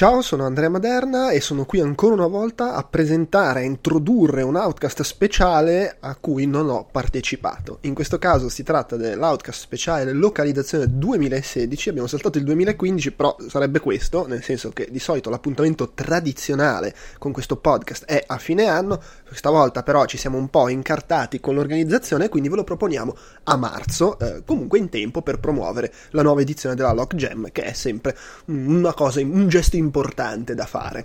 [0.00, 4.56] Ciao, sono Andrea Maderna e sono qui ancora una volta a presentare, a introdurre un
[4.56, 7.80] Outcast speciale a cui non ho partecipato.
[7.82, 13.80] In questo caso si tratta dell'Outcast speciale localizzazione 2016, abbiamo saltato il 2015, però sarebbe
[13.80, 18.98] questo, nel senso che di solito l'appuntamento tradizionale con questo podcast è a fine anno,
[19.26, 23.14] questa volta però ci siamo un po' incartati con l'organizzazione, quindi ve lo proponiamo
[23.44, 27.64] a marzo, eh, comunque in tempo per promuovere la nuova edizione della Lock Jam, che
[27.64, 31.04] è sempre una cosa, un gesto importante da fare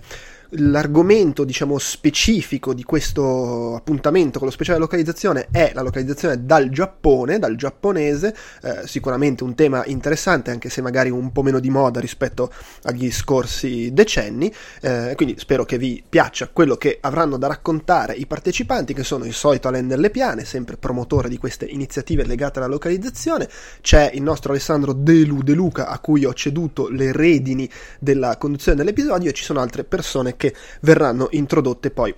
[0.50, 7.38] l'argomento diciamo specifico di questo appuntamento con lo speciale localizzazione è la localizzazione dal Giappone,
[7.38, 12.00] dal giapponese, eh, sicuramente un tema interessante anche se magari un po' meno di moda
[12.00, 18.14] rispetto agli scorsi decenni, eh, quindi spero che vi piaccia quello che avranno da raccontare
[18.14, 22.58] i partecipanti che sono il solito Alain delle Piane, sempre promotore di queste iniziative legate
[22.58, 23.48] alla localizzazione,
[23.80, 27.68] c'è il nostro Alessandro De, Lu, De Luca a cui ho ceduto le redini
[27.98, 30.45] della conduzione dell'episodio e ci sono altre persone che
[30.80, 32.14] verranno introdotte poi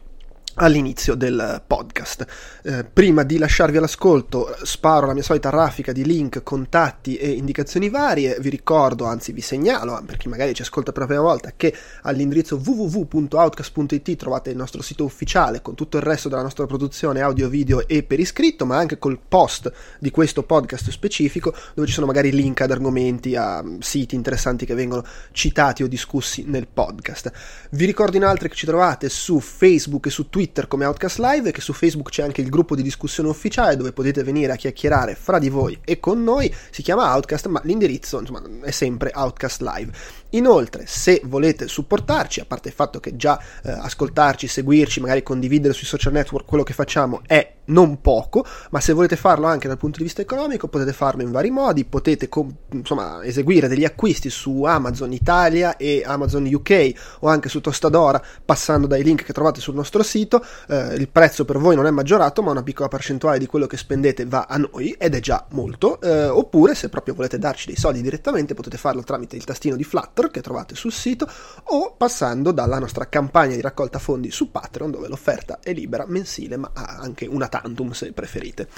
[0.59, 2.27] all'inizio del podcast.
[2.63, 7.89] Eh, prima di lasciarvi all'ascolto sparo la mia solita raffica di link, contatti e indicazioni
[7.89, 11.53] varie, vi ricordo, anzi vi segnalo, per chi magari ci ascolta per la prima volta,
[11.57, 17.21] che all'indirizzo www.outcast.it trovate il nostro sito ufficiale con tutto il resto della nostra produzione
[17.21, 21.95] audio, video e per iscritto, ma anche col post di questo podcast specifico dove ci
[21.95, 27.31] sono magari link ad argomenti, a siti interessanti che vengono citati o discussi nel podcast.
[27.71, 31.51] Vi ricordo inoltre che ci trovate su Facebook e su Twitter Twitter come Outcast Live
[31.51, 34.57] e che su Facebook c'è anche il gruppo di discussione ufficiale dove potete venire a
[34.57, 36.53] chiacchierare fra di voi e con noi.
[36.71, 39.93] Si chiama Outcast, ma l'indirizzo insomma, è sempre Outcast Live.
[40.31, 45.73] Inoltre, se volete supportarci, a parte il fatto che già eh, ascoltarci, seguirci, magari condividere
[45.73, 49.79] sui social network quello che facciamo è non poco, ma se volete farlo anche dal
[49.79, 54.31] punto di vista economico potete farlo in vari modi, potete com- insomma eseguire degli acquisti
[54.31, 59.61] su Amazon Italia e Amazon UK o anche su Tostadora passando dai link che trovate
[59.61, 60.38] sul nostro sito,
[60.69, 63.77] eh, il prezzo per voi non è maggiorato ma una piccola percentuale di quello che
[63.77, 67.77] spendete va a noi ed è già molto, eh, oppure se proprio volete darci dei
[67.77, 71.29] soldi direttamente potete farlo tramite il tastino di Flutter che trovate sul sito
[71.65, 76.57] o passando dalla nostra campagna di raccolta fondi su Patreon dove l'offerta è libera mensile
[76.57, 78.69] ma ha anche una tantum se preferite.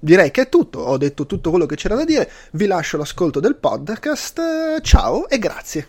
[0.00, 3.40] Direi che è tutto, ho detto tutto quello che c'era da dire, vi lascio l'ascolto
[3.40, 5.88] del podcast, ciao e grazie.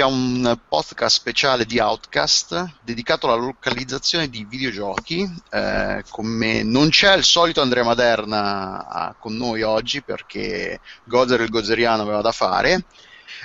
[0.00, 5.28] a un podcast speciale di Outcast dedicato alla localizzazione di videogiochi.
[5.50, 11.40] Eh, con me non c'è il solito Andrea Maderna ah, con noi oggi perché Gozer
[11.40, 12.84] il Gozeriano aveva da fare.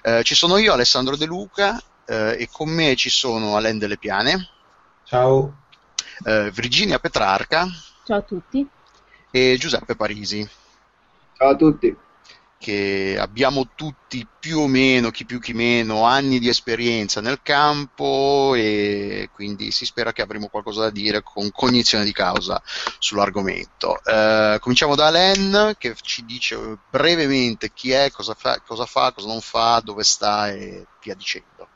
[0.01, 3.97] Eh, ci sono io, Alessandro De Luca, eh, e con me ci sono Alain Delle
[3.97, 4.49] Piane.
[5.03, 5.63] Ciao.
[6.23, 7.67] Eh, Virginia Petrarca.
[8.03, 8.67] Ciao a tutti.
[9.31, 10.47] E Giuseppe Parisi.
[11.37, 12.03] Ciao a tutti
[12.57, 18.53] che abbiamo tutti più o meno, chi più chi meno, anni di esperienza nel campo
[18.55, 22.61] e quindi si spera che avremo qualcosa da dire con cognizione di causa
[22.99, 24.01] sull'argomento.
[24.03, 29.27] Eh, cominciamo da Len che ci dice brevemente chi è, cosa fa, cosa fa, cosa
[29.27, 31.69] non fa, dove sta e via dicendo.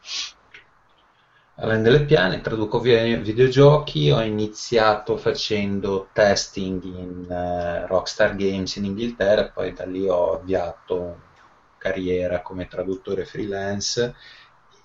[1.61, 9.49] Alain delle Piane, traduco videogiochi, ho iniziato facendo testing in uh, Rockstar Games in Inghilterra
[9.49, 11.19] poi da lì ho avviato
[11.77, 14.15] carriera come traduttore freelance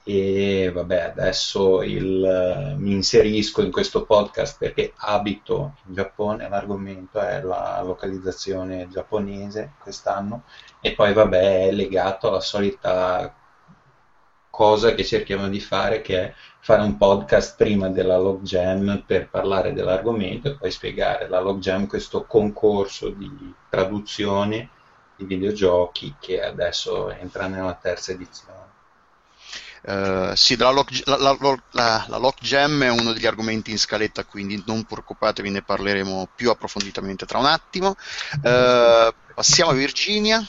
[0.02, 7.20] e vabbè adesso il, uh, mi inserisco in questo podcast perché abito in Giappone, l'argomento
[7.20, 10.42] è la localizzazione giapponese quest'anno
[10.80, 13.32] e poi vabbè è legato alla solita
[14.54, 19.28] cosa che cerchiamo di fare che è fare un podcast prima della Log Jam per
[19.28, 23.28] parlare dell'argomento e poi spiegare la Log Jam, questo concorso di
[23.68, 24.70] traduzione
[25.16, 28.62] di videogiochi che adesso entra nella terza edizione.
[29.82, 34.62] Uh, sì, la lock, la, la, la, gem è uno degli argomenti in scaletta, quindi
[34.66, 37.96] non preoccupatevi, ne parleremo più approfonditamente tra un attimo.
[38.36, 40.46] Uh, passiamo a Virginia.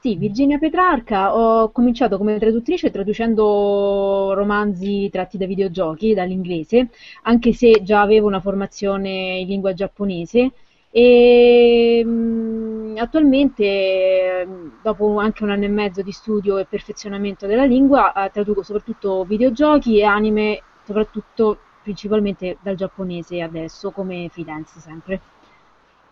[0.00, 6.90] Sì, Virginia Petrarca, ho cominciato come traduttrice traducendo romanzi tratti da videogiochi dall'inglese,
[7.22, 10.52] anche se già avevo una formazione in lingua giapponese
[10.90, 14.46] e mm, attualmente,
[14.80, 19.24] dopo anche un anno e mezzo di studio e perfezionamento della lingua, eh, traduco soprattutto
[19.24, 25.20] videogiochi e anime, soprattutto principalmente dal giapponese adesso, come freelance sempre.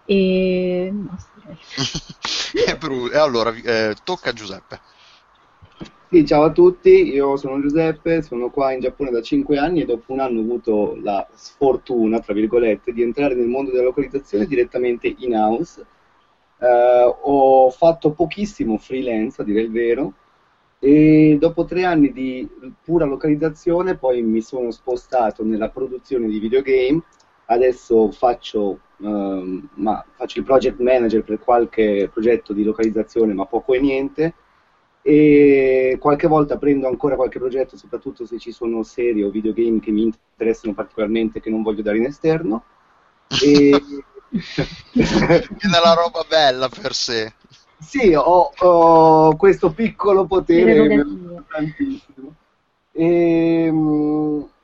[0.06, 0.92] E
[2.54, 4.80] e allora, eh, tocca a Giuseppe.
[6.08, 9.84] Sì, ciao a tutti, io sono Giuseppe, sono qua in Giappone da 5 anni e
[9.84, 14.46] dopo un anno ho avuto la sfortuna, tra virgolette, di entrare nel mondo della localizzazione
[14.46, 15.84] direttamente in house.
[16.58, 20.14] Uh, ho fatto pochissimo freelance, a dire il vero,
[20.78, 22.48] e dopo tre anni di
[22.82, 27.02] pura localizzazione poi mi sono spostato nella produzione di videogame.
[27.46, 33.80] Adesso faccio, ma, faccio il project manager per qualche progetto di localizzazione, ma poco e
[33.80, 34.34] niente
[35.06, 39.92] e qualche volta prendo ancora qualche progetto, soprattutto se ci sono serie o videogame che
[39.92, 42.64] mi interessano particolarmente che non voglio dare in esterno.
[43.40, 43.70] E...
[45.70, 47.32] la roba bella per sé.
[47.78, 51.06] Sì, ho, ho questo piccolo potere
[51.48, 52.34] tantissimo.
[52.90, 53.70] E,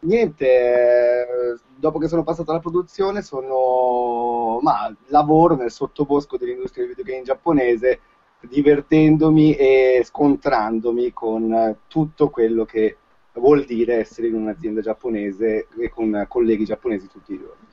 [0.03, 7.25] niente, dopo che sono passato alla produzione, sono, ma, lavoro nel sottobosco dell'industria del videogame
[7.25, 8.01] giapponese
[8.43, 12.97] divertendomi e scontrandomi con tutto quello che
[13.35, 17.67] vuol dire essere in un'azienda giapponese e con colleghi giapponesi tutti i giorni.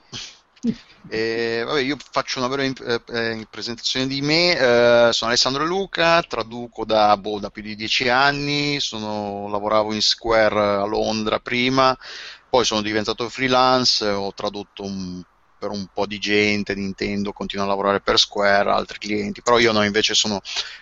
[1.07, 6.21] Eh, vabbè, io faccio una breve eh, eh, presentazione di me, eh, sono Alessandro Luca,
[6.21, 11.97] traduco da, boh, da più di dieci anni, sono, lavoravo in Square a Londra prima,
[12.49, 15.23] poi sono diventato freelance, ho tradotto un
[15.59, 19.73] per un po' di gente, Nintendo continua a lavorare per Square, altri clienti, però io
[19.73, 20.39] no, invece sono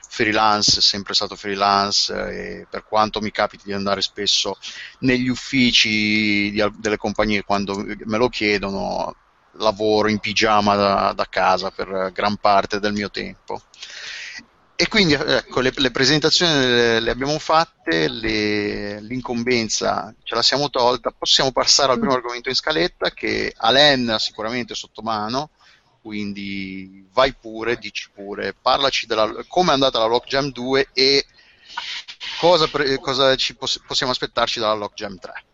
[0.08, 4.56] freelance, sempre stato freelance e per quanto mi capiti di andare spesso
[5.00, 9.16] negli uffici di, delle compagnie quando me lo chiedono,
[9.58, 13.62] lavoro in pigiama da, da casa per gran parte del mio tempo.
[14.80, 20.70] E quindi ecco, le, le presentazioni le, le abbiamo fatte, le, l'incombenza ce la siamo
[20.70, 22.18] tolta, possiamo passare al primo mm.
[22.18, 25.50] argomento in scaletta che Alen ha sicuramente sotto mano,
[26.00, 31.26] quindi vai pure, dici pure, parlaci della, come è andata la Lockjam 2 e
[32.40, 32.70] cosa,
[33.02, 35.46] cosa ci poss- possiamo aspettarci dalla Lockjam 3.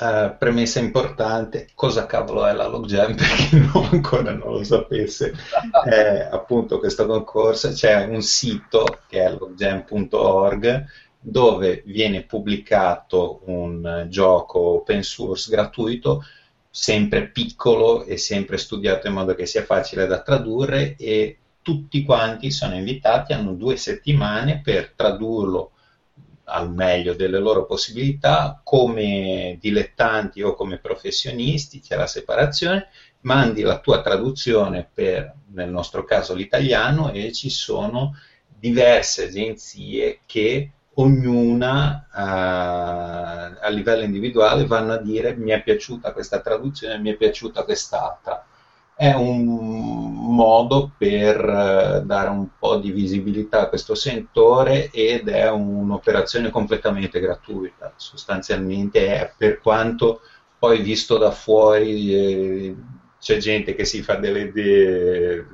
[0.00, 5.34] Uh, premessa importante, cosa cavolo è la Logjam per chi no, ancora non lo sapesse,
[5.84, 10.86] è appunto questo concorso, c'è un sito che è logjam.org
[11.18, 16.24] dove viene pubblicato un gioco open source gratuito,
[16.70, 22.52] sempre piccolo e sempre studiato in modo che sia facile da tradurre e tutti quanti
[22.52, 25.72] sono invitati, hanno due settimane per tradurlo
[26.48, 32.88] al meglio delle loro possibilità, come dilettanti o come professionisti, c'è la separazione,
[33.20, 38.16] mandi la tua traduzione per, nel nostro caso, l'italiano e ci sono
[38.48, 46.40] diverse agenzie che ognuna uh, a livello individuale vanno a dire mi è piaciuta questa
[46.40, 48.44] traduzione, mi è piaciuta quest'altra
[48.98, 55.50] è un modo per eh, dare un po' di visibilità a questo settore ed è
[55.50, 60.20] un'operazione completamente gratuita, sostanzialmente è per quanto
[60.56, 62.76] poi visto da fuori eh,
[63.18, 65.46] c'è gente che si fa delle idee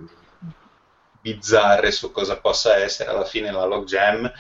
[1.22, 4.30] bizzarre su cosa possa essere, alla fine la Logjam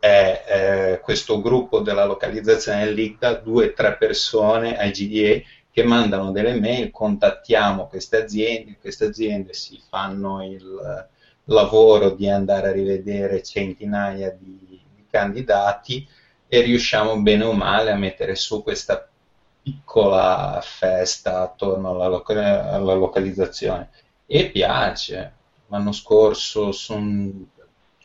[0.00, 5.40] è, è questo gruppo della localizzazione dell'ICTA, due o tre persone ai GDA
[5.76, 11.06] che mandano delle mail, contattiamo queste aziende, queste aziende si fanno il
[11.44, 16.08] lavoro di andare a rivedere centinaia di, di candidati
[16.48, 19.06] e riusciamo bene o male a mettere su questa
[19.62, 23.90] piccola festa attorno alla, loca- alla localizzazione
[24.24, 25.34] e piace.
[25.66, 27.48] L'anno scorso sono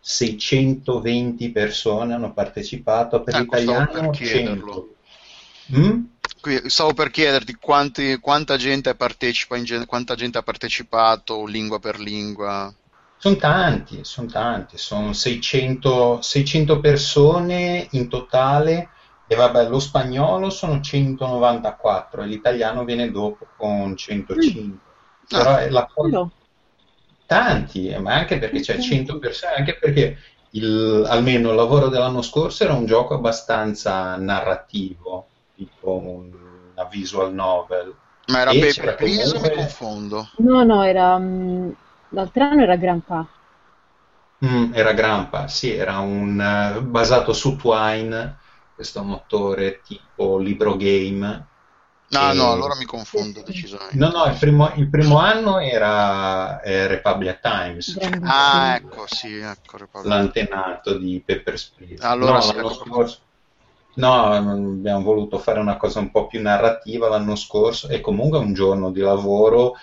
[0.02, 4.96] 620 persone hanno partecipato per ecco, l'italiano 100.
[5.74, 6.04] Mm?
[6.66, 12.74] Stavo per chiederti quanti, quanta, gente partecipa in, quanta gente ha partecipato lingua per lingua.
[13.18, 18.90] Sono tanti, sono tanti, sono 600, 600 persone in totale
[19.28, 24.62] e vabbè, lo spagnolo sono 194 e l'italiano viene dopo con 105.
[24.62, 24.72] Mm.
[25.28, 26.28] Però ah, è la cosa...
[27.28, 30.18] Tanti, ma anche perché c'è 100 persone, anche perché
[30.52, 35.28] il, almeno il lavoro dell'anno scorso era un gioco abbastanza narrativo,
[35.66, 36.34] tipo un,
[36.74, 37.96] una visual novel.
[38.32, 40.28] Ma era Paper Please o mi confondo?
[40.48, 41.20] No, no, era...
[41.20, 41.70] mm,
[42.10, 43.28] l'altro anno era Grandpa.
[44.44, 48.40] Mm, era Grampa, sì, era un eh, basato su Twine,
[48.74, 51.50] questo motore tipo libro game.
[52.12, 53.98] No, E- no, allora mi confondo decisamente.
[53.98, 58.24] No, no, il primo, il primo anno era eh, Republic Times, Grandissimo.
[58.24, 60.10] Ah, ecco, sì, ecco, Republic.
[60.10, 62.04] l'antenato di Paper Please.
[62.06, 62.74] Allora no, sì, l'anno ecco.
[62.74, 63.30] scorso.
[63.94, 68.54] No, abbiamo voluto fare una cosa un po' più narrativa l'anno scorso e comunque un
[68.54, 69.76] giorno di lavoro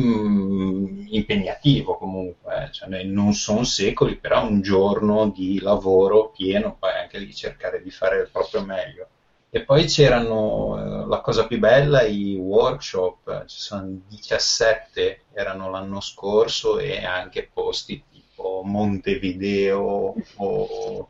[0.00, 6.90] mm, impegnativo comunque, eh, cioè, non sono secoli, però un giorno di lavoro pieno, poi
[6.92, 9.08] anche lì cercare di fare il proprio meglio.
[9.52, 15.70] E poi c'erano, eh, la cosa più bella, i workshop, eh, ci sono 17, erano
[15.70, 21.08] l'anno scorso e anche posti tipo Montevideo o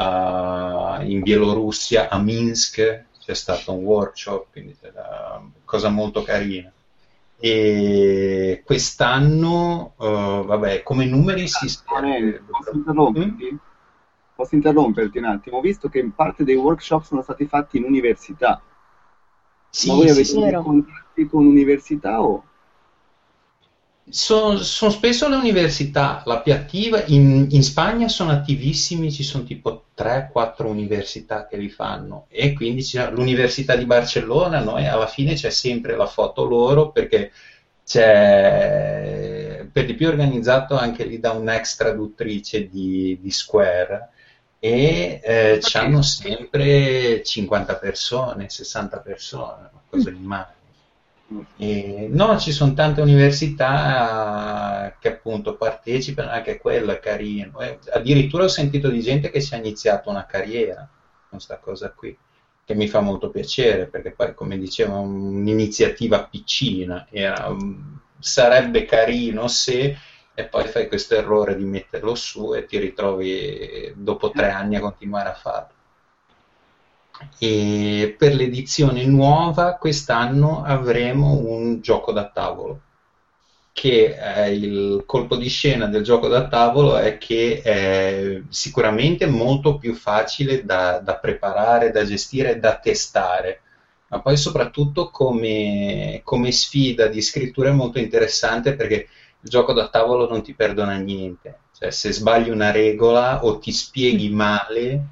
[0.00, 6.72] a- in Bielorussia, a Minsk, c'è stato un workshop, quindi una cosa molto carina.
[7.40, 12.76] E quest'anno, eh, vabbè, come numeri si Antonelli, posso Mm?
[12.78, 13.58] interromperti?
[14.34, 15.56] Posso interromperti un attimo?
[15.58, 18.62] Ho visto che in parte dei workshop sono stati fatti in università.
[19.70, 20.38] Sì, Ma voi avete sì.
[20.40, 22.44] dei contatti con università o...
[24.10, 29.44] Sono, sono spesso le università, la più attiva, in, in Spagna sono attivissimi, ci sono
[29.44, 32.26] tipo 3-4 università che li fanno.
[32.28, 37.32] E quindi c'è l'Università di Barcellona, noi alla fine c'è sempre la foto loro perché
[37.84, 44.10] c'è per di più organizzato anche lì da un'ex traduttrice di, di Square
[44.58, 50.54] e eh, hanno sempre 50 persone, 60 persone, una cosa di male.
[51.58, 57.60] E, no, ci sono tante università che appunto partecipano, anche quello è carino.
[57.60, 61.90] E addirittura ho sentito di gente che si è iniziato una carriera con questa cosa
[61.90, 62.16] qui,
[62.64, 67.54] che mi fa molto piacere perché poi, come dicevo, è un'iniziativa piccina, era,
[68.18, 69.96] sarebbe carino se
[70.34, 74.80] e poi fai questo errore di metterlo su e ti ritrovi dopo tre anni a
[74.80, 75.77] continuare a farlo.
[77.38, 82.80] E per l'edizione nuova quest'anno avremo un gioco da tavolo
[83.78, 89.78] che è il colpo di scena del gioco da tavolo è che è sicuramente molto
[89.78, 93.60] più facile da, da preparare, da gestire, da testare,
[94.08, 99.06] ma poi soprattutto come, come sfida di scrittura è molto interessante perché
[99.40, 103.70] il gioco da tavolo non ti perdona niente, cioè se sbagli una regola o ti
[103.70, 105.04] spieghi male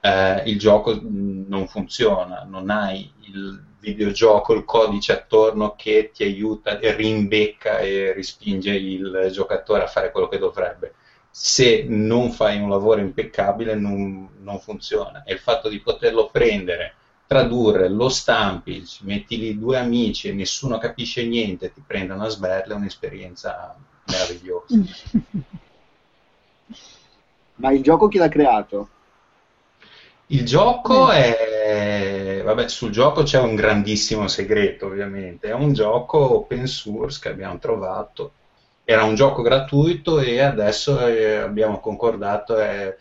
[0.00, 6.78] eh, il gioco non funziona, non hai il videogioco, il codice attorno che ti aiuta
[6.78, 10.94] rimbecca e rispinge il giocatore a fare quello che dovrebbe.
[11.30, 16.94] Se non fai un lavoro impeccabile non, non funziona e il fatto di poterlo prendere,
[17.26, 22.74] tradurre, lo stampi, metti lì due amici e nessuno capisce niente, ti prendono a sberle,
[22.74, 23.76] è un'esperienza
[24.06, 24.74] meravigliosa.
[27.56, 28.88] Ma il gioco chi l'ha creato?
[30.32, 35.48] Il gioco è, vabbè, sul gioco c'è un grandissimo segreto, ovviamente.
[35.48, 38.32] È un gioco open source che abbiamo trovato.
[38.84, 42.96] Era un gioco gratuito e adesso eh, abbiamo concordato, è,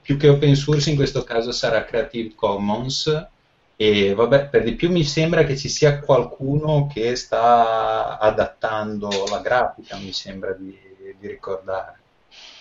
[0.00, 3.28] più che open source in questo caso sarà Creative Commons.
[3.76, 9.38] E vabbè, per di più mi sembra che ci sia qualcuno che sta adattando la
[9.38, 10.76] grafica, mi sembra di,
[11.18, 12.01] di ricordare.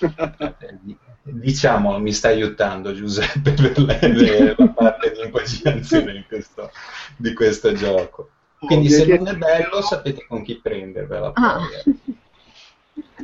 [0.01, 6.25] Eh, di- Diciamo, mi sta aiutando Giuseppe per le- le- la parte di impaginazione di
[6.27, 6.71] questo,
[7.15, 8.31] di questo gioco.
[8.57, 11.31] Quindi se non è bello sapete con chi prendervela.
[11.35, 11.57] Ah.
[11.57, 12.17] poi,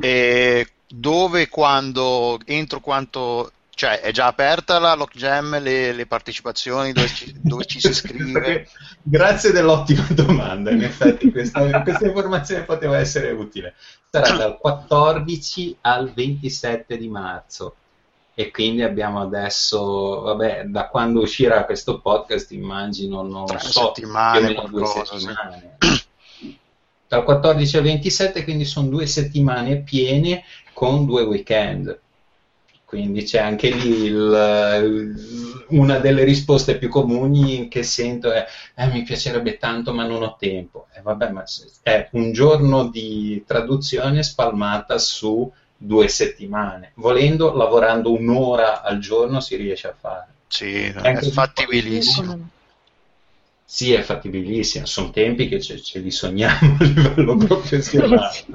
[0.00, 3.50] E dove, quando, entro quanto...
[3.78, 8.68] Cioè, è già aperta la Lockjam, le, le partecipazioni, dove ci, dove ci si iscrive?
[9.00, 13.76] Grazie dell'ottima domanda, in effetti questa, questa informazione poteva essere utile.
[14.10, 17.76] Sarà dal 14 al 27 di marzo
[18.34, 24.40] e quindi abbiamo adesso, vabbè, da quando uscirà questo podcast immagino, non Tre so, settimane,
[24.40, 25.24] meno due qualcosa, sì.
[25.24, 25.78] settimane.
[27.06, 30.42] Dal 14 al 27 quindi sono due settimane piene
[30.72, 31.96] con due weekend.
[32.88, 39.02] Quindi c'è anche lì il- una delle risposte più comuni che sento è "Eh, mi
[39.02, 40.86] piacerebbe tanto ma non ho tempo.
[40.94, 41.44] E vabbè, ma
[41.82, 46.92] è un giorno di traduzione spalmata su due settimane.
[46.94, 50.28] Volendo, lavorando un'ora al giorno si riesce a fare.
[50.48, 52.48] Sì, è Anche- fattibilissimo.
[53.70, 58.46] Sì, è fattibilissimo, sono tempi che ce, ce li sogniamo a livello professionale,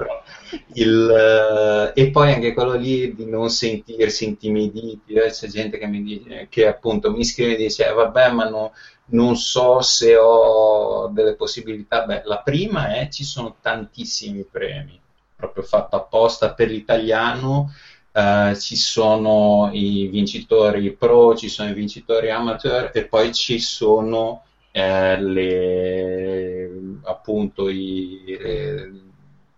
[0.72, 6.02] il, e poi anche quello lì di non sentirsi intimiditi, eh, c'è gente che mi
[6.02, 8.72] dice che appunto mi scrive e dice eh, vabbè ma no,
[9.10, 15.00] non so se ho delle possibilità, beh la prima è ci sono tantissimi premi,
[15.36, 17.72] proprio fatto apposta per l'italiano,
[18.10, 24.42] eh, ci sono i vincitori pro, ci sono i vincitori amateur e poi ci sono
[24.76, 26.68] eh, le,
[27.04, 28.90] appunto i, eh,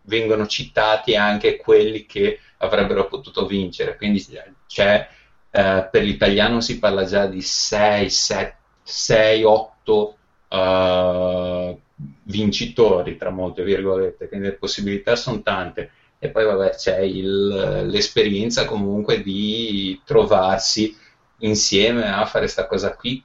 [0.02, 3.96] vengono citati anche quelli che avrebbero potuto vincere.
[3.96, 4.22] Quindi
[4.66, 5.08] c'è,
[5.50, 10.16] eh, per l'italiano si parla già di 6, 7, 6 8
[10.48, 11.80] uh,
[12.24, 15.92] vincitori, tra molte virgolette, quindi le possibilità sono tante.
[16.18, 20.94] E poi vabbè, c'è il, l'esperienza comunque di trovarsi
[21.38, 23.24] insieme a fare questa cosa qui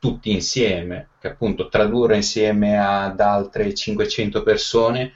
[0.00, 5.12] tutti insieme, che appunto tradurre insieme ad altre 500 persone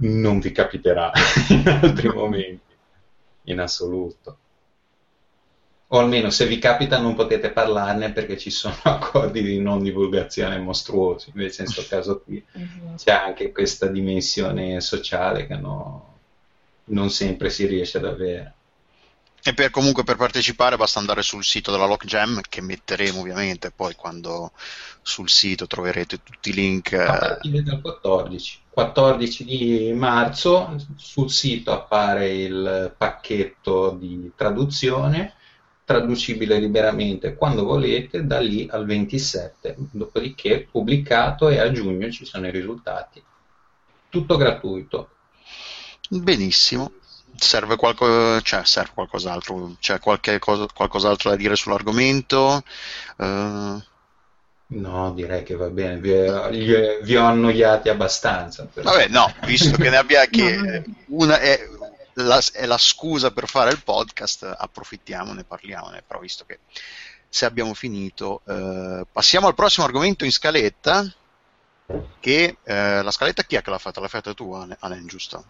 [0.00, 1.10] non vi capiterà
[1.48, 2.74] in altri momenti,
[3.44, 4.38] in assoluto.
[5.90, 10.58] O almeno se vi capita non potete parlarne perché ci sono accordi di non divulgazione
[10.58, 12.94] mostruosi, invece in questo caso qui esatto.
[12.96, 16.16] c'è anche questa dimensione sociale che no,
[16.84, 18.52] non sempre si riesce ad avere.
[19.42, 23.94] E per, comunque per partecipare basta andare sul sito della Lockjam che metteremo ovviamente poi
[23.94, 24.52] quando
[25.00, 26.92] sul sito troverete tutti i link.
[26.92, 28.58] A partire dal 14.
[28.78, 35.34] 14 di marzo sul sito appare il pacchetto di traduzione
[35.88, 42.46] traducibile liberamente quando volete da lì al 27 dopodiché pubblicato e a giugno ci sono
[42.46, 43.20] i risultati
[44.10, 45.08] tutto gratuito
[46.08, 46.92] benissimo
[47.36, 49.76] serve, qualco, cioè, serve qualcos'altro?
[49.80, 52.62] C'è qualche cosa, qualcos'altro da dire sull'argomento?
[53.16, 53.82] Uh...
[54.70, 56.12] No, direi che va bene, vi,
[57.02, 58.66] vi ho annoiati abbastanza.
[58.66, 58.90] Però.
[58.90, 61.58] Vabbè, no, visto che ne abbia che una è
[62.14, 66.58] la, è la, scusa per fare il podcast, approfittiamone, parliamone, però visto che
[67.28, 71.10] se abbiamo finito, eh, passiamo al prossimo argomento in scaletta,
[72.20, 74.00] che eh, la scaletta chi è che l'ha fatta?
[74.00, 75.44] L'ha fatta tu, Alen, giusto?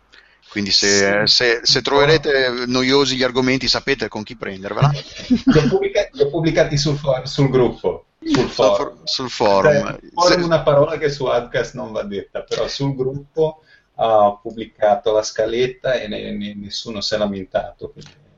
[0.50, 1.34] Quindi se, sì.
[1.34, 4.90] se, se, troverete noiosi gli argomenti sapete con chi prendervela.
[4.90, 8.06] Li ho pubblicati, ho pubblicati sul, sul, gruppo.
[8.24, 9.04] Sul forum.
[9.04, 9.98] Sul forum.
[10.26, 13.62] Cioè, una parola che su Adcast non va detta, però sul gruppo
[13.94, 17.92] ho pubblicato la scaletta e ne, ne, nessuno si è lamentato.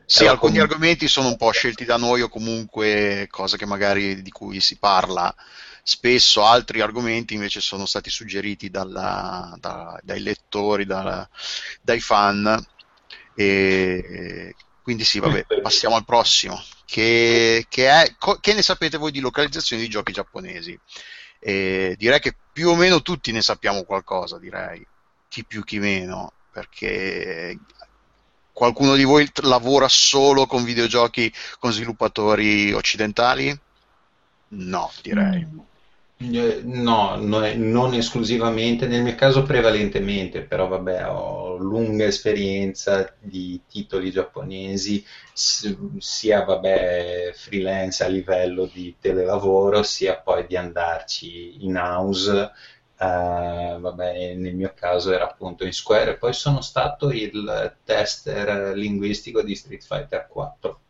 [0.04, 0.74] Sì, alcuni comunque...
[0.74, 4.76] argomenti sono un po' scelti da noi o comunque cose che magari di cui si
[4.78, 5.32] parla
[5.82, 11.28] spesso altri argomenti invece sono stati suggeriti dalla, da, dai lettori, da,
[11.80, 12.66] dai fan.
[13.34, 16.62] E quindi sì, vabbè, passiamo al prossimo.
[16.84, 20.78] Che, che, è, che ne sapete voi di localizzazione di giochi giapponesi?
[21.38, 24.84] E direi che più o meno tutti ne sappiamo qualcosa, direi,
[25.28, 27.58] chi più chi meno, perché
[28.52, 33.58] qualcuno di voi lavora solo con videogiochi con sviluppatori occidentali?
[34.48, 35.46] No, direi.
[36.22, 44.11] Eh, no, non esclusivamente, nel mio caso prevalentemente, però vabbè, ho lunga esperienza di titoli
[44.11, 45.02] giapponesi,
[45.33, 52.50] sia vabbè, freelance a livello di telelavoro, sia poi di andarci in house.
[53.00, 59.40] Uh, vabbè, nel mio caso era appunto in Square poi sono stato il tester linguistico
[59.42, 60.80] di Street Fighter 4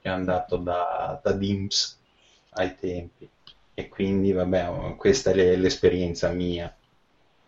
[0.00, 2.00] che è andato da, da DIMPS
[2.54, 3.30] ai tempi
[3.78, 6.74] e quindi vabbè, questa è l'esperienza mia.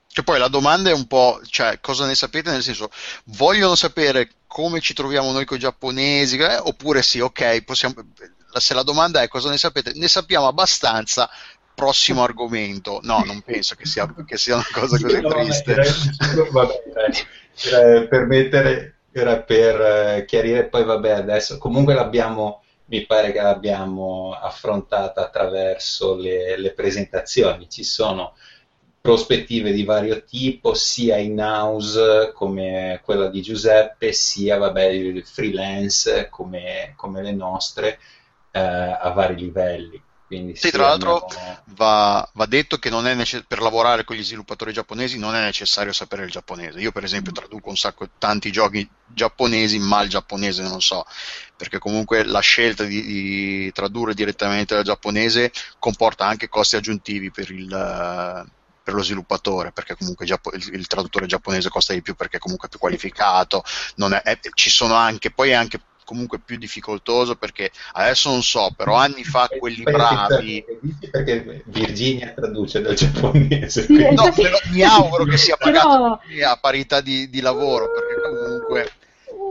[0.06, 2.50] Che poi la domanda è un po', cioè, cosa ne sapete?
[2.50, 2.90] Nel senso,
[3.24, 6.36] vogliono sapere come ci troviamo noi con i giapponesi?
[6.36, 6.56] Eh?
[6.56, 7.94] Oppure sì, ok, possiamo,
[8.52, 11.30] se la domanda è cosa ne sapete, ne sappiamo abbastanza,
[11.74, 13.00] prossimo argomento.
[13.04, 15.76] No, non penso che sia, che sia una cosa così no, triste.
[16.50, 16.82] Vabbè,
[17.70, 23.40] vabbè, per mettere, era per eh, chiarire, poi vabbè, adesso comunque l'abbiamo mi pare che
[23.40, 27.68] l'abbiamo affrontata attraverso le, le presentazioni.
[27.68, 28.34] Ci sono
[29.00, 36.94] prospettive di vario tipo, sia in house come quella di Giuseppe, sia vabbè, freelance come,
[36.96, 37.98] come le nostre
[38.50, 40.02] eh, a vari livelli.
[40.28, 41.26] Quindi sì, tra l'altro
[41.68, 46.24] va, va, detto che necess- per lavorare con gli sviluppatori giapponesi non è necessario sapere
[46.24, 46.80] il giapponese.
[46.80, 47.34] Io per esempio mm.
[47.34, 51.06] traduco un sacco tanti giochi giapponesi, ma il giapponese non so,
[51.56, 57.50] perché comunque la scelta di, di tradurre direttamente dal giapponese comporta anche costi aggiuntivi per
[57.50, 58.46] il,
[58.82, 62.66] per lo sviluppatore, perché comunque il, il, il, traduttore giapponese costa di più perché comunque
[62.68, 67.70] è più qualificato, è, è, ci sono anche, poi è anche comunque più difficoltoso perché
[67.92, 70.64] adesso non so, però anni fa quelli bravi...
[71.10, 73.86] Perché Virginia traduce dal giapponese.
[73.88, 76.50] No, però mi auguro che sia pagato però...
[76.50, 78.90] a parità di, di lavoro perché comunque comunque...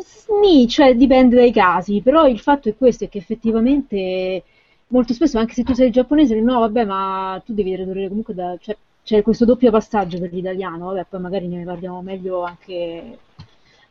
[0.03, 4.43] Sì, cioè dipende dai casi, però il fatto è questo, è che effettivamente
[4.87, 8.55] molto spesso, anche se tu sei giapponese, no, vabbè, ma tu devi tradurre comunque da...
[8.59, 13.17] Cioè, c'è questo doppio passaggio per l'italiano, vabbè, poi magari ne parliamo meglio anche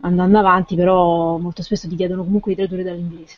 [0.00, 3.36] andando avanti, però molto spesso ti chiedono comunque di tradurre dall'inglese.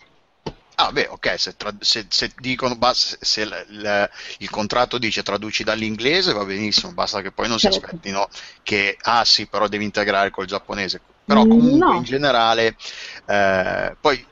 [0.80, 5.24] Ah, beh, ok, se, tra- se, se dicono, basta, se l- l- il contratto dice
[5.24, 7.78] traduci dall'inglese va benissimo, basta che poi non Certo.
[7.78, 8.28] si aspettino
[8.62, 11.02] che, ah sì, però devi integrare col giapponese.
[11.24, 11.96] Però comunque no.
[11.96, 12.76] in generale,
[13.26, 14.24] eh, poi,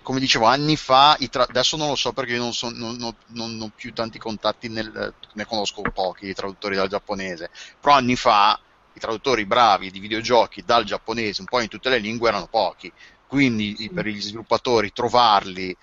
[0.00, 2.94] come dicevo, anni fa, i tra- adesso non lo so perché io non, so- non-
[2.96, 7.96] non- non ho più tanti contatti, nel- ne conosco pochi di traduttori dal giapponese, però
[7.96, 8.56] anni fa
[8.92, 12.92] i traduttori bravi di videogiochi dal giapponese, un po' in tutte le lingue, erano pochi.
[13.26, 15.76] Quindi per gli sviluppatori trovarli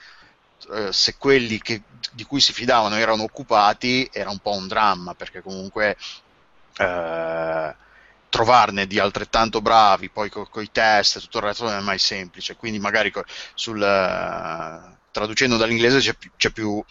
[0.73, 5.13] eh, se quelli che- di cui si fidavano erano occupati era un po' un dramma
[5.13, 5.95] perché comunque
[6.79, 7.75] eh,
[8.29, 11.99] trovarne di altrettanto bravi poi con i test e tutto il resto non è mai
[11.99, 12.55] semplice.
[12.55, 16.83] Quindi magari co- sul, eh, traducendo dall'inglese c'è più, c'è più,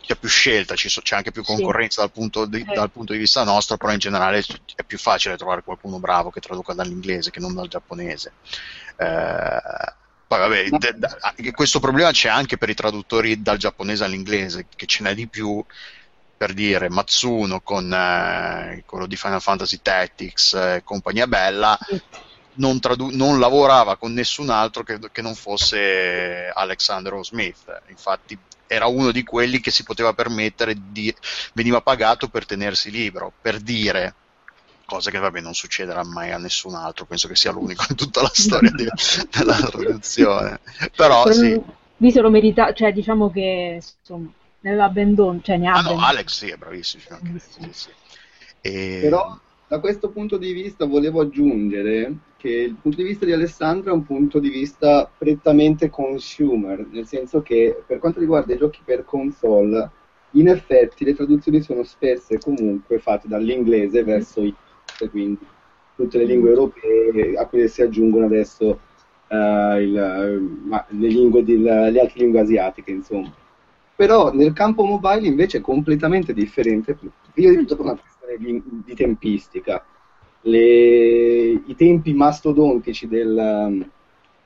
[0.00, 1.52] c'è più scelta c'è anche più Sì.
[1.52, 2.72] concorrenza dal punto, di, Eh.
[2.72, 4.42] dal punto di vista nostro però in generale
[4.74, 8.32] è più facile trovare qualcuno bravo che traduca dall'inglese che non dal giapponese
[8.96, 9.94] eh,
[10.26, 14.86] poi vabbè, de- anche questo problema c'è anche per i traduttori dal giapponese all'inglese, che
[14.86, 15.64] ce n'è di più,
[16.36, 21.78] per dire, Matsuno con eh, quello di Final Fantasy Tactics e compagnia bella,
[22.56, 27.22] non, tradu- non lavorava con nessun altro che, che non fosse Alexander O.
[27.24, 27.64] Smith.
[27.88, 31.14] Infatti era uno di quelli che si poteva permettere di...
[31.54, 34.14] veniva pagato per tenersi libero, per dire
[34.84, 38.22] cosa che vabbè non succederà mai a nessun altro, penso che sia l'unico in tutta
[38.22, 38.88] la storia di-
[39.30, 40.60] della traduzione.
[40.94, 41.60] Però Però sì.
[41.98, 45.74] Lui se lo merita, cioè diciamo che insomma, ne aveva ben don, cioè ne ha
[45.74, 47.02] Ah no, ben Alex sì, è Bravissimo.
[47.38, 47.88] sì, sì.
[48.60, 53.32] E- Però da questo punto di vista volevo aggiungere che il punto di vista di
[53.32, 58.58] Alessandro è un punto di vista prettamente consumer, nel senso che per quanto riguarda i
[58.58, 59.90] giochi per console,
[60.32, 64.54] in effetti le traduzioni sono spesso e comunque fatte dall'inglese verso il
[65.10, 65.44] quindi
[65.94, 68.78] tutte le lingue europee a cui si aggiungono adesso
[69.28, 73.32] eh, il- ma le, lingue di- le altre lingue asiatiche, insomma.
[73.96, 76.96] Però nel campo mobile invece è completamente differente,
[77.34, 79.84] di tutto per una questione di, di tempistica.
[80.42, 83.88] Le- I tempi mastodontici del-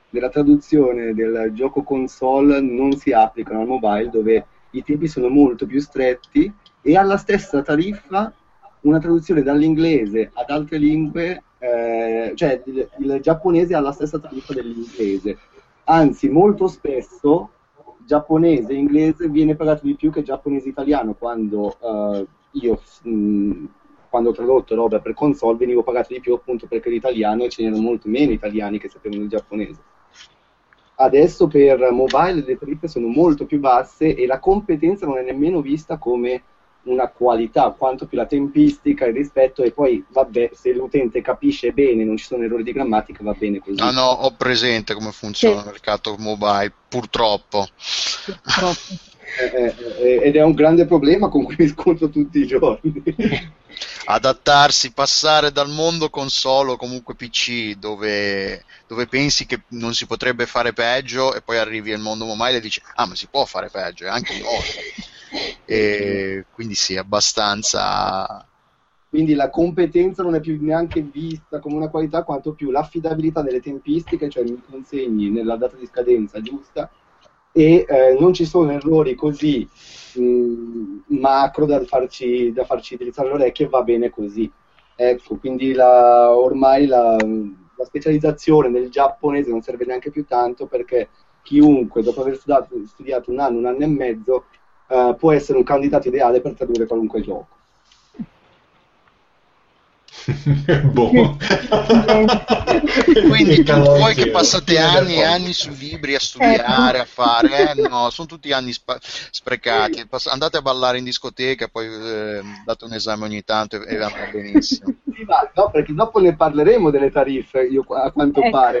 [0.09, 5.65] della traduzione del gioco console non si applicano al mobile dove i tempi sono molto
[5.65, 8.33] più stretti e alla stessa tariffa
[8.81, 14.53] una traduzione dall'inglese ad altre lingue, eh, cioè il, il giapponese ha la stessa tariffa
[14.53, 15.37] dell'inglese.
[15.83, 17.51] Anzi, molto spesso
[18.03, 23.65] giapponese e inglese viene pagato di più che giapponese italiano quando eh, io mh,
[24.09, 27.63] quando ho tradotto roba per console venivo pagato di più appunto perché l'italiano e ce
[27.63, 29.79] n'erano molto meno italiani che sapevano il giapponese.
[30.95, 35.61] Adesso per mobile le tariffe sono molto più basse e la competenza non è nemmeno
[35.61, 36.43] vista come
[36.83, 42.03] una qualità, quanto più la tempistica, il rispetto e poi vabbè, se l'utente capisce bene,
[42.03, 43.79] non ci sono errori di grammatica, va bene così.
[43.79, 45.65] No, no, ho presente come funziona Sì.
[45.65, 47.67] il mercato mobile, purtroppo.
[48.43, 49.09] purtroppo.
[49.39, 53.03] Eh, eh, eh, ed è un grande problema con cui mi scontro tutti i giorni.
[54.05, 60.45] Adattarsi, passare dal mondo console o comunque PC, dove, dove pensi che non si potrebbe
[60.45, 63.69] fare peggio, e poi arrivi al mondo mobile e dici, ah, ma si può fare
[63.69, 65.59] peggio, e anche volta.
[65.65, 68.45] E quindi sì, abbastanza.
[69.07, 73.61] Quindi la competenza non è più neanche vista come una qualità, quanto più l'affidabilità delle
[73.61, 76.89] tempistiche, cioè mi consegni nella data di scadenza giusta
[77.53, 79.67] e eh, non ci sono errori così
[80.13, 84.49] mh, macro da farci, da farci drizzare le orecchie, va bene così.
[84.95, 91.09] Ecco, quindi la- ormai la, la specializzazione nel giapponese non serve neanche più tanto perché
[91.41, 94.45] chiunque, dopo aver studiato, studiato un anno, un anno e mezzo,
[94.87, 97.60] eh, può essere un candidato ideale per tradurre qualunque gioco.
[100.91, 101.37] boh.
[103.27, 107.87] Quindi tu voi che passate anni e anni su libri a studiare, a fare, eh,
[107.87, 110.07] no, sono tutti anni spa- sprecati.
[110.25, 114.29] Andate a ballare in discoteca poi eh, date un esame ogni tanto e, e andrà
[114.31, 114.93] benissimo.
[115.11, 118.49] Sì, ma no, perché dopo ne parleremo delle tariffe, io, a quanto Ecco.
[118.49, 118.79] pare.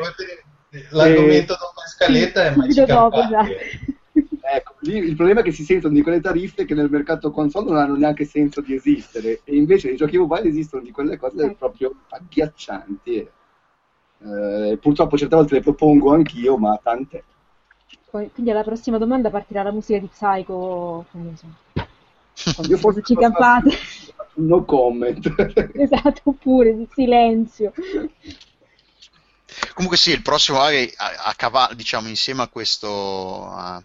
[0.91, 3.49] L'argomento dopo in scaletta è mai Subito dopo, esatto.
[4.83, 7.77] Lì il problema è che si sentono di quelle tariffe che nel mercato console non
[7.77, 11.93] hanno neanche senso di esistere, e invece nei giochi mobile esistono di quelle cose proprio
[12.09, 13.15] agghiaccianti.
[13.15, 13.31] e,
[14.23, 17.23] eh, purtroppo certe volte le propongo anch'io, ma tante.
[18.09, 21.05] Quindi alla prossima domanda partirà la musica di Psycho.
[21.11, 21.47] non so.
[22.67, 23.71] Io forse ci campate.
[24.35, 25.19] no comment.
[25.73, 27.71] Esatto, oppure silenzio.
[29.73, 33.81] comunque sì, il prossimo a, a cavallo, diciamo, insieme a questo, a,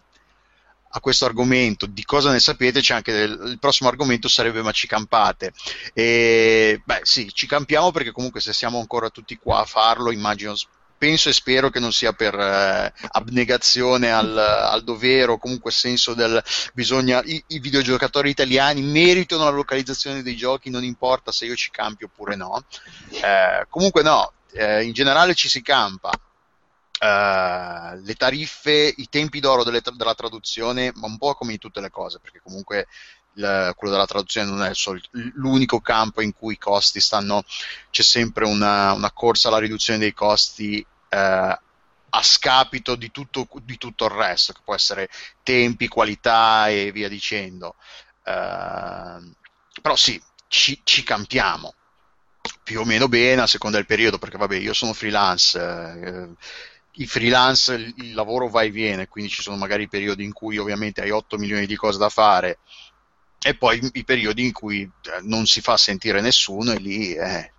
[0.96, 4.72] a, questo argomento, di cosa ne sapete, c'è anche del, il prossimo argomento sarebbe ma
[4.72, 5.52] ci campate.
[5.92, 10.54] E, beh sì, ci campiamo perché comunque se siamo ancora tutti qua a farlo, immagino
[10.98, 16.14] penso e spero che non sia per eh, abnegazione al, al, dovere o comunque senso
[16.14, 21.54] del bisogna i, i, videogiocatori italiani meritano la localizzazione dei giochi non importa se io
[21.54, 22.64] ci campi oppure no
[23.10, 26.10] eh, comunque no eh, in generale ci si campa
[27.06, 31.80] Uh, le tariffe, i tempi d'oro delle, della traduzione, ma un po' come in tutte
[31.80, 32.88] le cose, perché comunque
[33.34, 35.00] il, quello della traduzione non è sol-
[35.34, 37.44] l'unico campo in cui i costi stanno,
[37.90, 41.58] c'è sempre una, una corsa alla riduzione dei costi eh,
[42.08, 45.08] a scapito di tutto, di tutto, il resto, che può essere
[45.42, 47.76] tempi, qualità e via dicendo.
[48.24, 49.32] Uh,
[49.80, 51.74] però sì, ci, ci, campiamo
[52.64, 55.58] più o meno bene a seconda del periodo, perché vabbè, io sono freelance.
[55.60, 56.28] Eh,
[56.96, 61.00] i freelance il lavoro va e viene, quindi ci sono magari periodi in cui ovviamente
[61.00, 62.58] hai 8 milioni di cose da fare
[63.42, 67.52] e poi i periodi in cui eh, non si fa sentire nessuno e lì eh,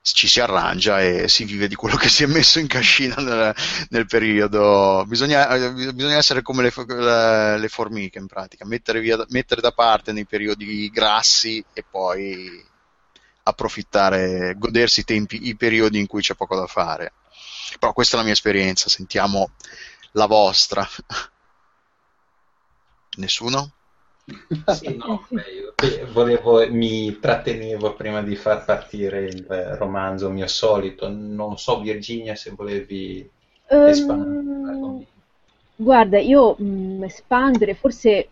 [0.00, 3.54] ci si arrangia e si vive di quello che si è messo in cascina nel,
[3.90, 5.04] nel periodo.
[5.06, 9.72] Bisogna, eh, bisogna, essere come le, le, le, formiche in pratica, mettere, via, mettere da
[9.72, 12.64] parte nei periodi grassi e poi
[13.42, 17.12] approfittare, godersi i, tempi, i periodi in cui c'è poco da fare.
[17.78, 19.50] Però questa è la mia esperienza, sentiamo
[20.12, 20.86] la vostra.
[23.16, 23.72] Nessuno?
[24.66, 29.44] Sì, no, beh, volevo, mi trattenevo prima di far partire il
[29.78, 31.08] romanzo mio solito.
[31.08, 33.28] Non so, Virginia, se volevi
[33.68, 34.76] espandere.
[34.76, 35.06] Um,
[35.76, 38.28] guarda, io mh, mm, espandere, forse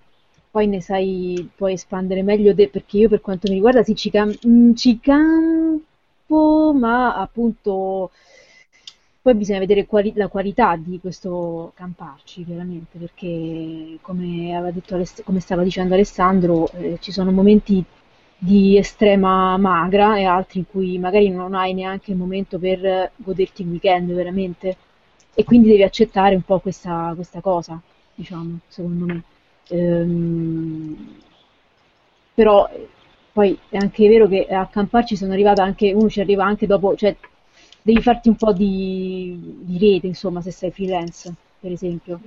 [0.50, 4.10] poi ne sai, puoi espandere meglio te, perché io per quanto mi riguarda sì, ci,
[4.10, 8.10] cam- mm, ci campo, ma appunto
[9.24, 15.62] poi bisogna vedere quali- la qualità di questo camparci, chiaramente, perché come, detto come stava
[15.62, 17.82] dicendo Alessandro, eh, ci sono momenti
[18.36, 23.62] di estrema magra e altri in cui magari non hai neanche il momento per goderti
[23.62, 24.76] il weekend veramente
[25.34, 27.80] e quindi devi accettare un po' questa, questa cosa,
[28.14, 29.22] diciamo, secondo me.
[29.68, 30.96] Ehm,
[32.34, 32.68] però
[33.32, 36.94] poi è anche vero che a camparci sono arrivata anche, uno ci arriva anche dopo,
[36.94, 37.16] cioè
[37.84, 42.18] devi farti un po' di, di rete, insomma, se sei freelance, per esempio.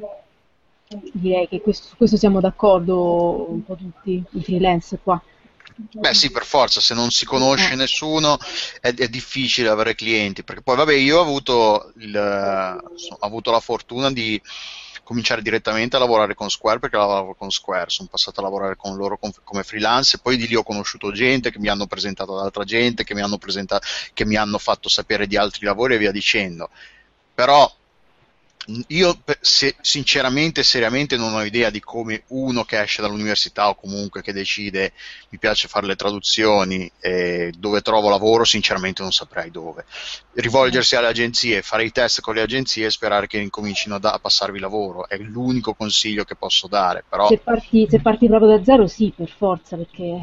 [1.11, 5.19] Direi che questo, su questo siamo d'accordo un po' tutti, i freelance qua.
[5.93, 7.75] Beh sì, per forza, se non si conosce eh.
[7.75, 8.37] nessuno
[8.79, 13.59] è, è, difficile avere clienti, perché poi vabbè io ho avuto, il, ho avuto la
[13.59, 14.39] fortuna di
[15.07, 18.97] cominciare direttamente a lavorare con Square perché lavoravo con Square, sono passato a lavorare con
[18.97, 22.37] loro com- come freelance e poi di lì ho conosciuto gente che mi hanno presentato
[22.37, 23.39] ad altra gente, che mi hanno,
[24.13, 26.69] che mi hanno fatto sapere di altri lavori e via dicendo.
[27.33, 27.73] Però
[28.87, 34.21] io se, sinceramente seriamente non ho idea di come uno che esce dall'università o comunque
[34.21, 34.91] che decide
[35.29, 39.85] mi piace fare le traduzioni e dove trovo lavoro sinceramente non saprei dove.
[40.33, 44.13] Rivolgersi alle agenzie fare i test con le agenzie e sperare che incomincino a, da-
[44.13, 47.27] a passarvi lavoro è l'unico consiglio che posso dare però...
[47.27, 50.19] se, parti, se parti proprio da zero sì per forza perché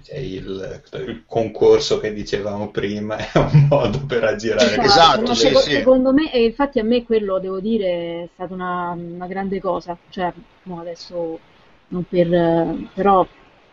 [0.00, 5.40] c'è il, il, concorso che dicevamo prima, è un modo per aggirare esatto, esatto sì,
[5.46, 5.70] secondo, sì.
[5.72, 9.98] secondo me, e infatti a me quello devo dire è stata una, una grande cosa,
[10.10, 11.40] cioè no, adesso
[11.88, 13.26] non per, però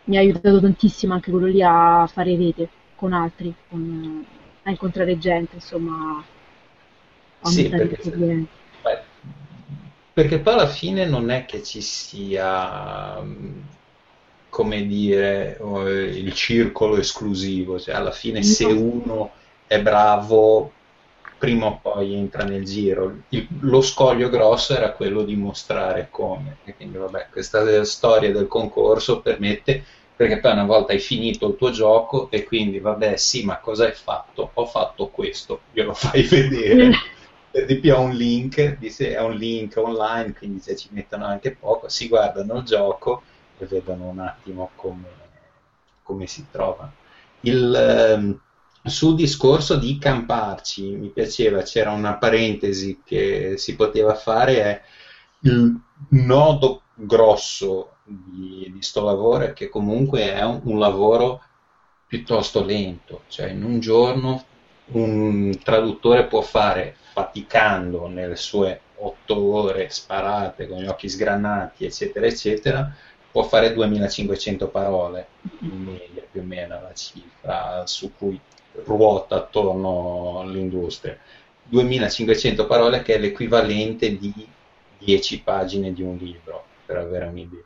[0.05, 4.25] mi ha aiutato tantissimo anche quello lì a fare rete con altri, con,
[4.63, 6.23] a incontrare gente, insomma,
[7.41, 8.47] a sì, perché, beh,
[10.13, 13.23] perché poi alla fine non è che ci sia
[14.49, 19.31] come dire, il circolo esclusivo, cioè alla fine se uno
[19.67, 20.71] è bravo
[21.39, 23.21] prima o poi entra nel giro.
[23.29, 26.57] Il, lo scoglio grosso era quello di mostrare come.
[26.65, 29.83] E quindi vabbè, questa storia del concorso permette,
[30.15, 33.85] perché poi una volta hai finito il tuo gioco e quindi vabbè sì, ma cosa
[33.85, 34.51] hai fatto?
[34.53, 36.91] Ho fatto questo, glielo fai vedere.
[37.49, 41.55] per di più ha un link, è un link online, quindi se ci mettono anche
[41.55, 43.23] poco, si guardano il gioco
[43.59, 45.07] e vedono un attimo come,
[46.03, 46.91] come si trova.
[47.41, 48.39] Il, ehm,
[48.83, 54.81] sul discorso di camparci, mi piaceva, c'era una parentesi che si poteva fare, è
[55.41, 61.41] il nodo grosso di, di sto lavoro che comunque è un, un lavoro
[62.07, 64.43] piuttosto lento, cioè in un giorno
[64.91, 72.25] un traduttore può fare faticando nelle sue otto ore sparate con gli occhi sgranati eccetera
[72.25, 72.91] eccetera
[73.31, 75.27] può fare 2500 parole
[75.59, 78.39] in media più o meno la cifra su cui
[78.83, 81.17] ruota attorno all'industria.
[81.63, 84.33] 2500 parole che è l'equivalente di
[84.97, 87.63] 10 pagine di un libro, per avere un'idea.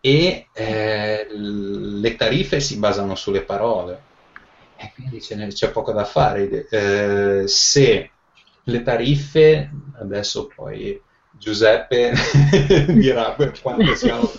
[0.00, 4.10] E eh, le tariffe si basano sulle parole,
[4.76, 6.66] e quindi c'è poco da fare.
[6.68, 8.10] Eh, se
[8.64, 11.00] le tariffe, adesso poi
[11.42, 12.12] Giuseppe
[12.86, 14.30] dirà quanto siamo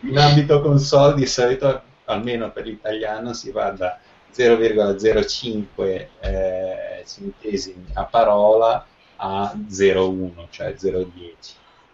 [0.00, 3.98] in ambito console di solito almeno per l'italiano si va da
[4.36, 8.86] 0,05 eh, centesimi a parola
[9.16, 11.34] a 0,1 cioè 0,10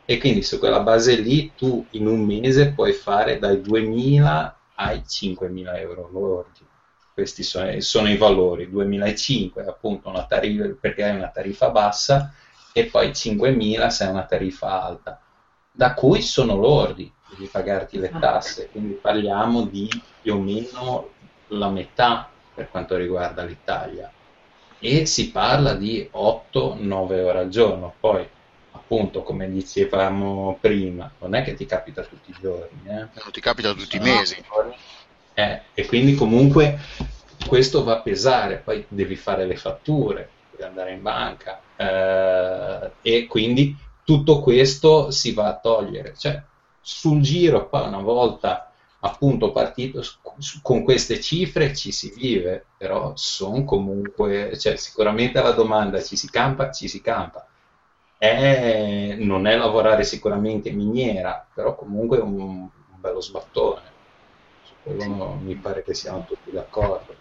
[0.04, 5.02] e quindi su quella base lì tu in un mese puoi fare dai 2.000 ai
[5.06, 6.66] 5.000 euro lordi.
[7.14, 12.34] Questi sono, sono i valori 2005 appunto una tariffa perché hai una tariffa bassa
[12.74, 15.20] e poi 5.000 se hai una tariffa alta
[15.70, 19.88] da cui sono lordi devi pagarti le tasse quindi parliamo di
[20.20, 21.08] più o meno
[21.48, 24.10] la metà per quanto riguarda l'Italia.
[24.78, 27.92] E si parla di 8-9 ore al giorno.
[27.98, 28.26] Poi
[28.72, 33.06] appunto come dicevamo prima non è che ti capita tutti i giorni eh?
[33.14, 34.36] non ti capita tutti i mesi.
[35.32, 36.78] Eh, e quindi comunque
[37.46, 43.26] questo va a pesare, poi devi fare le fatture, devi andare in banca eh, e
[43.26, 46.14] quindi tutto questo si va a togliere.
[46.16, 46.42] Cioè,
[46.80, 50.02] sul giro poi una volta appunto partito
[50.62, 56.30] con queste cifre ci si vive, però sono comunque, cioè, sicuramente la domanda ci si
[56.30, 57.46] campa, ci si campa.
[58.16, 63.92] È, non è lavorare sicuramente in miniera, però comunque è un, un bello sbattone
[64.84, 67.16] quello mi pare che siamo tutti d'accordo.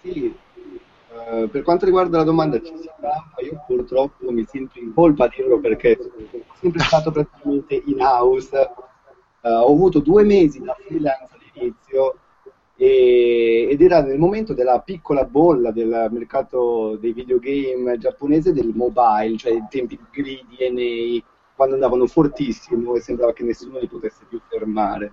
[0.00, 0.34] Sì,
[1.12, 2.90] uh, per quanto riguarda la domanda ci si
[3.44, 8.56] io purtroppo mi sento in colpa a dirlo perché sono sempre stato praticamente in house,
[8.56, 12.16] uh, ho avuto due mesi da freelance all'inizio
[12.76, 19.36] e, ed era nel momento della piccola bolla del mercato dei videogame giapponese del mobile,
[19.36, 24.40] cioè i tempi di DNA, quando andavano fortissimo e sembrava che nessuno li potesse più
[24.48, 25.12] fermare.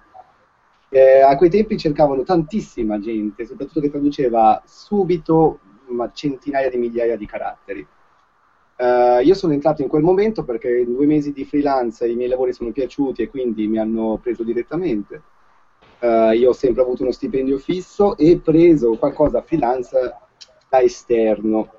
[0.89, 5.59] Eh, a quei tempi cercavano tantissima gente, soprattutto che traduceva subito
[6.13, 7.87] centinaia di migliaia di caratteri.
[8.79, 12.29] Uh, io sono entrato in quel momento perché in due mesi di freelance i miei
[12.29, 15.21] lavori sono piaciuti e quindi mi hanno preso direttamente.
[15.99, 20.15] Uh, io ho sempre avuto uno stipendio fisso e preso qualcosa freelance
[20.69, 21.73] da esterno.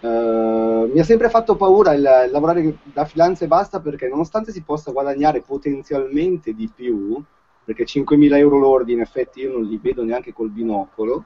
[0.00, 4.52] Uh, mi ha sempre fatto paura il, il lavorare da freelance e basta perché nonostante
[4.52, 7.22] si possa guadagnare potenzialmente di più,
[7.62, 11.24] perché 5.000 euro lordi in effetti io non li vedo neanche col binocolo.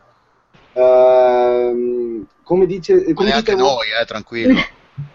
[0.73, 3.13] Uh, come dice...
[3.13, 4.59] Come anche noi, eh, tranquillo.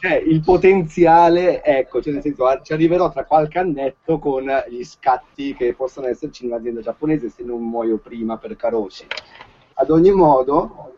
[0.00, 5.54] cioè, il potenziale, ecco, cioè nel senso, ci arriverò tra qualche annetto con gli scatti
[5.54, 9.06] che possono esserci in un'azienda giapponese se non muoio prima per Karoshi.
[9.74, 10.90] Ad ogni modo,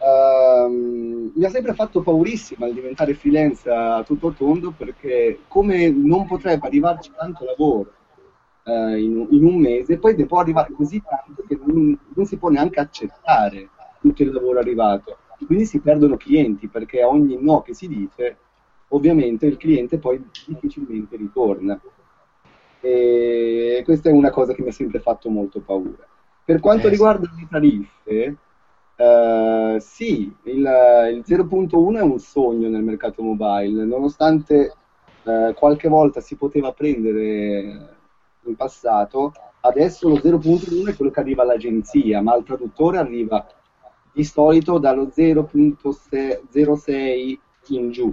[0.00, 6.26] Uh, mi ha sempre fatto paurissima il diventare freelance a tutto tondo perché come non
[6.26, 7.92] potrebbe arrivarci tanto lavoro
[8.70, 12.36] uh, in, in, un mese, poi ne può arrivare così tanto che non, non, si
[12.36, 13.68] può neanche accettare
[14.00, 15.18] tutto il lavoro arrivato.
[15.46, 18.36] Quindi si perdono clienti perché a ogni no che si dice,
[18.88, 21.80] ovviamente il cliente poi difficilmente ritorna.
[22.80, 26.06] E questa è una cosa che mi ha sempre fatto molto paura.
[26.44, 28.36] Per quanto eh, riguarda le tariffe,
[29.00, 34.74] Uh, sì, il, il, 0.1 è un sogno nel mercato mobile, nonostante
[35.22, 37.99] uh, qualche volta si poteva prendere
[38.44, 43.46] in passato, adesso lo 0.1 è quello che arriva all'agenzia, ma al traduttore arriva
[44.12, 48.12] di solito dallo 0.06 in giù.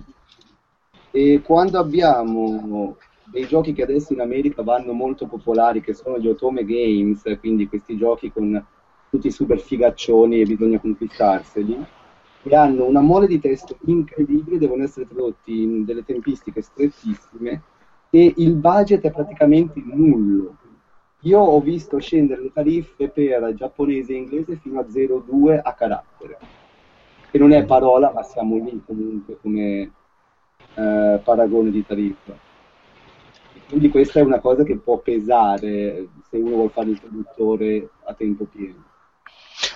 [1.12, 6.28] E quando abbiamo dei giochi che adesso in America vanno molto popolari, che sono gli
[6.28, 8.64] Otome Games, quindi questi giochi con
[9.10, 11.86] tutti super figaccioni e bisogna conquistarseli
[12.44, 17.64] e hanno una mole di testo incredibile, devono essere tradotti in delle tempistiche strettissime
[18.18, 20.56] e il budget è praticamente nullo.
[21.22, 26.38] Io ho visto scendere le tariffe per giapponese e inglese fino a 0,2 a carattere,
[27.30, 29.92] che non è parola, ma siamo lì comunque come
[30.74, 32.36] eh, paragone di tariffa.
[33.70, 38.14] Quindi questa è una cosa che può pesare se uno vuole fare il traduttore a
[38.16, 38.84] tempo pieno.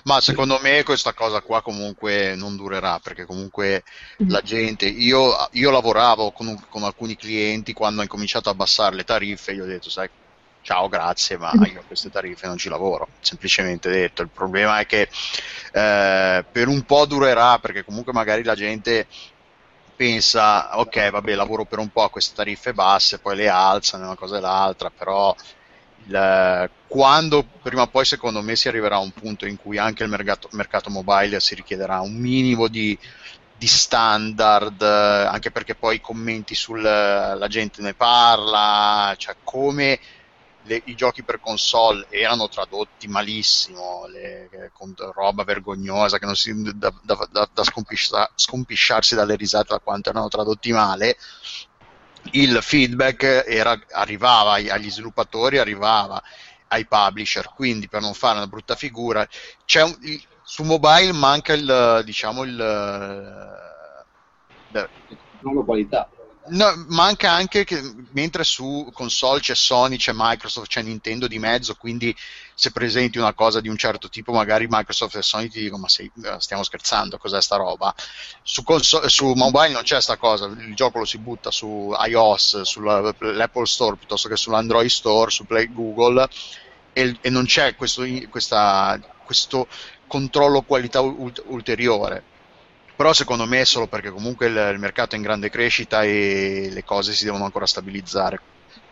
[0.03, 3.83] Ma secondo me questa cosa qua comunque non durerà perché comunque
[4.27, 4.45] la mm.
[4.45, 9.51] gente, io, io lavoravo con, con, alcuni clienti quando ho incominciato a abbassare le tariffe,
[9.51, 10.09] io ho detto sai
[10.63, 14.85] ciao grazie ma io a queste tariffe non ci lavoro, semplicemente detto, il problema è
[14.85, 15.09] che
[15.71, 19.07] eh, per un po' durerà perché comunque magari la gente
[19.95, 24.15] pensa ok vabbè lavoro per un po' a queste tariffe basse, poi le alzano una
[24.15, 25.35] cosa e l'altra, però
[26.05, 30.03] il, quando prima o poi secondo me si arriverà a un punto in cui anche
[30.03, 32.97] il mercato, mercato mobile si richiederà un minimo di,
[33.57, 39.99] di standard, anche perché poi i commenti sulla gente ne parla, cioè come
[40.63, 46.53] le, i giochi per console erano tradotti malissimo, le, con roba vergognosa che non si,
[46.75, 51.17] da, da, da, da scompiscia, scompisciarsi dalle risate da quanto erano tradotti male,
[52.31, 56.21] il feedback era, arrivava agli sviluppatori, arrivava
[56.67, 59.27] ai publisher, quindi per non fare una brutta figura,
[59.83, 59.97] un,
[60.43, 62.55] su mobile manca il, diciamo, il,
[64.71, 64.89] la
[65.65, 66.09] qualità.
[66.53, 67.81] No, manca anche che
[68.11, 72.13] mentre su console c'è Sony, c'è Microsoft, c'è Nintendo di mezzo, quindi
[72.53, 75.87] se presenti una cosa di un certo tipo, magari Microsoft e Sony ti dicono: Ma
[75.87, 77.95] sei, eh, stiamo scherzando, cos'è sta roba?
[78.43, 82.61] Su, console, su mobile non c'è sta cosa, il gioco lo si butta su iOS,
[82.63, 86.27] sull'Apple Store piuttosto che sull'Android Store, su Play Google
[86.91, 89.67] e, e non c'è questo, questa, questo
[90.05, 92.25] controllo qualità ulteriore
[93.01, 96.69] però secondo me è solo perché comunque il, il, mercato è in grande crescita e
[96.71, 98.39] le cose si devono ancora stabilizzare.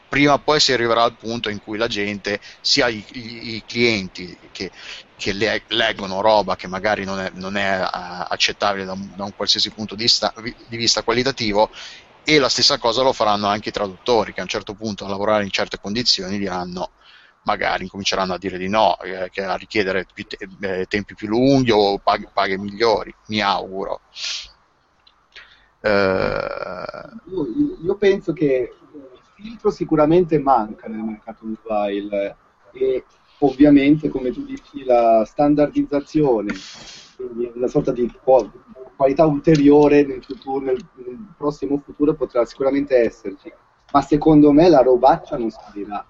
[0.10, 3.64] Prima o poi si arriverà al punto in cui la gente, sia i, i, i
[3.68, 4.72] clienti che,
[5.16, 7.88] che le, leggono roba che magari non è, non è uh,
[8.30, 11.70] accettabile da un, da un, qualsiasi punto di, sta, di vista qualitativo,
[12.24, 15.08] e la stessa cosa lo faranno anche i traduttori che a un certo punto a
[15.08, 16.94] lavorare in certe condizioni diranno
[17.44, 21.72] magari incominceranno a dire di no, eh, a richiedere più te- eh, tempi più lunghi
[21.72, 24.02] o paghe, paghe migliori, mi auguro.
[25.82, 27.10] Eh...
[27.32, 27.48] Io,
[27.82, 32.36] io, penso che il filtro sicuramente manca nel mercato mobile
[32.74, 33.06] e
[33.40, 36.54] ovviamente, come tu dici, la standardizzazione,
[37.16, 38.12] quindi una sorta di
[38.96, 43.52] qualità ulteriore nel, futuro, nel, nel prossimo futuro potrà sicuramente esserci,
[43.94, 46.06] ma secondo me la robaccia non sparirà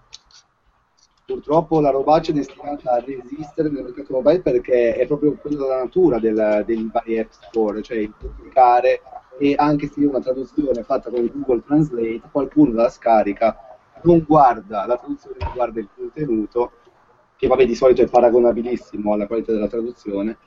[1.30, 5.78] purtroppo la robaccia è destinata a resistere nel mercato mobile perché è proprio quella la
[5.84, 9.02] natura del, dei vari app store, cioè il pubblicare
[9.38, 13.56] e anche se una traduzione fatta con Google Translate, qualcuno la scarica,
[14.04, 16.72] non guarda la traduzione, non guarda il contenuto,
[17.38, 20.38] che vabbè di solito è paragonabilissimo alla qualità della traduzione,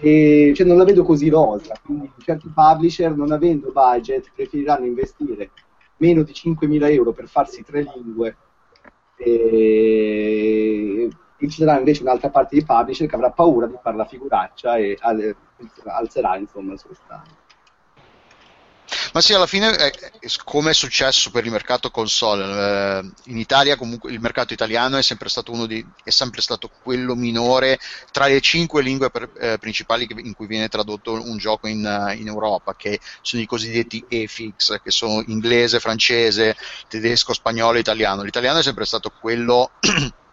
[0.00, 5.50] e cioè, non la vedo così rosa, quindi certi publisher non avendo budget preferiranno investire
[5.98, 8.36] meno di 5.000 euro per farsi tre lingue
[9.16, 11.08] e
[11.38, 14.98] ci sarà invece un'altra parte di publisher che avrà paura di fare la figuraccia e
[15.84, 17.26] alzerà insomma il suo stand.
[19.16, 19.92] Ma sì, alla fine, eh,
[20.44, 25.02] come è successo per il mercato console, eh, in Italia comunque il mercato italiano è
[25.02, 27.78] sempre stato uno di, è sempre stato quello minore
[28.12, 31.78] tra le cinque lingue per, eh, principali in cui viene tradotto un gioco in,
[32.18, 36.54] in, Europa, che sono i cosiddetti EFIX, che sono inglese, francese,
[36.86, 38.20] tedesco, spagnolo italiano.
[38.20, 39.70] L'italiano è sempre stato quello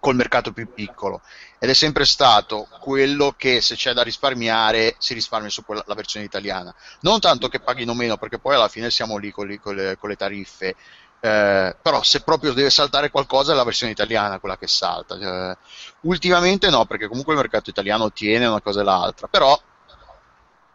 [0.00, 1.20] col mercato più piccolo.
[1.58, 5.94] Ed è sempre stato quello che se c'è da risparmiare si risparmia su quella, la
[5.94, 6.74] versione italiana.
[7.00, 9.96] Non tanto che paghino meno perché poi alla fine siamo lì con, li, con, le,
[9.98, 10.76] con le, tariffe
[11.20, 15.16] eh, però se proprio deve saltare qualcosa è la versione italiana quella che salta.
[15.16, 15.56] Eh,
[16.02, 19.60] ultimamente no perché comunque il mercato italiano tiene una cosa e l'altra però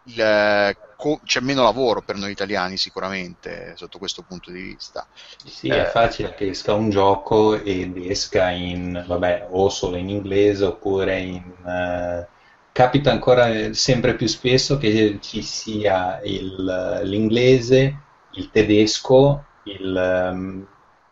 [0.06, 5.06] il, co- c'è meno lavoro per noi italiani sicuramente sotto questo punto di vista.
[5.44, 10.10] Sì, eh, è facile che esca un gioco ed esca in, vabbè, o solo in
[10.10, 11.44] inglese oppure in...
[11.64, 12.32] Uh,
[12.72, 18.00] capita ancora sempre più spesso che ci sia il, l'inglese,
[18.32, 20.68] il tedesco, il, um,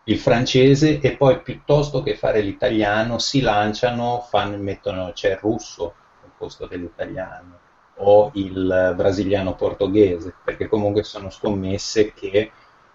[0.06, 5.94] il francese e poi piuttosto che fare l'italiano si lanciano, fanno, mettono, c'è il russo
[6.24, 7.60] al posto dell'italiano
[8.04, 12.52] o il brasiliano portoghese, perché comunque sono scommesse che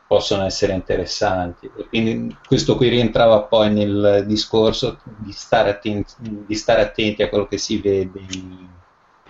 [0.06, 1.70] possono essere interessanti.
[1.76, 7.28] E quindi questo qui rientrava poi nel discorso di stare, attenti, di stare attenti a
[7.28, 8.20] quello che si vede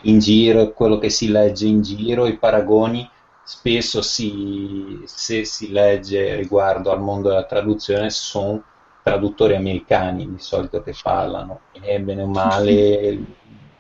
[0.03, 3.09] in, giro, quello che si legge in giro, i paragoni
[3.43, 8.63] spesso si, se si legge riguardo al mondo della traduzione sono
[9.03, 13.19] traduttori americani di solito che parlano e bene o male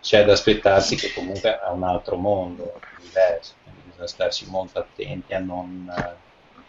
[0.06, 5.40] c'è da aspettarsi che comunque è un altro mondo diverso, bisogna starci molto attenti a
[5.40, 5.92] non,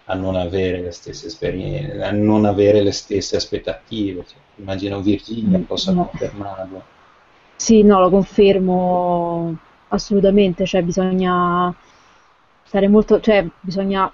[0.05, 4.25] a non avere le stesse esperienze, a non avere le stesse aspettative.
[4.25, 6.07] Cioè, immagino Virginia possa no.
[6.07, 6.83] confermarlo.
[7.57, 9.55] Sì, no, lo confermo
[9.89, 11.71] assolutamente, cioè bisogna
[12.63, 14.11] stare molto, cioè bisogna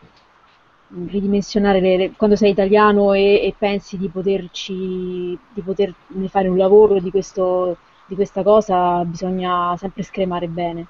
[1.07, 6.57] ridimensionare le, le, quando sei italiano e, e pensi di poterci di poterne fare un
[6.57, 10.88] lavoro di questo di questa cosa bisogna sempre scremare bene.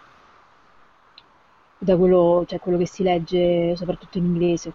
[1.78, 4.74] Da quello, cioè quello che si legge soprattutto in inglese.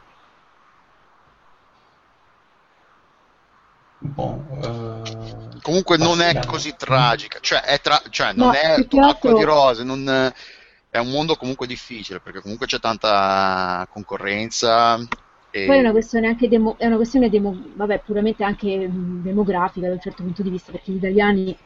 [4.01, 9.33] Boh, uh, Comunque non è così tragica, cioè, è tra- cioè non No, è altro-
[9.35, 10.33] di rose, non-
[10.91, 14.97] è un mondo comunque difficile perché comunque c'è tanta concorrenza
[15.51, 19.23] e Poi è una questione anche demo- è una questione demo- vabbè, puramente anche mh,
[19.23, 21.57] demografica da un certo punto di vista, perché gli italiani, eh,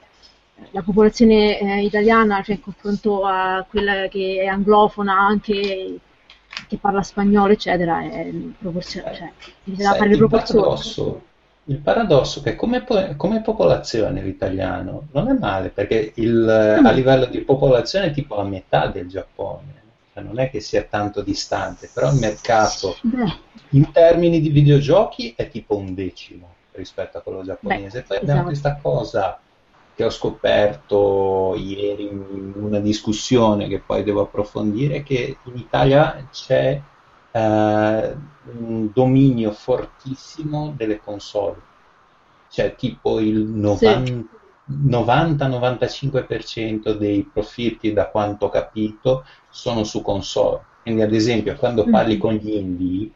[0.71, 6.01] la popolazione eh, italiana, cioè in confronto a quella che è anglofona, anche
[6.69, 9.33] che parla spagnolo, eccetera, è proporzionale, cioè,
[9.65, 10.65] bisogna Sai, fare le il proporzioni.
[10.67, 11.29] paradosso,
[11.65, 12.85] il paradosso è che come,
[13.17, 18.45] come popolazione l'italiano non è male, perché il- a livello di popolazione è tipo la
[18.45, 19.83] metà del Giappone,
[20.13, 23.33] cioè non è che sia tanto distante, però il mercato Beh,
[23.71, 28.03] in termini di videogiochi è tipo un decimo rispetto a quello giapponese.
[28.03, 28.45] Beh, Poi abbiamo esatto.
[28.45, 29.41] questa cosa
[29.95, 36.85] che ho scoperto ieri in una discussione che poi devo approfondire, che in Italia c'è
[37.31, 41.71] eh, un dominio fortissimo delle console.
[42.49, 44.27] Cioè tipo il 90
[44.65, 50.67] 90-95% dei profitti, da quanto ho capito, sono su console.
[50.83, 52.21] Quindi, ad esempio, quando parli Mm.
[52.21, 53.13] con gli indie,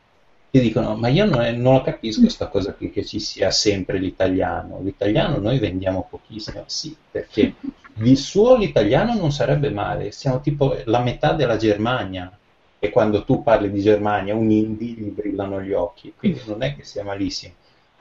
[0.51, 3.99] ti dicono: Ma io non, non lo capisco questa cosa qui, che ci sia sempre
[3.99, 4.81] l'italiano.
[4.83, 7.55] L'italiano noi vendiamo pochissimo, sì, perché
[7.95, 10.13] di suo l'italiano non sarebbe male.
[10.13, 12.31] Siamo tipo la metà della Germania.
[12.79, 16.77] E quando tu parli di Germania, un indie gli brillano gli occhi, quindi non è
[16.77, 17.55] che sia malissimo.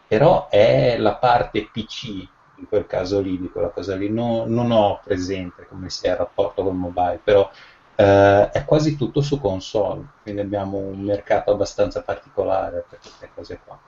[0.08, 2.28] Però è la parte PC
[2.58, 6.18] in quel caso lì, di quella cosa lì, no- non ho presente come sia il
[6.18, 7.50] rapporto col mobile, però
[7.96, 13.60] eh, è quasi tutto su console, quindi abbiamo un mercato abbastanza particolare per queste cose
[13.66, 13.80] qua.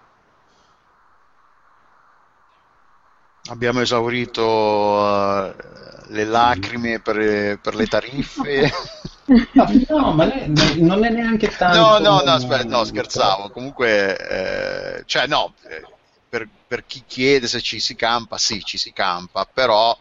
[3.49, 5.55] abbiamo esaurito eh,
[6.07, 8.71] le lacrime per, per le tariffe.
[9.89, 10.47] No, ma ne-
[10.77, 11.77] non è neanche tanto...
[11.77, 13.49] No, no, no, aspetta, no, scherzavo.
[13.49, 15.83] Comunque, eh, cioè, no, eh,
[16.29, 19.97] per, per chi chiede se ci si campa, sì, ci si campa, però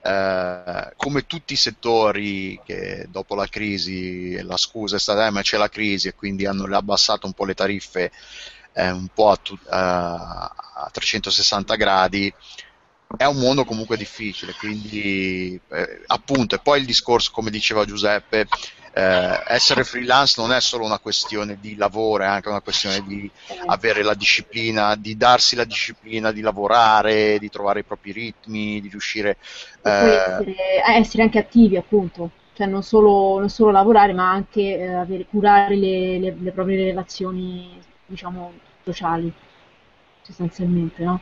[0.00, 5.42] eh, come tutti i settori che dopo la crisi, la scusa è stata, eh, ma
[5.42, 8.10] c'è la crisi e quindi hanno abbassato un po' le tariffe
[8.72, 12.32] eh, un po' a, tu- a- a 360 gradi,
[13.16, 18.46] è un mondo comunque difficile, quindi eh, appunto, e poi il discorso, come diceva Giuseppe,
[18.98, 23.30] eh, essere freelance non è solo una questione di lavoro, è anche una questione di
[23.66, 28.88] avere la disciplina, di darsi la disciplina di lavorare, di trovare i propri ritmi, di
[28.88, 29.38] riuscire...
[29.82, 30.54] Eh, essere,
[30.86, 35.26] eh, essere anche attivi, appunto, cioè non solo, non solo lavorare, ma anche eh, avere-
[35.26, 38.52] curare le, le- le proprie relazioni, diciamo,
[38.84, 39.32] sociali,
[40.22, 41.20] sostanzialmente, no?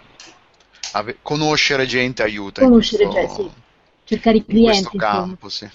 [0.94, 3.64] ave- conoscere gente aiuta Conoscere questo, gente, sì.
[4.04, 5.36] Cercare i in questo clienti, insomma.
[5.36, 5.68] campo, sì.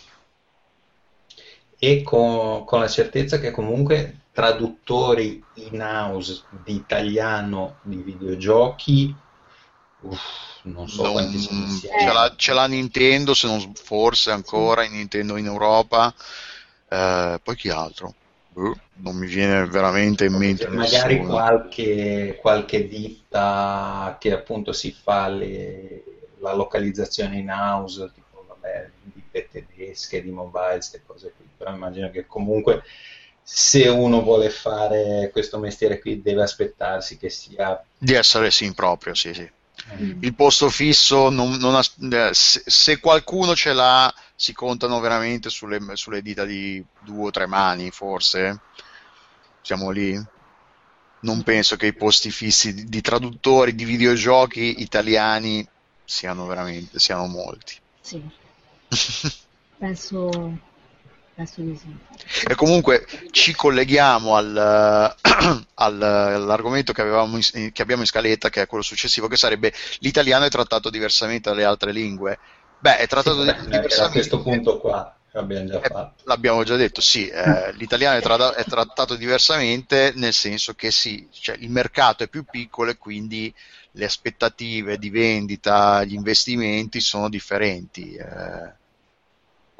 [1.83, 9.19] E con, con la certezza che comunque traduttori in-house di italiano di videogiochi,
[10.01, 11.59] uff, non so Non- quanti sono
[11.95, 12.11] ce, insieme.
[12.11, 16.13] l'ha, ce l'ha Nintendo, se non forse ancora in Nintendo in Europa.
[16.87, 18.15] Eh, poi chi altro?
[18.47, 21.25] Boh, non mi viene veramente in mente Magari nessuno.
[21.25, 26.03] qualche, qualche ditta che appunto si fa le-
[26.39, 28.90] la localizzazione in-house, tipo vabbè,
[29.31, 32.83] ditte tedesche, di mobile, queste cose qui, però immagino che comunque
[33.43, 37.83] se uno vuole fare questo mestiere qui deve aspettarsi che sia...
[37.97, 39.49] Di essere sì, proprio, sì, sì.
[39.99, 40.21] Mm.
[40.23, 45.49] Il posto fisso, non- non as- eh, se, se qualcuno ce l'ha, si contano veramente
[45.49, 48.59] sulle, sulle dita di due o tre mani, forse.
[49.61, 50.19] Siamo lì.
[51.21, 55.67] Non penso che i posti fissi di, di traduttori di videogiochi italiani
[56.03, 57.75] siano veramente, siano molti.
[58.01, 58.23] Sì,
[59.79, 60.29] penso,
[61.35, 61.95] penso di sì.
[62.47, 64.55] E comunque ci colleghiamo al,
[65.75, 69.73] al- all'argomento che, avevamo in- che abbiamo in scaletta, che è quello successivo, che sarebbe
[69.99, 72.39] l'italiano è trattato diversamente dalle altre lingue.
[72.77, 74.03] Beh, è trattato Sì, di- beh, diversamente.
[74.07, 76.23] a questo punto qua abbiamo già Eh, fatto.
[76.25, 81.27] l'abbiamo già detto, sì, eh, l'italiano è, trada- è trattato diversamente nel senso che sì,
[81.31, 83.53] cioè, il mercato è più piccolo e quindi
[83.91, 88.13] le aspettative di vendita, gli investimenti sono differenti.
[88.15, 88.79] eh.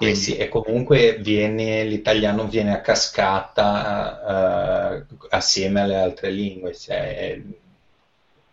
[0.04, 6.74] Eh Quindi- sì, e comunque viene, l'italiano viene a cascata eh, assieme alle altre lingue,
[6.74, 7.40] cioè,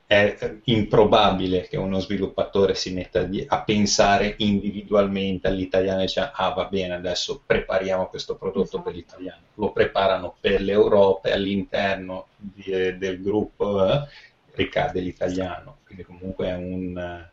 [0.06, 6.50] è, è improbabile che uno sviluppatore si metta a pensare individualmente all'italiano e dice ah
[6.50, 8.82] va bene adesso prepariamo questo prodotto Esatto.
[8.82, 14.06] per l'italiano, lo preparano per l'Europa e all'interno di- del gruppo eh,
[14.54, 17.26] ricade l'italiano, quindi comunque è un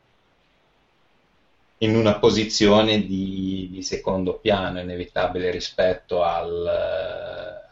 [1.80, 6.66] in una posizione di, di secondo piano inevitabile rispetto al,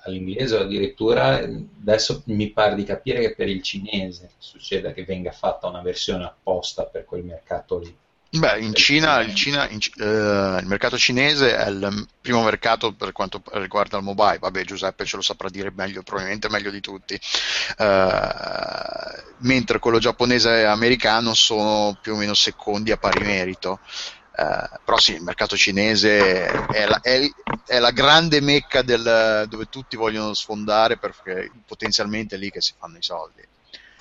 [0.04, 5.32] all'inglese o addirittura adesso mi pare di capire che per il cinese succeda che venga
[5.32, 7.96] fatta una versione apposta per quel mercato lì.
[8.36, 13.12] Beh, in Cina, il, Cina in, eh, il, mercato cinese è il primo mercato per
[13.12, 14.40] quanto riguarda il mobile.
[14.40, 17.14] Vabbè, Giuseppe ce lo saprà dire meglio, probabilmente meglio di tutti.
[17.14, 23.80] Eh, mentre quello giapponese e americano sono più o meno secondi a pari merito.
[24.36, 27.30] Eh, però sì, il mercato cinese è la, è,
[27.68, 32.74] è la grande mecca del, dove tutti vogliono sfondare perché potenzialmente è lì che si
[32.80, 33.44] fanno i soldi.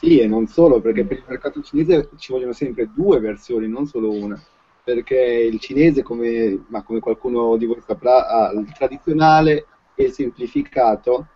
[0.05, 3.87] Sì, e non solo, perché per il mercato cinese ci vogliono sempre due versioni, non
[3.87, 4.41] solo una.
[4.83, 11.29] Perché il cinese, come, come qualcuno di voi saprà, ha il tradizionale e il semplificato,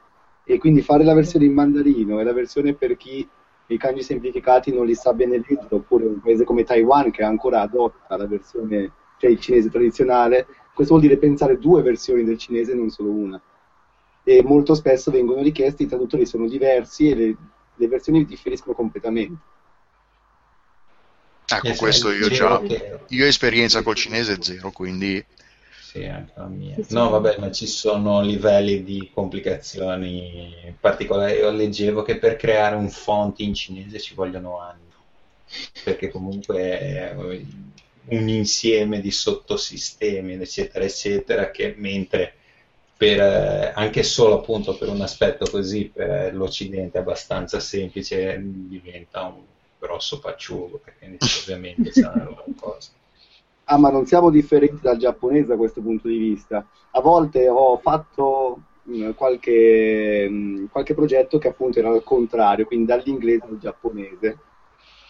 [0.43, 3.29] e quindi fare la versione in mandarino e la versione per chi
[3.69, 7.61] i kanji semplificati non li sa bene leggere, oppure un paese come Taiwan che ancora
[7.61, 12.75] adotta la versione, cioè il cinese tradizionale, questo vuol dire pensare due versioni del cinese
[12.75, 13.41] non solo una.
[14.25, 17.37] E molto spesso vengono richiesti, i traduttori sono diversi e le
[17.77, 19.55] le versioni differiscono completamente.
[21.49, 22.61] Ecco, questo io già.
[22.61, 22.99] Che...
[23.09, 25.25] Io ho esperienza col cinese zero, quindi.
[25.81, 26.77] Sì, anche la mia.
[26.89, 31.39] No, vabbè, ma ci sono livelli di complicazioni particolari.
[31.39, 34.91] Io leggevo che per creare un font in cinese ci vogliono anni,
[35.85, 37.15] perché comunque è
[38.09, 42.35] un insieme di sottosistemi, eccetera, eccetera, che mentre
[42.97, 49.43] per, eh, anche solo appunto per un aspetto così per l'Occidente abbastanza semplice diventa un
[49.79, 52.91] grosso pacciugo perché ovviamente saranno cose.
[53.65, 56.65] Ah, ma non siamo differenti dal giapponese da questo punto di vista.
[56.93, 62.05] A volte ho fatto mh, mm, qualche, mh, mm, qualche, progetto che appunto era al
[62.05, 64.39] contrario, quindi dall'inglese al giapponese.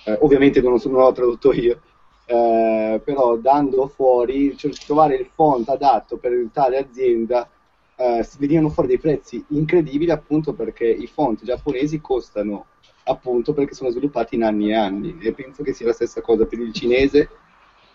[0.06, 1.80] Eh, ovviamente non, sono, non l'ho tradotto io,
[2.24, 7.48] eh, però dando fuori, cioè, trovare il font adatto per tale azienda
[7.96, 12.66] eh, venivano fuori dei prezzi incredibili appunto perché i font giapponesi costano
[13.04, 16.44] appunto perché sono sviluppati in anni e anni e penso che sia la stessa cosa
[16.44, 17.28] per il cinese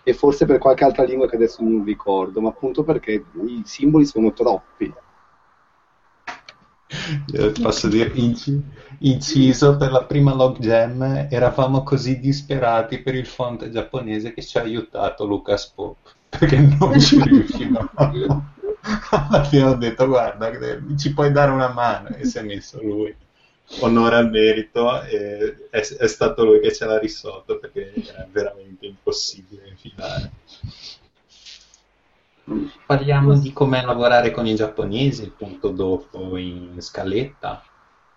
[0.04, 4.06] e forse per qualche altra lingua che adesso non ricordo, ma appunto perché i simboli
[4.06, 4.92] sono troppi.
[7.34, 8.12] Io posso dire
[9.00, 14.58] inciso per la prima log jam eravamo così disperati per il font giapponese che ci
[14.58, 15.98] ha aiutato Lucas Pop
[16.28, 17.90] perché non ci riuscivamo
[19.12, 20.52] alla fine ho detto guarda
[20.98, 22.10] ci puoi dare una mano.
[22.10, 23.16] E si è messo lui.
[23.80, 28.86] Onore al merito e è, è stato lui che ce l'ha risolto perché è veramente
[28.86, 30.32] impossibile infilare.
[32.86, 37.64] Parliamo di come lavorare con i giapponesi il punto dopo in scaletta.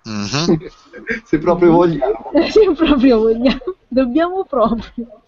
[0.09, 0.67] Mm-hmm.
[1.25, 2.31] se proprio vogliamo.
[2.51, 3.77] Se proprio vogliamo.
[3.87, 5.23] Dobbiamo proprio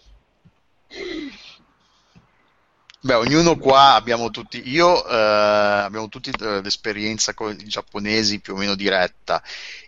[3.07, 8.53] Beh, ognuno qua abbiamo tutti, io eh, abbiamo tutti eh, l'esperienza con i giapponesi più
[8.53, 9.41] o meno diretta.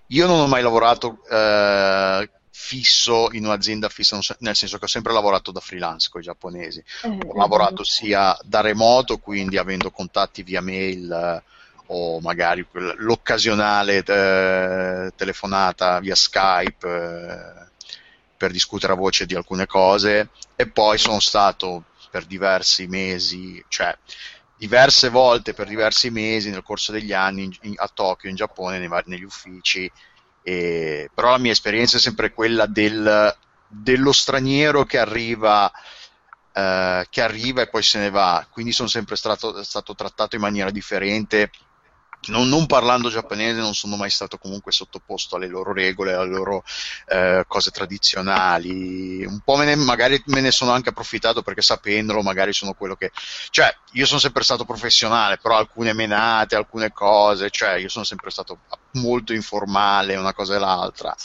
[0.08, 5.12] Io non ho mai lavorato eh, fisso in un'azienda fissa, nel senso che ho sempre
[5.12, 6.82] lavorato da freelance con i giapponesi.
[7.02, 11.44] Eh, ho lavorato sia da remoto, quindi avendo contatti via mail eh,
[11.88, 17.68] o magari l'occasionale eh, telefonata via Skype
[18.38, 23.96] per discutere a voce di alcune cose e poi sono stato per diversi mesi, cioè
[24.60, 28.78] diverse volte per diversi mesi nel corso degli anni in, in, a Tokyo, in Giappone,
[28.78, 29.90] nei, negli uffici.
[30.44, 33.36] E, però la mia esperienza è sempre quella del,
[33.68, 35.72] dello straniero che arriva,
[36.52, 38.46] eh, che arriva e poi se ne va.
[38.50, 41.52] Quindi sono sempre stato, stato trattato in maniera differente
[42.28, 46.64] non, non, parlando giapponese non sono mai stato comunque sottoposto alle loro regole, alle loro
[47.08, 49.26] eh, cose tradizionali.
[49.26, 52.96] Un po' me ne, magari me ne sono anche approfittato perché sapendolo magari sono quello
[52.96, 53.12] che...
[53.50, 58.30] Cioè, io sono sempre stato professionale, però alcune menate, alcune cose, cioè io sono sempre
[58.30, 58.60] stato
[58.94, 61.16] molto informale, una cosa e l'altra.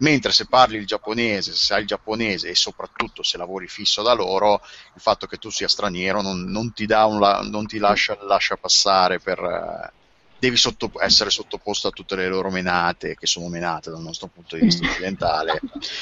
[0.00, 4.12] Mentre se parli il giapponese, se sai il giapponese e soprattutto se lavori fisso da
[4.12, 4.62] loro,
[4.94, 9.18] il fatto che tu sia straniero non, non ti, un, non ti lascia, lascia, passare
[9.18, 9.38] per...
[9.40, 10.06] Eh,
[10.38, 14.56] devi sotto, essere sottoposto a tutte le loro menate, che sono menate dal nostro punto
[14.56, 15.60] di vista occidentale,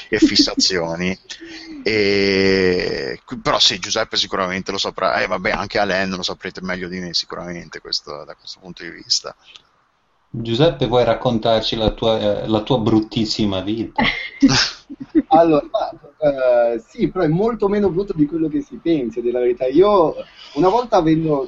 [0.09, 1.17] e fissazioni.
[1.83, 6.99] E, però sì, Giuseppe sicuramente lo saprà, eh, vabbè, anche Alain lo saprete meglio di
[6.99, 9.35] me sicuramente questo, da questo punto di vista.
[10.29, 14.03] Giuseppe, vuoi raccontarci la tua, eh, la tua bruttissima vita?
[15.29, 19.65] allora, uh, sì, però è molto meno brutto di quello che si pensa, della verità.
[19.65, 20.15] Io,
[20.53, 21.47] una volta avendo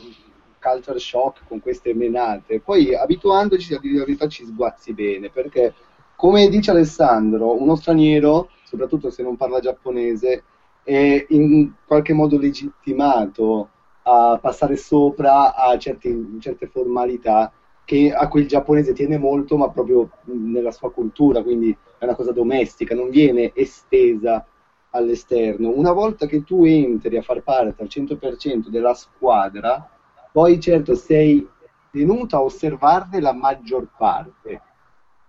[0.60, 5.74] culture shock con queste menate, poi abituandoci a dire la verità ci sguazzi bene, perché
[6.16, 10.44] come dice Alessandro, uno straniero, soprattutto se non parla giapponese,
[10.84, 13.70] è in qualche modo legittimato
[14.04, 17.52] a passare sopra a certi, certe formalità
[17.86, 22.16] che a cui il giapponese tiene molto, ma proprio nella sua cultura, quindi è una
[22.16, 24.46] cosa domestica, non viene estesa
[24.92, 25.70] all'esterno.
[25.70, 29.90] Una volta che tu entri a far parte al 100% della squadra,
[30.32, 31.48] poi certo sei
[31.92, 34.62] tenuto a osservarne la maggior parte,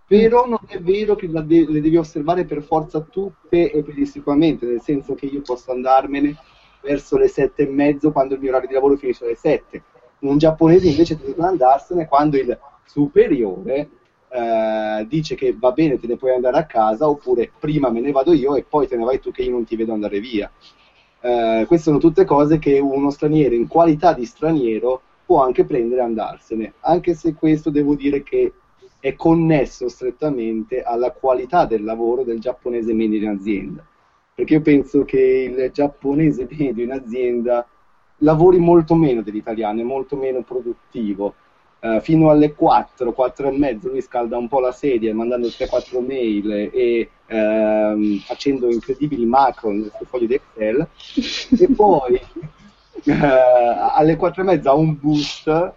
[0.05, 5.15] però non è vero che le devi osservare per forza tutte e pedissequamente, nel senso
[5.15, 6.35] che io posso andarmene
[6.81, 9.83] verso le sette e mezzo quando il mio orario di lavoro finisce alle sette.
[10.19, 13.89] Un giapponese invece deve andarsene quando il superiore
[14.29, 18.11] eh, dice che va bene, te ne puoi andare a casa, oppure prima me ne
[18.11, 20.51] vado io e poi te ne vai tu che io non ti vedo andare via.
[21.21, 26.01] Eh, queste sono tutte cose che uno straniero in qualità di straniero può anche prendere
[26.01, 28.53] e andarsene, anche se questo devo dire che
[28.99, 33.85] è connesso strettamente alla qualità del lavoro del giapponese medio in azienda.
[34.33, 37.67] Perché io penso che il giapponese medio in azienda
[38.17, 41.35] lavori molto meno dell'italiano, è molto meno produttivo
[41.81, 46.05] Uh, fino alle 4, 4 e mezzo lui scalda un po' la sedia mandando 3-4
[46.05, 50.87] mail e uh, facendo incredibili macro nel suo foglio di Excel.
[51.59, 52.21] E poi
[53.05, 53.13] uh,
[53.95, 55.73] alle 4 e mezzo ha un boost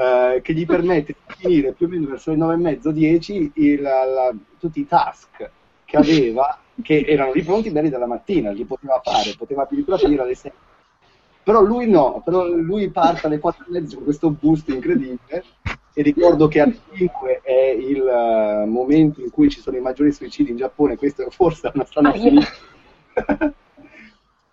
[0.00, 3.50] eh, che gli permette di finire più o meno verso le 9 e mezzo, 10
[3.54, 5.50] il, la, tutti i task
[5.84, 10.22] che aveva che erano lì pronti bene dalla mattina, li poteva fare, poteva addirittura finire
[10.22, 10.52] alle 6
[11.48, 15.44] però lui no, però lui parte alle 4 e mezzo con questo boost incredibile
[15.94, 20.12] e ricordo che alle 5 è il uh, momento in cui ci sono i maggiori
[20.12, 22.46] suicidi in Giappone, questo forse è una strana finita.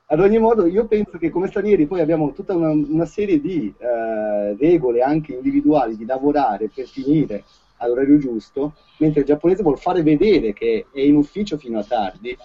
[0.07, 3.73] Ad ogni modo, io penso che come stranieri poi abbiamo tutta una, una serie di
[3.77, 7.43] uh, regole anche individuali di lavorare per finire
[7.79, 12.37] all'orario giusto, mentre il giapponese vuole fare vedere che è in ufficio fino a tardi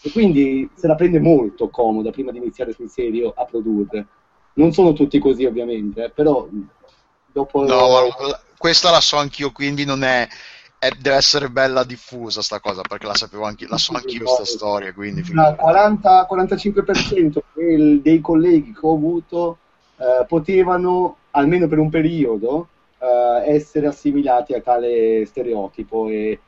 [0.00, 4.06] e quindi se la prende molto comoda prima di iniziare sul serio a produrre.
[4.54, 6.48] Non sono tutti così ovviamente, eh, però
[7.32, 7.64] dopo...
[7.64, 8.08] No,
[8.56, 10.26] questa la so anch'io, quindi non è...
[10.78, 14.44] è deve essere bella diffusa sta cosa, perché la sapevo anche, la so anch'io questa
[14.44, 15.22] storia, quindi...
[15.22, 19.58] 40-45% del, dei colleghi che ho avuto
[19.96, 22.68] eh, potevano, almeno per un periodo,
[22.98, 26.40] eh, essere assimilati a tale stereotipo e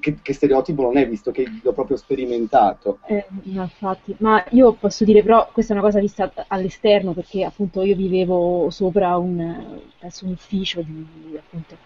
[0.00, 2.98] che, che, stereotipo non è, visto che l'ho proprio sperimentato.
[3.06, 7.44] Eh, no, infatti, ma io posso dire però, questa è una cosa vista all'esterno, perché
[7.44, 11.76] appunto io vivevo sopra un, penso, un ufficio di, appunto,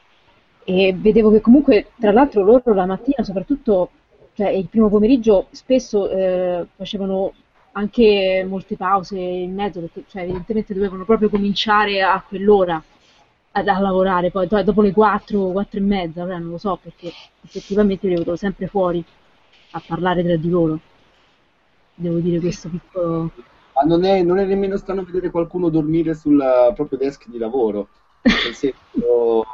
[0.65, 3.91] e vedevo che comunque, tra l'altro loro la mattina, soprattutto
[4.35, 7.35] cioè, il primo pomeriggio, spesso eh, facevano
[7.73, 12.83] anche molte pause in mezzo, perché cioè, evidentemente dovevano proprio cominciare a quell'ora
[13.57, 18.09] a, a lavorare, poi dopo le 4, 4 e mezza, non lo so, perché effettivamente
[18.09, 19.05] li vedo sempre fuori
[19.71, 20.79] a parlare tra di loro.
[21.95, 23.31] Devo dire questo piccolo...
[23.75, 26.41] Ma non è, non è nemmeno strano vedere qualcuno dormire sul
[26.75, 27.89] proprio desk di lavoro.
[28.23, 29.45] Nel senso,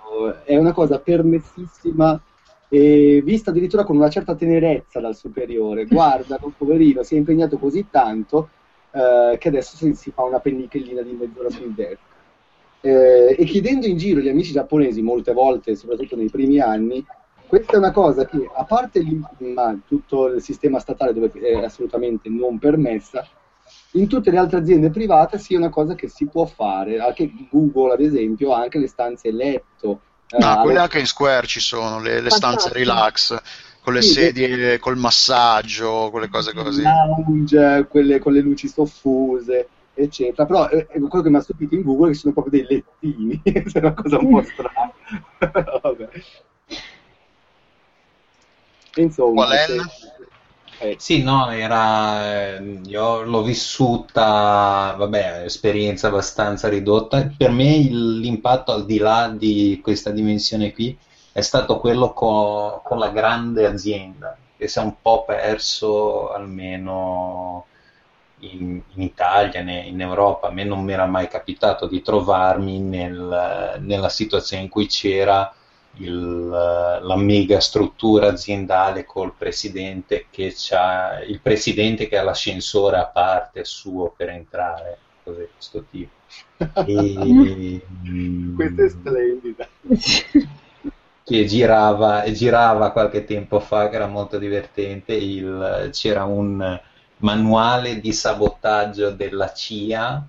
[0.45, 2.21] è una cosa permessissima
[2.69, 5.87] e vista addirittura con una certa tenerezza dal superiore.
[5.87, 8.51] Guarda, un poverino si è impegnato così tanto
[8.93, 12.10] eh, che adesso si, si, fa una pennicellina di mezz'ora sul desk.
[12.83, 17.05] Eh, e chiedendo in giro gli amici giapponesi molte volte, soprattutto nei primi anni,
[17.47, 19.05] questa è una cosa che, a parte
[19.87, 23.27] tutto il sistema statale dove è assolutamente non permessa,
[23.93, 27.01] in tutte le altre aziende private sia una cosa che si può fare.
[27.01, 30.01] Anche Google, ad esempio, ha anche le stanze letto.
[30.39, 33.37] Ah, eh, quelle anche in Square ci sono, le, le stanze relax
[33.83, 36.83] con le sì, sedie, col massaggio, quelle cose così.
[36.83, 39.69] Lounge, quelle con le luci soffuse
[40.03, 40.47] eccetera.
[40.47, 43.41] Però eh, quello che mi ha stupito in Google è che sono proprio dei lettini,
[43.45, 44.93] è una cosa un po' strana.
[45.83, 46.09] Vabbè.
[48.97, 49.65] Insomma, Qual è?
[49.67, 49.81] Se...
[50.83, 50.97] Eh.
[50.99, 52.57] Sì, no, era.
[52.57, 57.31] Eh, io l'ho vissuta, vabbè, esperienza abbastanza ridotta.
[57.37, 60.97] Per me l'impatto al di là di questa dimensione qui
[61.33, 67.67] è stato quello co- con la grande azienda, che si è un po' perso almeno
[68.41, 73.79] in, in Italia, in Europa, a me non mi era mai capitato di trovarmi nel,
[73.81, 75.53] nella situazione in cui c'era
[75.97, 83.07] il, la mega struttura aziendale col presidente che ha il presidente che ha l'ascensore a
[83.07, 86.13] parte suo per entrare, cose di questo tipo.
[86.87, 87.83] E,
[88.55, 89.69] Questa è splendida.
[91.23, 95.15] Che girava, girava qualche tempo fa, che era molto divertente.
[95.15, 96.81] Il, c'era un,
[97.21, 100.27] manuale di sabotaggio della CIA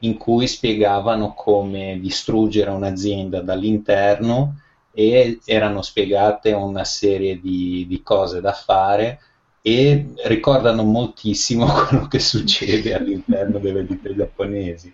[0.00, 4.60] in cui spiegavano come distruggere un'azienda dall'interno
[4.92, 9.20] e erano spiegate una serie di, di cose da fare
[9.60, 14.92] e ricordano moltissimo quello che succede all'interno delle ditte giapponesi.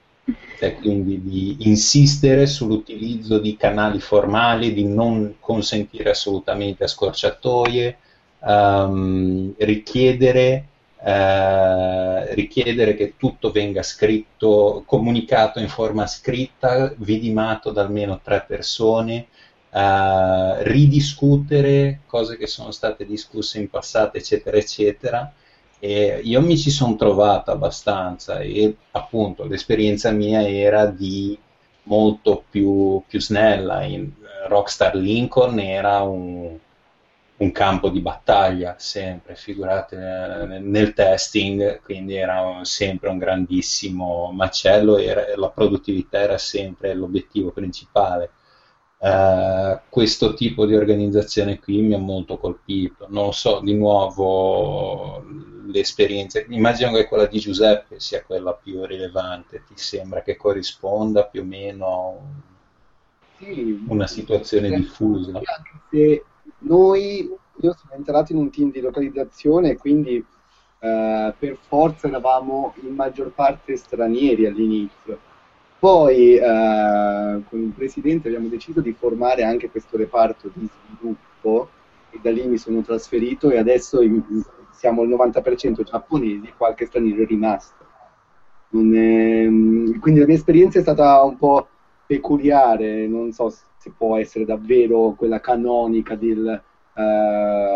[0.59, 7.99] e quindi di insistere sull'utilizzo di canali formali, di non consentire assolutamente scorciatoie,
[8.40, 10.68] um, richiedere,
[11.05, 19.27] uh, richiedere, che tutto venga scritto, comunicato in forma scritta, vidimato da almeno tre persone,
[19.71, 25.33] uh, ridiscutere cose che sono state discusse in passato, eccetera, eccetera
[25.85, 31.39] e io mi ci sono trovato abbastanza e appunto l'esperienza mia era di
[31.83, 33.83] molto più, più snella.
[33.85, 34.11] In
[34.49, 36.57] Rockstar Lincoln era un,
[37.37, 44.97] un campo di battaglia sempre, figurate nel, nel testing, quindi era sempre un grandissimo macello
[44.99, 48.30] e la produttività era sempre l'obiettivo principale.
[48.97, 53.07] Uh, questo tipo di organizzazione qui mi ha molto colpito.
[53.11, 55.22] Non so, di nuovo
[55.66, 61.43] l'esperienza, immagino che quella di Giuseppe sia quella più rilevante, ti sembra che corrisponda più
[61.43, 62.20] o meno
[63.41, 63.53] a
[63.89, 65.32] una situazione sì, diffusa?
[65.37, 66.24] Anche se
[66.67, 72.95] noi, io sono entrato in un team di localizzazione quindi uh, per forza eravamo in
[72.95, 75.33] maggior parte stranieri all'inizio
[75.85, 81.69] poi eh, con il presidente abbiamo deciso di formare anche questo reparto di sviluppo
[82.09, 84.23] e da lì mi sono trasferito e adesso in,
[84.71, 87.85] siamo al 90% giapponesi, qualche straniero è rimasto.
[88.71, 91.69] È, quindi la mia esperienza è stata un po'
[92.07, 96.63] peculiare, non so se può essere davvero quella canonica del
[96.95, 97.01] uh,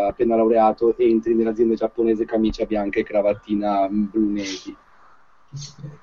[0.09, 4.77] appena laureato entri nell'azienda giapponese camicia bianca e cravattina blu navy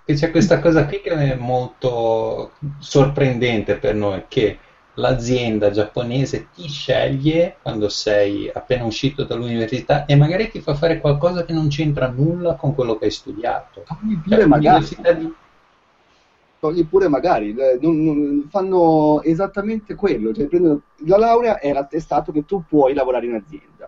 [0.04, 4.58] che c'è questa cosa qui che è molto sorprendente per noi, che
[4.96, 11.44] l'azienda giapponese ti sceglie quando sei appena uscito dall'università e magari ti fa fare qualcosa
[11.46, 13.84] che non c'entra nulla con quello che hai studiato.
[14.24, 14.86] Pure cioè, magari.
[15.18, 15.34] Di...
[16.66, 22.32] Togli pure magari, eh, non, non, fanno esattamente quello, cioè, prendono, la laurea è l'attestato
[22.32, 23.88] che tu puoi lavorare in azienda.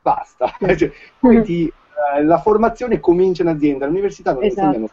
[0.00, 0.50] Basta.
[0.76, 1.66] cioè, poi ti
[2.14, 4.66] eh, la formazione comincia in azienda, all'università non esatto.
[4.66, 4.90] insegnano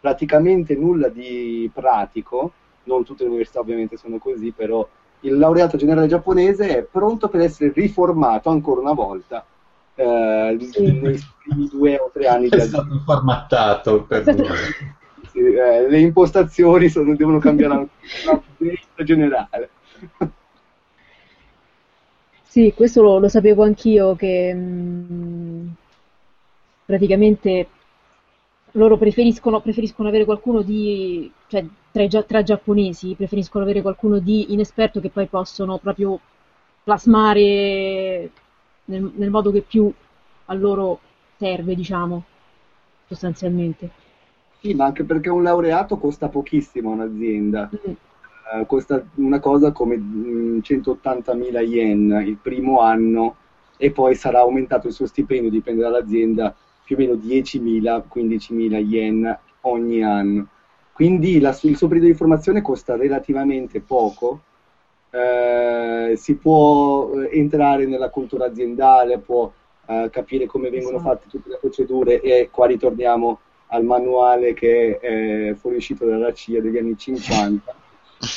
[0.00, 2.52] praticamente nulla di pratico,
[2.84, 4.86] non tutte le università ovviamente sono così, però
[5.20, 9.44] il laureato generale giapponese è pronto per essere riformato ancora una volta
[9.96, 10.92] eh, sì.
[10.92, 12.78] nei primi due o tre anni è di azienda.
[12.78, 14.24] È stato formattato per
[15.32, 17.88] eh, le impostazioni sono, devono cambiare
[18.24, 19.70] la generale.
[22.50, 25.68] Sì, questo lo, lo sapevo anch'io che mh, mm,
[26.86, 27.68] praticamente
[28.72, 34.98] loro preferiscono, preferiscono avere qualcuno di, cioè tra, tra giapponesi, preferiscono avere qualcuno di inesperto
[34.98, 36.18] che poi possono proprio
[36.82, 38.30] plasmare
[38.86, 39.92] nel, nel modo che più
[40.46, 41.00] a loro
[41.36, 42.24] serve, diciamo,
[43.06, 43.90] sostanzialmente.
[44.60, 47.70] Sì, ma anche perché un laureato costa pochissimo a un'azienda.
[47.72, 47.92] Mm.
[48.50, 53.36] Uh, costa una cosa come 180.000 mm, yen il primo anno
[53.76, 59.38] e poi sarà aumentato il suo stipendio, dipende dall'azienda, più o meno 10.000, 15.000 yen
[59.62, 60.48] ogni anno.
[60.92, 64.40] Quindi la, il suo periodo di formazione costa relativamente poco,
[65.10, 69.50] eh, si può eh, entrare nella cultura aziendale, può
[69.86, 71.14] eh, capire come vengono esatto.
[71.14, 73.38] fatte tutte le procedure e qua ritorniamo
[73.68, 77.74] al manuale che è fuoriuscito dalla CIA degli anni 50.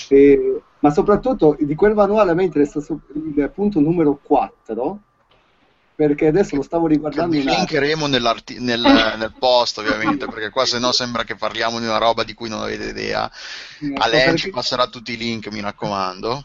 [0.10, 5.00] E, ma soprattutto di quel manuale a me interessa il punto numero 4,
[5.96, 10.92] perché adesso lo stavo riguardando che linkeremo nel, nel, post ovviamente perché qua se no
[10.92, 13.30] sembra che parliamo di una roba di cui non avete idea.
[13.80, 14.38] No, Alain perché...
[14.38, 16.44] ci passerà tutti i link mi raccomando.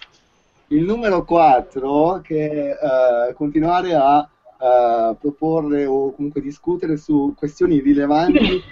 [0.69, 4.29] Il numero 4 che uh, continuare a
[4.59, 8.63] uh, proporre o comunque discutere su questioni rilevanti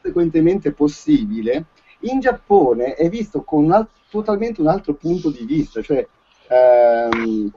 [0.00, 1.66] conseguentemente possibile
[2.00, 6.06] in Giappone è visto con un alt- totalmente un altro punto di vista cioè
[6.48, 7.50] um,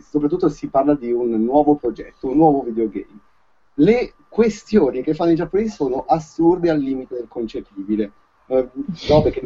[0.00, 3.20] soprattutto si parla di un nuovo progetto, un nuovo videogame.
[3.74, 8.12] Le questioni che fanno i giapponesi sono assurde al limite del concepibile.
[8.46, 8.68] Uh,
[9.08, 9.44] robe che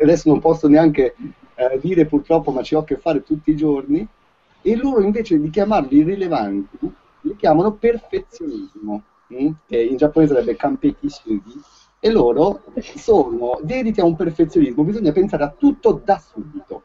[0.00, 3.56] adesso non posso neanche uh, dire purtroppo, ma ci ho a che fare tutti i
[3.56, 4.06] giorni.
[4.64, 6.92] E loro invece di chiamarli irrilevanti,
[7.22, 9.02] li chiamano perfezionismo?
[9.32, 9.52] Mm?
[9.66, 11.60] che in giapponese sarebbe kampeki shugi.
[12.00, 12.62] E loro
[12.96, 16.82] sono dediti a un perfezionismo, bisogna pensare a tutto da subito.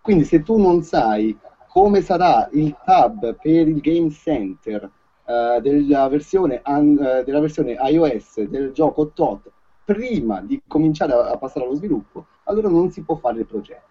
[0.00, 1.36] Quindi se tu non sai
[1.68, 4.90] come sarà il tab per il Game Center
[5.24, 9.50] uh, della, versione, un, uh, della, versione, iOS del gioco TOT
[9.84, 13.88] prima di cominciare a, a, passare allo sviluppo, allora non si può fare il progetto.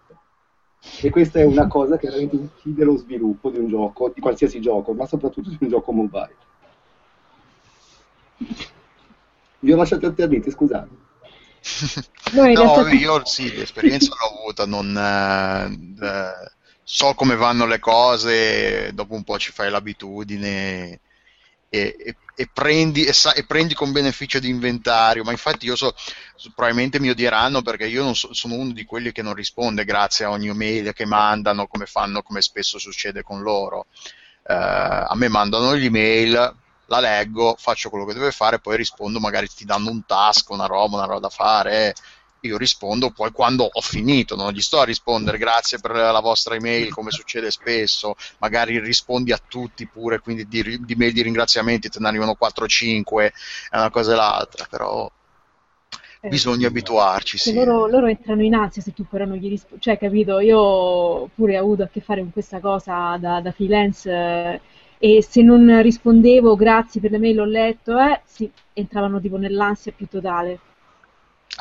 [1.02, 4.60] E questa è una cosa che veramente uccide lo sviluppo di un gioco, di qualsiasi
[4.60, 6.36] gioco, ma soprattutto di un gioco mobile.
[9.60, 10.88] Vi ho lasciato alternati, scusate.
[12.32, 12.90] no, realtà...
[12.92, 16.50] io sì, l'esperienza l'ho avuta, non, eh, eh,
[16.82, 21.00] so come vanno le cose, dopo un po' ci fai l'abitudine
[21.72, 23.14] e, e, e, prendi, e,
[23.46, 25.94] prendi, con beneficio di inventario, ma infatti io so,
[26.54, 30.30] probabilmente mi odieranno perché io so, sono uno di quelli che non risponde grazie a
[30.30, 33.86] ogni mail che mandano, come fanno, come spesso succede con loro.
[34.42, 36.32] Uh, a me mandano l'email,
[36.86, 40.66] la leggo, faccio quello che deve fare, poi rispondo, magari ti danno un task, una
[40.66, 41.94] roba, una roba da fare
[42.40, 46.54] io rispondo poi quando ho finito, non gli sto a rispondere grazie per la vostra
[46.54, 51.88] email come succede spesso, magari rispondi a tutti pure, quindi di, di mail di ringraziamenti
[51.88, 53.30] te ne arrivano 4-5,
[53.70, 55.10] è una cosa e l'altra, però
[56.20, 57.38] eh, bisogna abituarci.
[57.38, 57.54] Sì.
[57.54, 61.58] Loro, loro, entrano in ansia se tu però non gli rispondi, cioè capito, io pure
[61.58, 64.60] ho avuto a che fare con questa cosa da, da freelance eh,
[64.98, 69.92] e se non rispondevo grazie per le mail ho letto, eh, sì, entravano tipo nell'ansia
[69.92, 70.58] più totale.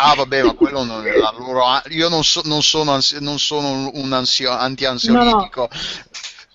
[0.01, 1.63] Ah, vabbè, ma quello non è la loro.
[1.89, 5.69] Io non, so, non sono, ansi- non sono un ansio- anti-ansiolitico.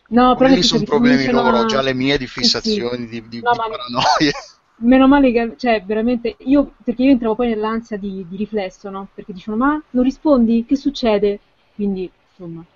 [0.09, 0.37] No, no.
[0.37, 3.23] Quelli sono problemi loro, ho già le mie di fissazioni, sì, sì.
[3.23, 4.33] di, di, no, di paranoie.
[4.77, 9.09] Meno male che, cioè, veramente, io, perché io entravo poi nell'ansia di, di riflesso, no?
[9.15, 10.65] Perché dicevano, ma non rispondi?
[10.67, 11.39] Che succede?
[11.75, 12.74] Quindi, insomma in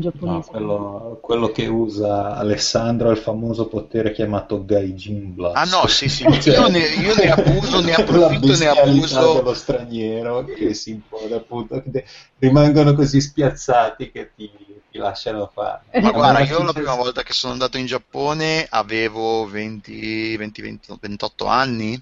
[0.00, 0.36] giapponese.
[0.36, 5.56] No, quello, quello, che usa Alessandro è il famoso potere chiamato Gaijin Blast.
[5.56, 9.34] Ah no, sì, sì, cioè, io, ne, io ne abuso, ne approfitto e ne abuso.
[9.34, 12.04] dello straniero che si impone appunto, che
[12.38, 14.50] rimangono così spiazzati che ti,
[14.90, 16.00] ti lasciano fare.
[16.00, 20.98] Ma guarda, io la prima volta che sono andato in Giappone avevo 20, 20, 20
[21.00, 22.00] 28 anni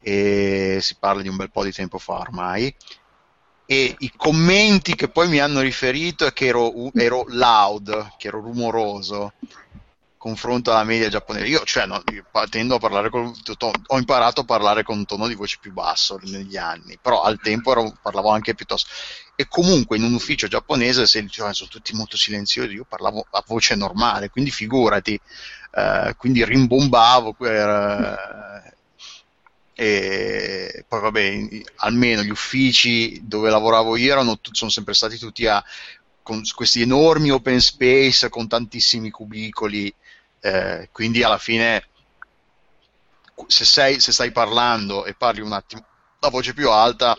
[0.00, 2.74] e si parla di un bel po' di tempo fa ormai
[3.66, 8.40] e i commenti che poi mi hanno riferito è che ero, ero loud, che ero
[8.40, 9.32] rumoroso
[10.24, 11.46] confronto alla media giapponese.
[11.46, 13.30] Io, cioè, no, io tendo a parlare con
[13.86, 17.38] ho imparato a parlare con un tono di voce più basso negli anni, però al
[17.42, 18.88] tempo ero, parlavo anche piuttosto.
[19.34, 23.44] E comunque in un ufficio giapponese se dicevano sono tutti molto silenziosi, io parlavo a
[23.46, 25.20] voce normale, quindi figurati,
[25.74, 27.34] eh, quindi rimbombavo.
[27.34, 28.73] Per,
[29.74, 35.62] e poi vabbè, almeno gli uffici dove lavoravo io erano, sono sempre stati tutti a,
[36.22, 39.92] con questi enormi open space con tantissimi cubicoli,
[40.40, 41.88] eh, quindi alla fine
[43.46, 45.84] se, sei, se stai parlando e parli un attimo
[46.20, 47.18] a voce più alta,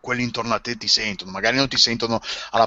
[0.00, 2.20] quelli intorno a te ti sentono, magari non ti sentono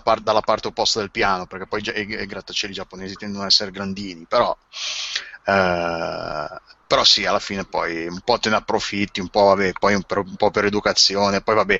[0.03, 4.25] par- dalla parte opposta del piano, perché poi i grattacieli giapponesi tendono ad essere grandini,
[4.27, 4.55] però
[5.43, 6.61] eh,
[6.91, 10.03] però sì, alla fine poi un po' te ne approfitti, un po', vabbè, poi un,
[10.03, 11.79] per, un po' per educazione, poi vabbè,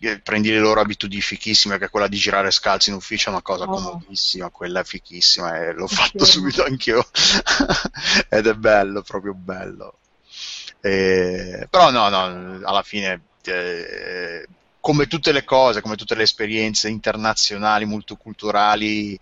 [0.00, 3.42] eh, prendi le loro abitudini fichissime, che quella di girare scalzi in ufficio è una
[3.42, 3.74] cosa oh.
[3.74, 7.04] comodissima, quella è fichissima e l'ho fatto subito anch'io
[8.30, 9.98] ed è bello, proprio bello.
[10.80, 14.46] E, però no, no, alla fine eh,
[14.78, 19.18] come tutte le cose, come tutte le esperienze internazionali, multiculturali,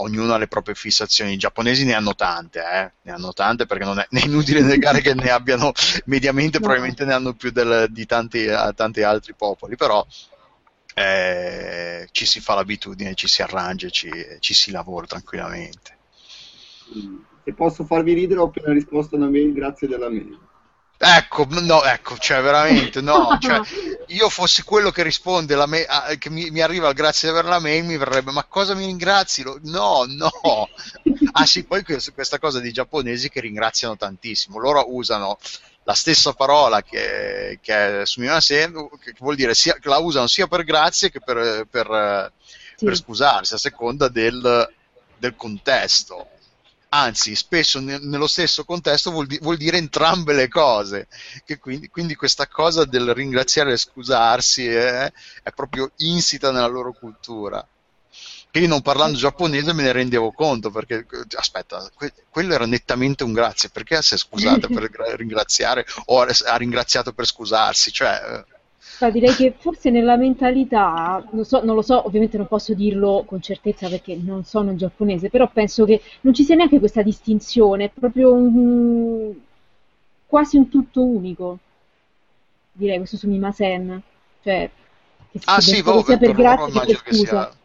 [0.00, 1.32] ognuno ha le proprie fissazioni.
[1.32, 2.92] I giapponesi ne hanno tante, eh?
[3.02, 5.72] ne hanno tante perché non è, è inutile negare che ne abbiano
[6.06, 10.04] mediamente, probabilmente ne hanno più del, di tanti, tanti, altri popoli, però
[10.94, 15.96] eh, ci si fa l'abitudine, ci si arrangia, ci, ci si lavora tranquillamente.
[17.44, 20.38] Se posso farvi ridere, ho appena risposto a una mail grazie della mail.
[21.00, 23.60] Ecco, no, ecco, cioè veramente no, cioè,
[24.08, 27.84] io fossi quello che risponde me- ah, che mi, mi, arriva grazie per la mail
[27.84, 29.44] mi verrebbe ma cosa mi ringrazi?
[29.62, 30.68] No, no.
[31.32, 35.38] Ah sì, poi questa cosa dei giapponesi che ringraziano tantissimo, loro usano
[35.84, 40.48] la stessa parola che, che assomiglia sempre, che vuol dire sia, che la usano sia
[40.48, 42.32] per grazie che per, per,
[42.74, 42.84] sì.
[42.84, 44.68] per scusarsi a seconda del,
[45.16, 46.28] del contesto
[46.90, 51.08] anzi spesso ne- nello stesso contesto vuol, di- vuol, dire entrambe le cose,
[51.60, 55.12] quindi, quindi, questa cosa del ringraziare e scusarsi è,
[55.42, 57.66] è proprio insita nella loro cultura.
[58.50, 63.22] Che io non parlando giapponese me ne rendevo conto perché aspetta, que- quello era nettamente
[63.22, 67.92] un grazie, perché si è scusata per ringraziare o ha ringraziato per scusarsi?
[67.92, 68.42] Cioè,
[69.00, 73.22] No, direi che forse nella mentalità, non, so, non, lo so, ovviamente non posso dirlo
[73.24, 77.84] con certezza perché non sono giapponese, però penso che non ci sia neanche questa distinzione,
[77.84, 79.32] è proprio un,
[80.26, 81.58] quasi un tutto unico,
[82.72, 84.02] direi, questo su Mimasen,
[84.42, 84.68] cioè
[85.30, 87.56] che ah, sì, sia per, per grazia che per scusa.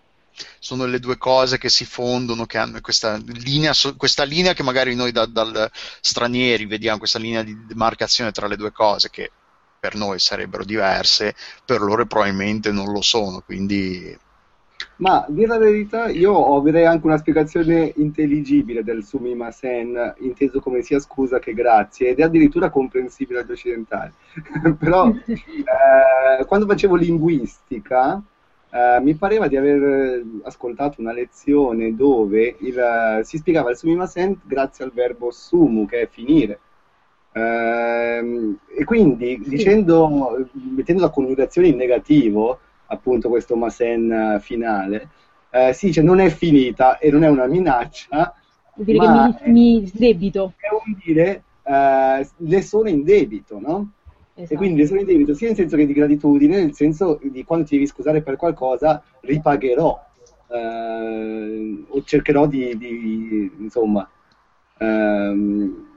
[0.59, 4.93] sono le due cose che si fondono, che hanno questa linea, questa linea che magari
[4.93, 9.31] noi da, dal stranieri vediamo, questa linea di demarcazione tra le due cose che
[9.83, 14.17] per noi sarebbero diverse, per loro probabilmente non lo sono, quindi...
[14.97, 20.99] Ma dire la verità, io avrei anche una spiegazione intelligibile del sumimasen, inteso come sia
[20.99, 24.13] scusa che grazie, ed è addirittura comprensibile agli occidentali.
[24.79, 28.23] Però eh, quando facevo linguistica,
[28.69, 34.85] eh, mi pareva di aver ascoltato una lezione dove il, si spiegava il sumimasen grazie
[34.85, 36.59] al verbo sumu, che è finire.
[37.33, 45.09] Eh, e quindi dicendo, mettendo la coniugazione in negativo, appunto questo Masen finale,
[45.49, 48.33] eh, si dice non è finita e non è una minaccia.
[48.75, 50.53] Vuol dire che mi, mi sdebito.
[50.57, 53.91] È un dire eh, le sono in debito, no?
[54.35, 54.53] Esatto.
[54.53, 57.43] E quindi le sono in debito sia nel senso che di gratitudine, nel senso di
[57.43, 60.05] quando ti devi scusare per qualcosa, ripagherò.
[60.49, 64.07] Eh, o cercherò di, di insomma,
[64.77, 65.92] ehm,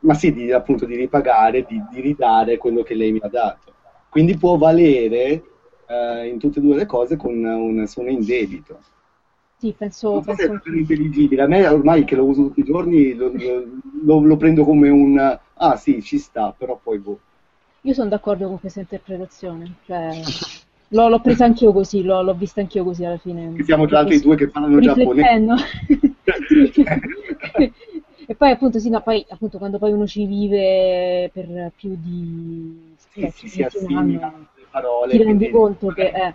[0.00, 3.72] ma sì, di, appunto di ripagare, di, di ridare quello che lei mi ha dato.
[4.08, 5.42] Quindi può valere
[5.86, 8.80] eh, in tutte e due le cose con un suono in debito.
[9.58, 10.12] Sì, penso...
[10.12, 10.70] Non so penso...
[10.70, 13.32] è intelligibile, a me ormai che lo uso tutti i giorni lo,
[14.04, 15.38] lo, lo, prendo come un...
[15.54, 17.18] ah sì, ci sta, però poi boh.
[17.82, 20.20] Io sono d'accordo con questa interpretazione, cioè...
[20.92, 23.62] L'ho, l'ho, presa anch'io così, l'ho, l'ho, vista anch'io così alla fine.
[23.62, 25.54] Siamo già altri due che parlano giapponese.
[28.30, 32.94] e poi appunto, sì, no, poi appunto quando poi uno ci vive per più di...
[33.10, 34.30] Sì, sì, si assimila
[34.70, 35.12] parole.
[35.12, 36.08] Ti rendi conto che...
[36.08, 36.34] Eh.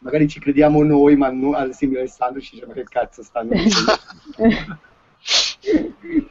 [0.00, 3.54] Magari ci crediamo noi, ma no, al simile Alessandro ci dice ma che cazzo stanno
[3.56, 3.98] dicendo.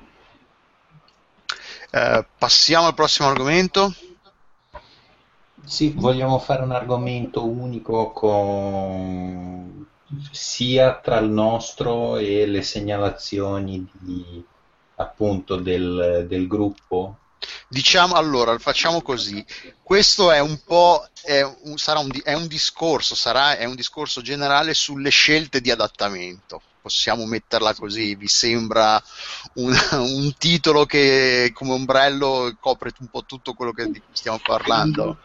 [1.89, 3.91] eh, passiamo al prossimo argomento.
[5.63, 9.87] Sì, vogliamo fare un argomento unico con
[10.29, 14.43] sia tra il nostro e le segnalazioni di,
[15.01, 17.17] appunto del, del gruppo
[17.67, 19.43] Diciamo allora, facciamo così.
[19.81, 24.21] Questo è un po' è un, sarà un, è un discorso, sarà, è un discorso
[24.21, 26.61] generale sulle scelte di adattamento.
[26.81, 29.01] Possiamo metterla così, vi sembra
[29.55, 34.39] un, un titolo che come ombrello copre un po' tutto quello che, di cui stiamo
[34.43, 35.19] parlando?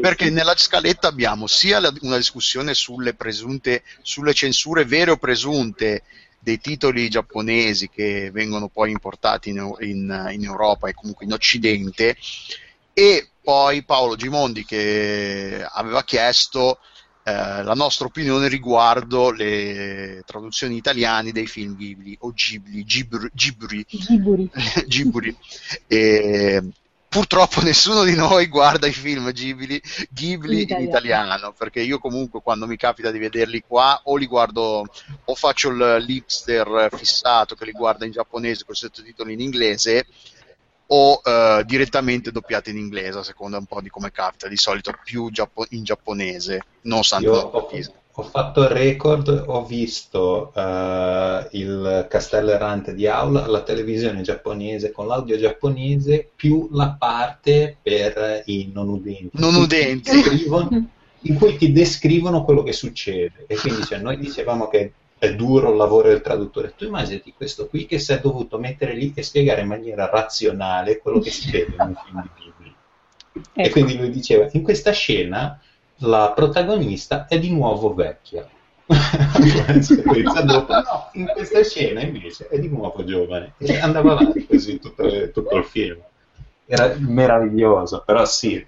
[0.00, 6.02] Perché nella scaletta abbiamo sia la, una discussione sulle, presunte, sulle censure vere o presunte
[6.46, 12.16] dei titoli giapponesi che vengono poi importati in, in, in Europa e comunque in Occidente
[12.92, 16.78] e poi Paolo Gimondi che aveva chiesto
[17.24, 17.32] eh,
[17.64, 24.48] la nostra opinione riguardo le traduzioni italiane dei film Ghibli o Ghibli, Ghibri, Ghiburi.
[24.86, 25.36] Ghiburi.
[25.88, 26.62] E,
[27.16, 30.82] purtroppo nessuno di noi guarda i film Ghibli, Ghibli in, italiano.
[30.82, 31.52] in, italiano.
[31.56, 34.86] perché io comunque quando mi capita di vederli qua o li guardo
[35.24, 40.06] o faccio l'hipster fissato che li guarda in giapponese con sottotitoli in inglese
[40.88, 44.92] o uh, direttamente doppiati in inglese a seconda un po' di come capita di solito
[45.02, 47.68] più giappo- in giapponese non santo ho,
[48.18, 54.90] ho fatto il record, ho visto uh, il Castello Errante di Aula, la televisione giapponese
[54.90, 59.30] con l'audio giapponese più la parte per i non udenti.
[59.32, 60.10] Non udenti.
[61.20, 63.44] in cui ti descrivono quello che succede.
[63.46, 66.72] E quindi cioè, noi dicevamo che è duro il lavoro del traduttore.
[66.74, 71.00] Tu immaginati questo qui che si è dovuto mettere lì e spiegare in maniera razionale
[71.00, 72.74] quello che si vede in un film di Ghibli.
[73.32, 73.68] Ecco.
[73.68, 75.60] E quindi lui diceva, in questa scena
[75.98, 78.48] la protagonista è di nuovo vecchia.
[80.42, 85.30] dopo, no, in questa scena invece è di nuovo giovane e andava avanti così tutto,
[85.30, 85.98] tutto il film.
[86.66, 88.64] Era meraviglioso, però sì,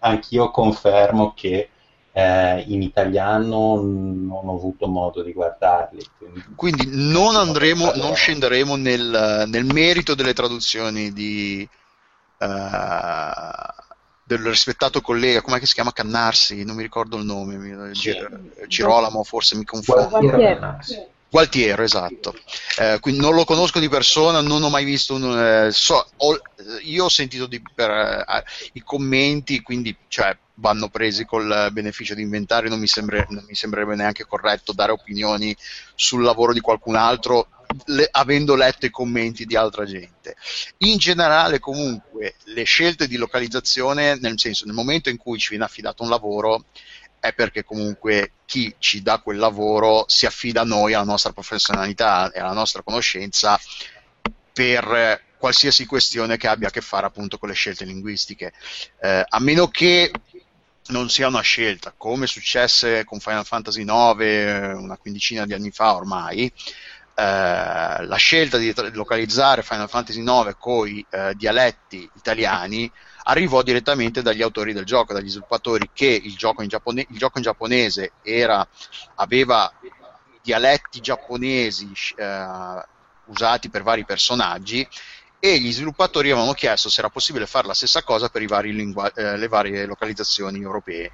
[0.00, 1.70] anch'io confermo che
[2.12, 6.04] eh, in italiano non ho avuto modo di guardarli.
[6.18, 11.68] Quindi, quindi non, andremo, non scenderemo nel, nel, merito delle traduzioni di,
[12.38, 12.46] uh,
[14.28, 17.92] del rispettato collega, come si chiama Cannarsi, non mi ricordo il nome,
[18.66, 20.20] Girolamo forse mi confondo.
[21.30, 22.34] Gualtiero, esatto.
[22.78, 25.38] Eh, quindi non lo conosco di persona, non ho mai visto un...
[25.38, 26.40] Eh, so, ho,
[26.82, 32.22] io ho sentito di, per, eh, i commenti, quindi cioè, vanno presi col beneficio di
[32.22, 35.54] inventario, non mi, sembra, non mi sembrerebbe neanche corretto dare opinioni
[35.94, 37.48] sul lavoro di qualcun altro
[37.86, 40.36] le, avendo letto i commenti di altra gente.
[40.78, 45.64] In generale, comunque, le scelte di localizzazione, nel senso, nel momento in cui ci viene
[45.64, 46.64] affidato un lavoro,
[47.20, 52.30] è perché comunque chi ci dà quel lavoro si affida a noi, alla nostra professionalità
[52.30, 53.58] e alla nostra conoscenza
[54.52, 58.52] per qualsiasi questione che abbia a che fare appunto con le scelte linguistiche.
[59.00, 60.10] Eh, a meno che
[60.88, 65.70] non sia una scelta, come successe con Final Fantasy IX eh, una quindicina di anni
[65.70, 66.50] fa ormai,
[67.18, 72.88] eh, la scelta di localizzare Final Fantasy IX con i eh, dialetti italiani
[73.24, 77.38] arrivò direttamente dagli autori del gioco, dagli sviluppatori che il gioco in, giappone- il gioco
[77.38, 78.64] in giapponese era,
[79.16, 79.68] aveva
[80.40, 82.82] dialetti giapponesi eh,
[83.24, 84.86] usati per vari personaggi
[85.40, 89.36] e gli sviluppatori avevano chiesto se era possibile fare la stessa cosa per lingua- eh,
[89.36, 91.10] le varie localizzazioni europee.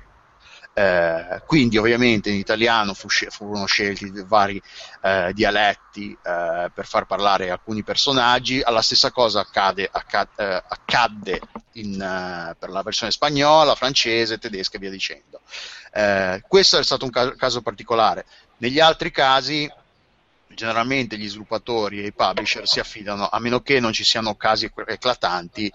[0.76, 4.60] Eh, quindi ovviamente in italiano fu furono scelti vari
[5.02, 11.40] eh, dialetti eh, per far parlare alcuni personaggi, la stessa cosa accade, accade, eh, accadde
[11.74, 15.40] in, eh, per la versione spagnola, francese, tedesca e via dicendo.
[15.92, 18.24] Eh, questo è stato un caso, caso particolare.
[18.56, 19.70] Negli altri casi
[20.54, 24.70] generalmente gli sviluppatori e i publisher si affidano, a meno che non ci siano casi
[24.86, 25.72] eclatanti,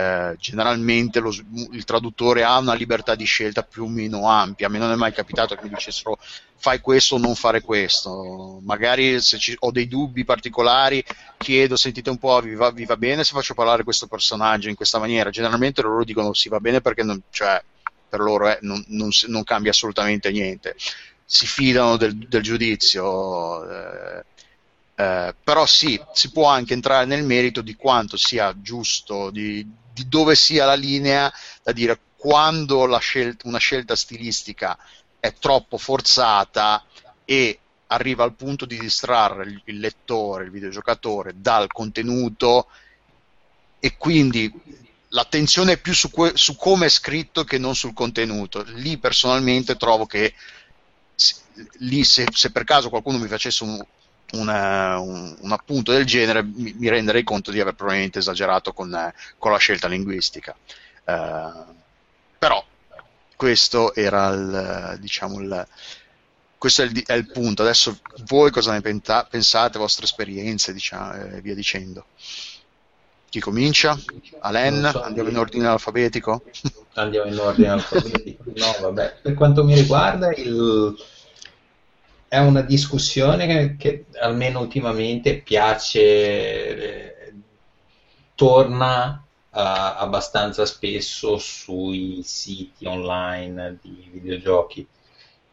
[0.00, 1.30] eh, generalmente lo,
[1.72, 4.66] il traduttore ha una libertà di scelta più o meno ampia.
[4.66, 6.18] A me non è mai capitato che mi dicessero
[6.56, 8.60] fai questo o non fare questo.
[8.62, 11.04] Magari se ci, ho dei dubbi particolari
[11.36, 14.74] chiedo, sentite un po', vi va, vi va, bene se faccio parlare questo personaggio in
[14.74, 15.30] questa maniera?
[15.30, 17.62] Generalmente loro dicono sì, va bene perché non, cioè,
[18.08, 20.76] per loro è, non, non, non, cambia assolutamente niente.
[21.24, 23.68] Si fidano del, del giudizio.
[23.70, 24.24] Eh,
[25.00, 30.06] eh, però sì, si può anche entrare nel merito di quanto sia giusto, di, di
[30.08, 31.32] dove sia la linea
[31.62, 34.76] da dire quando scelta, una scelta stilistica
[35.18, 36.84] è troppo forzata
[37.24, 42.66] e arriva al punto di distrarre il, il lettore, il videogiocatore dal contenuto
[43.78, 44.52] e quindi
[45.08, 48.64] l'attenzione è più su, que- su, come è scritto che non sul contenuto.
[48.74, 50.34] Lì personalmente trovo che
[51.78, 53.82] lì se, se per caso qualcuno mi facesse un,
[54.32, 59.12] una, un, un, appunto del genere, mi, mi, renderei conto di aver probabilmente esagerato con,
[59.38, 60.54] con la scelta linguistica.
[61.04, 61.74] Uh,
[62.38, 62.64] però
[63.36, 65.66] questo era il, diciamo, il,
[66.58, 67.62] questo è il, è il, punto.
[67.62, 72.04] Adesso voi cosa ne penta, pensate, vostre esperienze, diciamo, e eh, via dicendo.
[73.30, 73.98] Chi comincia?
[74.40, 74.90] Alen?
[74.92, 76.42] So, andiamo in ordine alfabetico?
[76.94, 78.42] Andiamo in ordine alfabetico.
[78.56, 79.18] No, vabbè.
[79.22, 80.94] Per quanto mi riguarda, il,
[82.30, 87.32] è una discussione che, che almeno ultimamente piace, eh,
[88.36, 94.86] torna uh, abbastanza spesso sui siti online di videogiochi.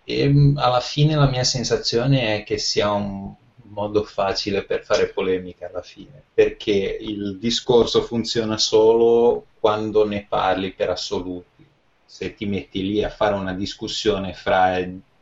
[0.03, 3.33] E mm, alla fine la mia sensazione è che sia un
[3.69, 6.71] modo facile per fare polemica alla fine, perché
[7.01, 11.65] il discorso funziona solo quando ne parli per assoluti.
[12.05, 14.77] Se ti metti lì a fare una discussione fra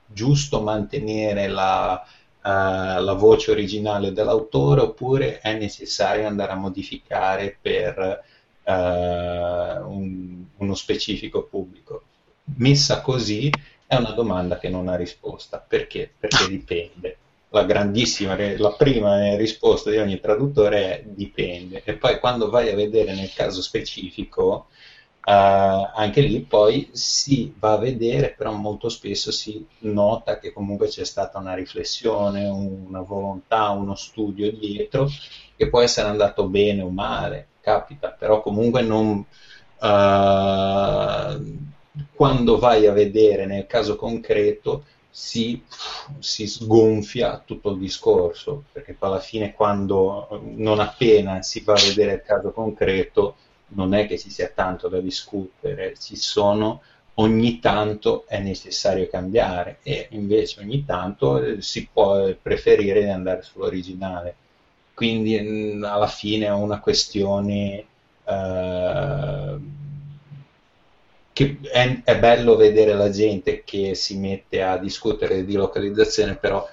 [0.07, 8.23] giusto mantenere la, uh, la voce originale dell'autore oppure è necessario andare a modificare per
[8.64, 12.03] uh, un, uno specifico pubblico?
[12.57, 13.52] Messa così
[13.88, 15.64] è una domanda che non ha risposta.
[15.65, 16.11] Perché?
[16.18, 17.18] Perché dipende.
[17.49, 21.82] La grandissima, la prima risposta di ogni traduttore è dipende.
[21.86, 24.68] E poi quando vai a vedere nel caso specifico,
[25.26, 30.88] Uh, anche lì poi si va a vedere, però molto spesso si nota che comunque
[30.88, 35.10] c'è stata una riflessione, una volontà, uno studio dietro
[35.56, 39.26] che può essere andato bene o male, capita, però comunque non...
[39.80, 41.73] Uh,
[42.14, 45.64] quando vai a vedere nel caso concreto si,
[46.19, 52.14] si, sgonfia tutto il discorso, perché alla fine quando non appena si va a vedere
[52.15, 53.38] il caso concreto
[53.70, 56.82] non è che ci sia tanto da discutere, ci sono
[57.16, 63.42] ogni tanto è necessario cambiare e invece ogni tanto eh, si può preferire di andare
[63.42, 64.36] sull'originale.
[64.94, 67.86] Quindi mm, alla fine è una questione
[68.24, 69.58] eh,
[71.34, 76.66] che è, è, bello vedere la gente che si mette a discutere di localizzazione, però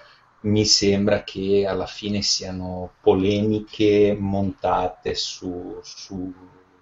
[0.42, 6.32] mi sembra che alla fine siano polemiche montate su, su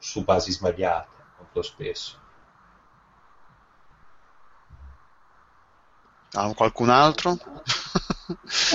[0.00, 1.08] su basi sbagliate
[1.38, 2.18] molto spesso.
[6.32, 7.36] Ah, qualcun altro?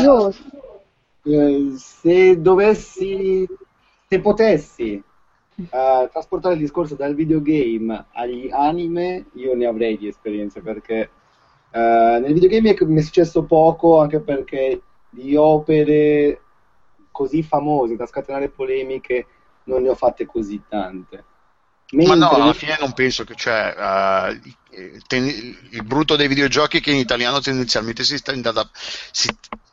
[0.01, 0.33] Io,
[1.23, 3.47] eh, se dovessi,
[4.07, 5.01] se potessi
[5.55, 11.09] uh, trasportare il discorso dal videogame agli anime, io ne avrei di esperienze perché
[11.71, 11.79] uh,
[12.19, 16.41] nel videogame mi è successo poco, anche perché di opere
[17.09, 19.25] così famose da scatenare polemiche
[19.65, 21.23] non ne ho fatte così tante.
[21.91, 22.15] Mentre...
[22.15, 26.91] Ma no, alla fine non penso che, cioè, uh, il brutto dei videogiochi è che
[26.91, 28.69] in italiano tendenzialmente si, da,
[29.11, 29.29] si,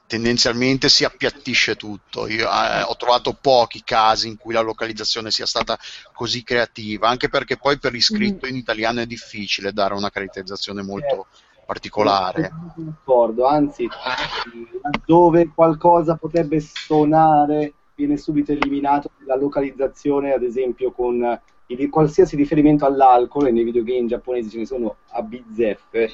[0.06, 2.26] tendenzialmente si appiattisce tutto.
[2.26, 5.78] Io eh, ho trovato pochi casi in cui la localizzazione sia stata
[6.12, 11.26] così creativa, anche perché poi per iscritto in italiano è difficile dare una caratterizzazione molto
[11.30, 12.52] eh, particolare.
[12.76, 13.88] D'accordo, anzi,
[15.06, 22.84] dove qualcosa potrebbe suonare viene subito eliminato la localizzazione, ad esempio con il, qualsiasi riferimento
[22.84, 26.10] all'alcol, e nei videogame giapponesi ce ne sono a bizzeffe,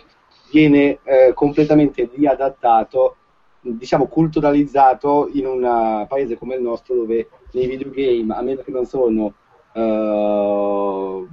[0.50, 3.16] viene eh, completamente riadattato,
[3.60, 8.84] diciamo culturalizzato in un paese come il nostro dove nei videogame, a meno che non
[8.84, 9.34] sono
[9.72, 11.26] uh,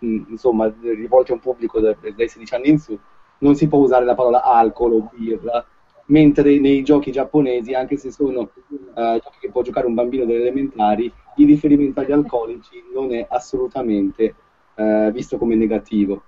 [0.00, 2.98] insomma rivolti a un pubblico dai 16 anni in su,
[3.38, 5.64] non si può usare la parola alcol o birra,
[6.06, 10.40] mentre nei giochi giapponesi, anche se sono uh, giochi che può giocare un bambino delle
[10.40, 14.34] elementari, il riferimento agli alcolici non è assolutamente
[14.74, 16.22] uh, visto come negativo.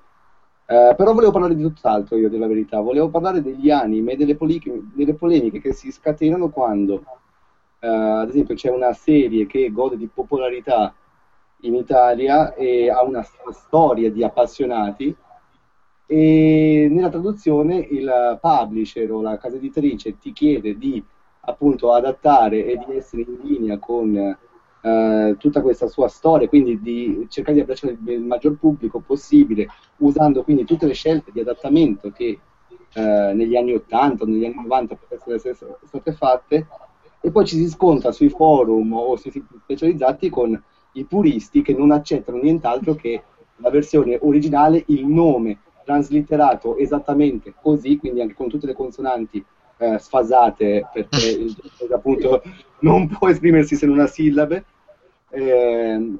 [0.67, 2.81] Uh, però volevo parlare di tutt'altro io, della verità.
[2.81, 4.61] Volevo parlare degli anime e delle, poli-
[4.95, 7.05] delle polemiche che si scatenano quando,
[7.79, 10.93] ad esempio, c'è una serie che gode di popolarità
[11.61, 15.15] in Italia e ha una storia di appassionati
[16.07, 21.03] e nella traduzione il publisher o la casa editrice ti chiede di
[21.41, 27.27] appunto adattare e di essere in linea con eh, tutta questa sua storia, quindi di
[27.29, 29.67] cercare di abbracciare il maggior pubblico possibile,
[29.99, 32.39] usando quindi tutte le scelte di adattamento che
[32.93, 36.67] eh, negli anni 80 o negli anni 90 potessero essere state fatte,
[37.21, 40.61] e poi ci si scontra sui forum o sui siti specializzati con
[40.93, 43.23] i puristi che non accettano nient'altro che
[43.57, 49.43] la versione originale, il nome traslitterato esattamente così, quindi anche con tutte le consonanti
[49.79, 51.47] eh, sfasate, perché
[51.95, 52.43] appunto
[52.81, 54.65] non può esprimersi se non a sillabe.
[55.31, 56.15] Eh,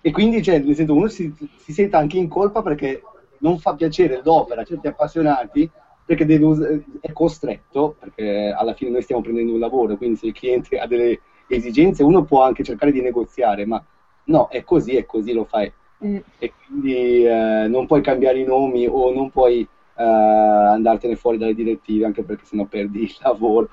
[0.00, 3.02] e quindi cioè, nel senso, uno si, si sente anche in colpa perché
[3.38, 5.68] non fa piacere l'opera a certi appassionati
[6.06, 10.34] perché deve, è costretto, perché alla fine noi stiamo prendendo un lavoro, quindi se il
[10.34, 13.82] cliente ha delle esigenze uno può anche cercare di negoziare, ma
[14.24, 15.72] no, è così, è così, lo fai
[16.04, 16.16] mm.
[16.38, 19.66] e quindi eh, non puoi cambiare i nomi o non puoi
[19.96, 23.68] eh, andartene fuori dalle direttive anche perché sennò perdi il lavoro.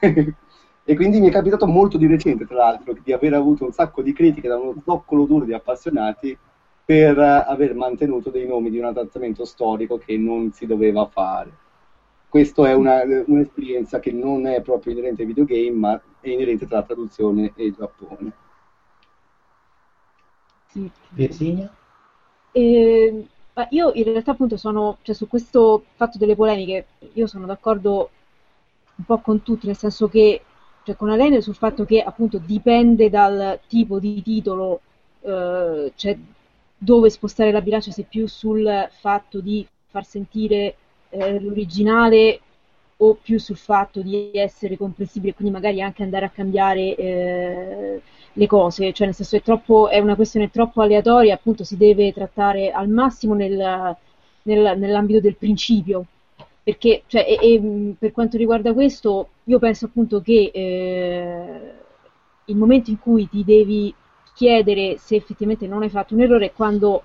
[0.84, 4.02] e quindi mi è capitato molto di recente, tra l'altro, di aver avuto un sacco
[4.02, 6.36] di critiche da uno zoccolo duro di appassionati
[6.84, 11.62] per uh, aver mantenuto dei nomi di un adattamento storico che non si doveva fare.
[12.28, 16.78] Questa è una, un'esperienza che non è proprio inerente ai videogame, ma è inerente tra
[16.78, 18.32] la traduzione e il Giappone.
[21.10, 21.72] Virginia?
[22.52, 23.26] Eh,
[23.70, 28.10] io in realtà appunto sono, cioè su questo fatto delle polemiche, io sono d'accordo
[28.96, 30.42] un po' con tutti, nel senso che,
[30.84, 34.80] cioè con Alene sul fatto che appunto dipende dal tipo di titolo,
[35.20, 36.18] eh, cioè
[36.76, 40.76] dove spostare la bilancia, se più sul fatto di far sentire
[41.10, 42.40] eh, l'originale
[42.98, 48.02] o più sul fatto di essere comprensibile, quindi magari anche andare a cambiare eh,
[48.34, 52.12] le cose, cioè nel senso è, troppo, è una questione troppo aleatoria, appunto si deve
[52.12, 53.96] trattare al massimo nel,
[54.42, 56.06] nel, nell'ambito del principio,
[56.62, 61.72] perché cioè, e, e, per quanto riguarda questo io penso appunto che eh,
[62.46, 63.94] il momento in cui ti devi
[64.34, 67.04] chiedere se effettivamente non hai fatto un errore è quando,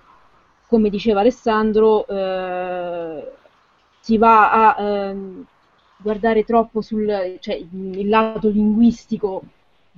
[0.68, 3.32] come diceva Alessandro, eh,
[4.00, 5.18] si va a eh,
[5.98, 9.44] guardare troppo sul cioè, il lato linguistico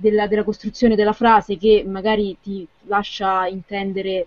[0.02, 4.26] della, della, costruzione della frase che magari ti lascia intendere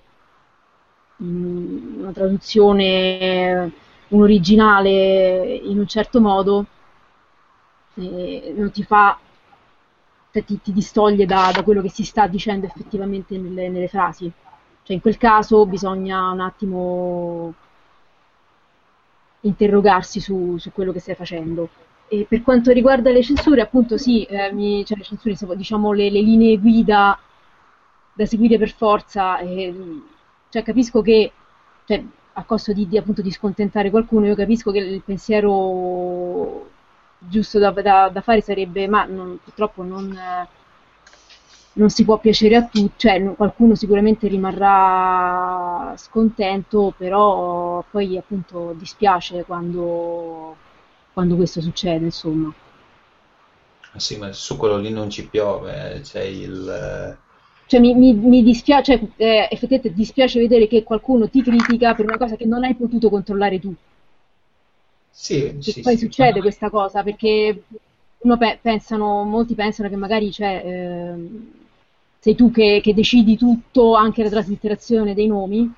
[1.18, 3.72] una traduzione,
[4.08, 6.66] un originale in un certo modo,
[7.96, 9.20] non ti fa,
[10.32, 14.32] ti, ti distoglie da, da, quello che si sta dicendo effettivamente nelle, nelle frasi.
[14.84, 17.54] Cioè in quel caso bisogna un attimo
[19.42, 21.70] interrogarsi su, su quello che stai facendo.
[22.08, 26.10] E per quanto riguarda le censure, appunto sì, eh, mi, cioè le censure, diciamo le,
[26.12, 27.20] le, linee guida
[28.14, 29.74] da seguire per forza, eh,
[30.50, 31.32] cioè capisco che,
[31.86, 32.04] cioè,
[32.34, 36.70] a costo di, di, appunto, di scontentare qualcuno, io capisco che il pensiero
[37.18, 40.18] giusto da, da, da fare sarebbe, ma non, purtroppo non,
[41.74, 49.44] non, si può piacere a tutti, cioè qualcuno sicuramente rimarrà scontento, però poi appunto dispiace
[49.46, 50.56] quando
[51.16, 52.54] quando questo succede, insomma.
[53.94, 57.18] Ah, sì, ma su quello lì non ci piove, c'è il...
[57.68, 62.06] Cioè mi, mi, mi dispiace, cioè, eh, effettivamente dispiace vedere che qualcuno ti critica per
[62.06, 63.74] una cosa che non hai potuto controllare tu.
[65.10, 67.64] Sì, che sì, poi sì, succede questa cosa, perché
[68.38, 71.14] pe- pensano, molti pensano che magari cioè, eh,
[72.20, 75.72] sei tu che, che decidi tutto, anche la traslitterazione dei nomi,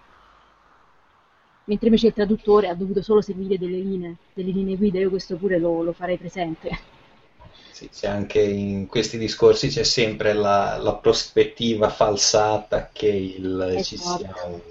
[1.68, 5.36] mentre invece il traduttore ha dovuto solo seguire delle linee, delle linee guida, io questo
[5.36, 6.96] pure lo, lo farei presente.
[7.72, 13.84] Sì, c'è anche in questi discorsi c'è sempre la, la prospettiva falsata che il, esatto.
[13.84, 14.62] ci siano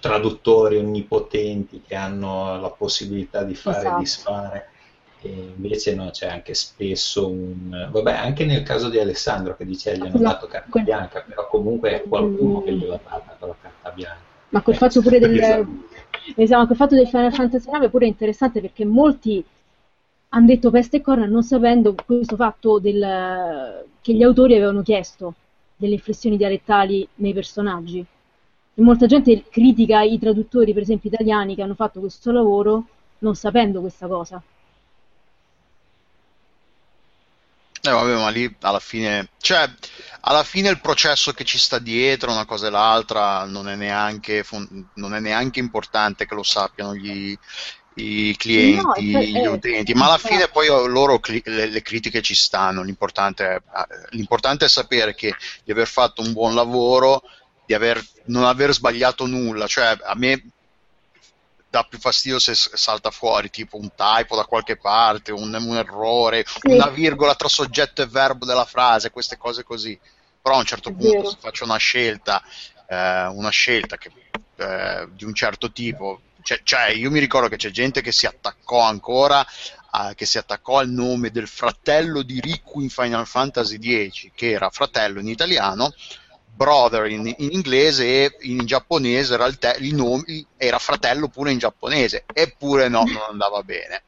[0.00, 3.96] traduttori onnipotenti che hanno la possibilità di fare esatto.
[3.96, 4.68] e disfare.
[5.20, 7.88] E invece no, c'è anche spesso un...
[7.90, 11.90] Vabbè, anche nel caso di Alessandro che dice gli hanno dato carta bianca, però comunque
[11.90, 14.26] è qualcuno che gliel'ha data bianca.
[14.50, 15.36] Ma quel fatto pure del,
[16.36, 19.44] esatto, quel fatto del Final Fantasy IX pure interessante perché molti
[20.30, 25.34] hanno detto peste e corna non sapendo questo fatto del, che gli autori avevano chiesto
[25.76, 28.04] delle inflessioni dialettali nei personaggi.
[28.74, 32.84] E molta gente critica i traduttori, per esempio italiani, che hanno fatto questo lavoro
[33.18, 34.42] non sapendo questa cosa.
[37.88, 39.70] Eh vabbè, ma lì alla fine, cioè,
[40.20, 44.44] alla fine il processo che ci sta dietro, una cosa e l'altra, non è neanche,
[44.94, 47.34] non è neanche importante che lo sappiano gli,
[47.94, 52.34] i clienti, no, gli eh, utenti, ma alla fine poi loro le, le, critiche ci
[52.34, 53.62] stanno, l'importante è,
[54.10, 55.34] l'importante è sapere che
[55.64, 57.22] di aver fatto un buon lavoro,
[57.64, 60.42] di aver, non aver sbagliato nulla, cioè a me
[61.70, 66.44] dà più fastidio se salta fuori tipo un typo da qualche parte, un, un errore,
[66.46, 66.72] sì.
[66.72, 69.98] una virgola tra soggetto e verbo della frase, queste cose così.
[70.40, 72.42] Però a un certo punto se faccio una scelta,
[72.88, 74.10] eh, una scelta che,
[74.56, 78.24] eh, di un certo tipo, cioè, cioè, io mi ricordo che c'è gente che si
[78.24, 79.44] attaccò ancora
[79.90, 83.78] a, che si attaccò al nome del fratello di Riku in Final Fantasy
[84.08, 85.92] X, che era fratello in italiano,
[86.58, 91.52] brother in, in inglese e in giapponese era, il te, il nome, era fratello pure
[91.52, 94.02] in giapponese, eppure no, non andava bene.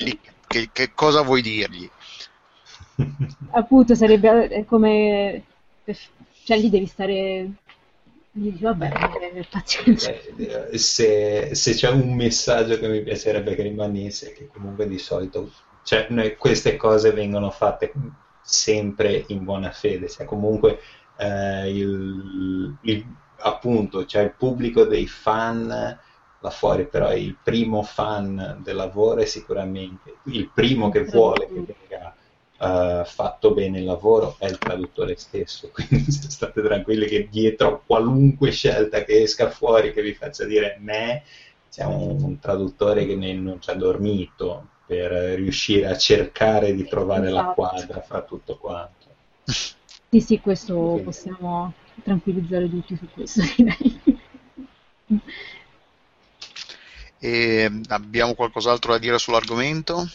[0.00, 1.88] Lì, che, che cosa vuoi dirgli?
[3.52, 5.42] Appunto, sarebbe come...
[6.44, 7.50] Cioè, lì devi stare
[8.32, 10.10] vabbè, pazienza.
[10.10, 15.50] Eh, se, se, c'è un messaggio che mi piacerebbe che rimanesse, che comunque di solito
[15.82, 17.92] cioè, noi, queste cose vengono fatte
[18.42, 20.80] sempre in buona fede, cioè comunque
[21.16, 23.06] eh, il, il,
[23.38, 25.98] appunto c'è il pubblico dei fan
[26.44, 31.54] là fuori, però il primo fan del lavoro è sicuramente il primo che vuole che
[31.54, 32.14] venga
[32.58, 37.80] uh, fatto bene il lavoro è il traduttore stesso, quindi state tranquilli che dietro a
[37.84, 41.22] qualunque scelta che esca fuori che vi faccia dire me,
[41.70, 47.28] c'è un, un traduttore che non ci ha dormito per riuscire a cercare di trovare
[47.28, 47.46] esatto.
[47.46, 49.06] la quadra fra tutto quanto.
[50.14, 51.72] Sì, sì, questo possiamo
[52.04, 54.00] tranquillizzare tutti su questo, direi.
[57.18, 60.08] E abbiamo qualcos'altro da dire sull'argomento?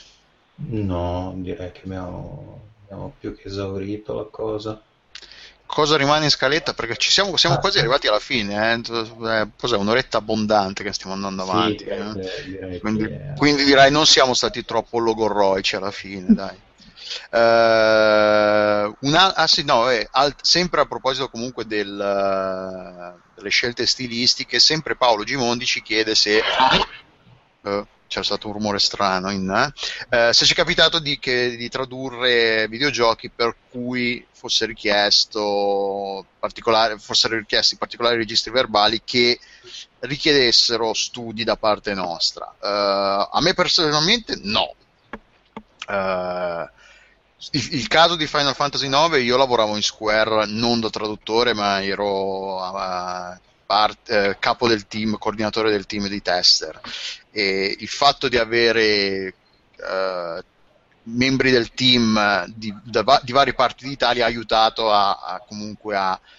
[0.56, 4.82] No, direi che abbiamo, abbiamo più che esaurito la cosa.
[5.66, 6.74] Cosa rimane in scaletta?
[6.74, 7.80] Perché ci siamo, siamo ah, quasi sì.
[7.82, 8.82] arrivati alla fine, eh?
[8.82, 9.76] eh cos'è?
[9.76, 11.84] Un'oretta abbondante che stiamo andando avanti.
[11.84, 12.14] Sì, eh?
[12.46, 13.34] direi quindi, che...
[13.36, 16.68] quindi, direi non siamo stati troppo logorroici alla fine, dai.
[17.32, 23.86] Uh, una, ah sì, no, eh, alt, sempre a proposito comunque del, uh, delle scelte
[23.86, 26.42] stilistiche, sempre Paolo Gimondi ci chiede se...
[27.62, 29.72] Uh, c'è stato un rumore strano in,
[30.10, 36.26] eh, se ci è capitato di, che, di, tradurre videogiochi per cui fosse richiesto
[36.98, 39.40] fossero richiesti particolari registri verbali che
[40.00, 42.52] richiedessero studi da parte nostra.
[42.60, 44.74] Uh, a me personalmente no.
[45.88, 46.68] Uh,
[47.52, 52.58] il, caso di Final Fantasy IX, io lavoravo in Square non da traduttore, ma ero
[52.58, 56.80] uh, part, eh, capo del team, coordinatore del team di tester.
[57.32, 59.34] E il fatto di avere
[59.76, 60.44] eh,
[61.04, 66.14] membri del team di, da, di, varie parti d'Italia ha aiutato a, a comunque a
[66.14, 66.38] eh,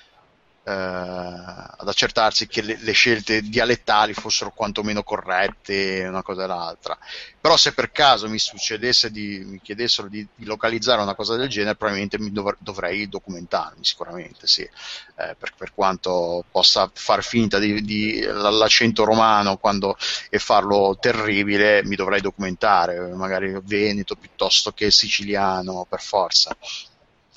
[0.71, 6.99] ad accertarsi che le, le, scelte dialettali fossero quantomeno corrette una cosa e l'altra.
[7.41, 11.49] Però se per caso mi succedesse di mi chiedessero di, di localizzare una cosa del
[11.49, 17.83] genere, probabilmente dov- dovrei documentarmi, sicuramente sì, eh, per, per, quanto possa far finta di,
[17.83, 19.97] di l'accento romano quando,
[20.29, 26.57] e farlo terribile, mi dovrei documentare, magari veneto piuttosto che siciliano per forza.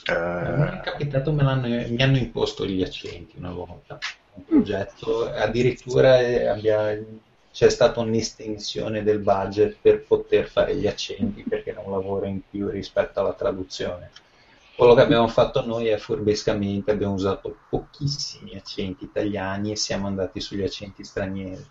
[0.05, 0.57] Eh...
[0.57, 3.97] Mi è capitato, me mi hanno imposto gli accenti una volta,
[4.33, 6.97] un progetto, addirittura eh, abbia,
[7.51, 12.41] c'è stata un'estensione del budget per poter fare gli accenti perché era un lavoro in
[12.49, 14.11] più rispetto alla traduzione.
[14.75, 20.41] Quello che abbiamo fatto noi è furbescamente abbiamo usato pochissimi accenti italiani e siamo andati
[20.41, 21.63] sugli accenti stranieri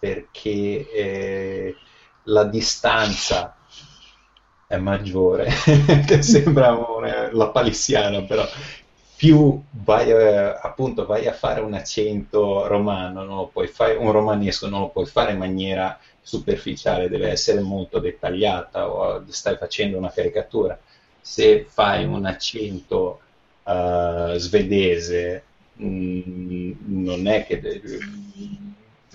[0.00, 1.76] perché eh,
[2.24, 3.54] la distanza
[4.70, 5.48] è maggiore,
[6.06, 8.46] che sembra una, la palissiana, però.
[9.16, 14.82] Più vai a, appunto vai a fare un accento romano, puoi fare, un romanesco non
[14.82, 20.78] lo puoi fare in maniera superficiale, deve essere molto dettagliata o stai facendo una caricatura.
[21.20, 23.20] Se fai un accento
[23.64, 25.42] uh, svedese,
[25.74, 27.60] mh, mm, non è che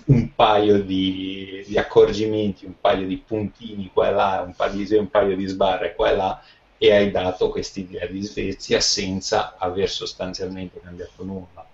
[0.06, 4.96] un paio di, di, accorgimenti, un paio di puntini qua e là, un paio di,
[4.96, 6.44] un paio di sbarre qua e là
[6.78, 11.66] e hai dato quest'idea di Svezia senza aver sostanzialmente cambiato nulla.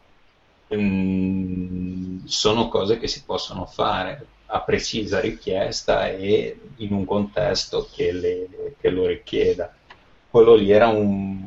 [0.75, 8.11] mm, sono cose che si possono fare a precisa richiesta e in un contesto che,
[8.11, 9.73] le, che lo richieda.
[10.29, 11.43] Quello lì era un,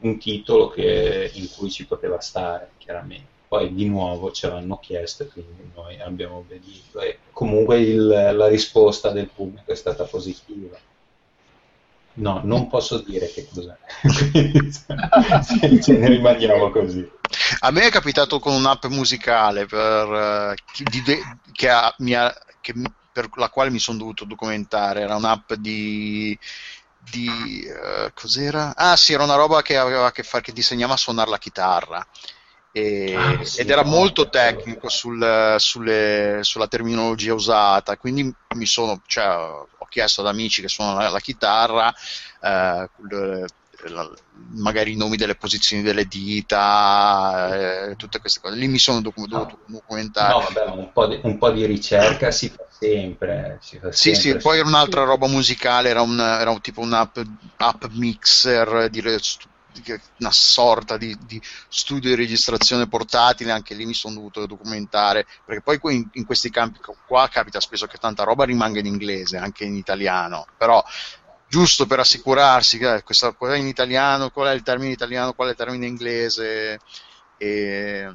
[0.00, 3.37] un titolo che, in cui ci poteva stare, chiaramente.
[3.48, 7.00] Poi di nuovo ce l'hanno chiesto e quindi noi abbiamo obbedito.
[7.00, 10.76] E comunque il, la risposta del pubblico è stata positiva.
[12.18, 13.76] No, non posso dire che cos'è.
[15.80, 17.08] ce ne rimaniamo così.
[17.60, 20.54] A me è capitato con un'app musicale per, uh,
[20.90, 21.02] di,
[21.52, 22.74] che, ha, ha, che,
[23.12, 25.02] per la quale mi sono dovuto documentare.
[25.02, 26.36] Era un'app di.
[27.10, 28.74] di uh, cos'era?
[28.74, 31.38] Ah, sì, era una roba che aveva a che fare, che disegnava a suonare la
[31.38, 32.04] chitarra.
[32.70, 39.00] E, ah, sì, ed era molto tecnico sul, sulle, sulla terminologia usata, quindi mi sono,
[39.06, 41.92] cioè, ho chiesto ad amici che suonano la, la chitarra
[42.40, 42.88] eh,
[43.86, 44.10] la,
[44.54, 48.56] magari i nomi delle posizioni delle dita, eh, tutte queste cose.
[48.56, 50.32] Lì mi sono docu- dovuto documentare.
[50.32, 53.58] No, vabbè, un po, di, un po' di ricerca si fa sempre.
[53.60, 54.32] Si fa sì, sempre.
[54.32, 57.18] sì, poi era un'altra roba musicale, era un, era un tipo un app,
[57.56, 59.00] app mixer di,
[60.18, 65.62] una sorta di, di, studio di registrazione portatile, anche lì mi sono dovuto documentare, perché
[65.62, 69.64] poi in, in, questi campi qua capita spesso che tanta roba rimanga in inglese, anche
[69.64, 70.82] in italiano, però
[71.48, 75.48] giusto per assicurarsi che eh, questa, è in italiano, qual è il termine italiano, qual
[75.48, 76.80] è il termine inglese
[77.36, 78.12] e,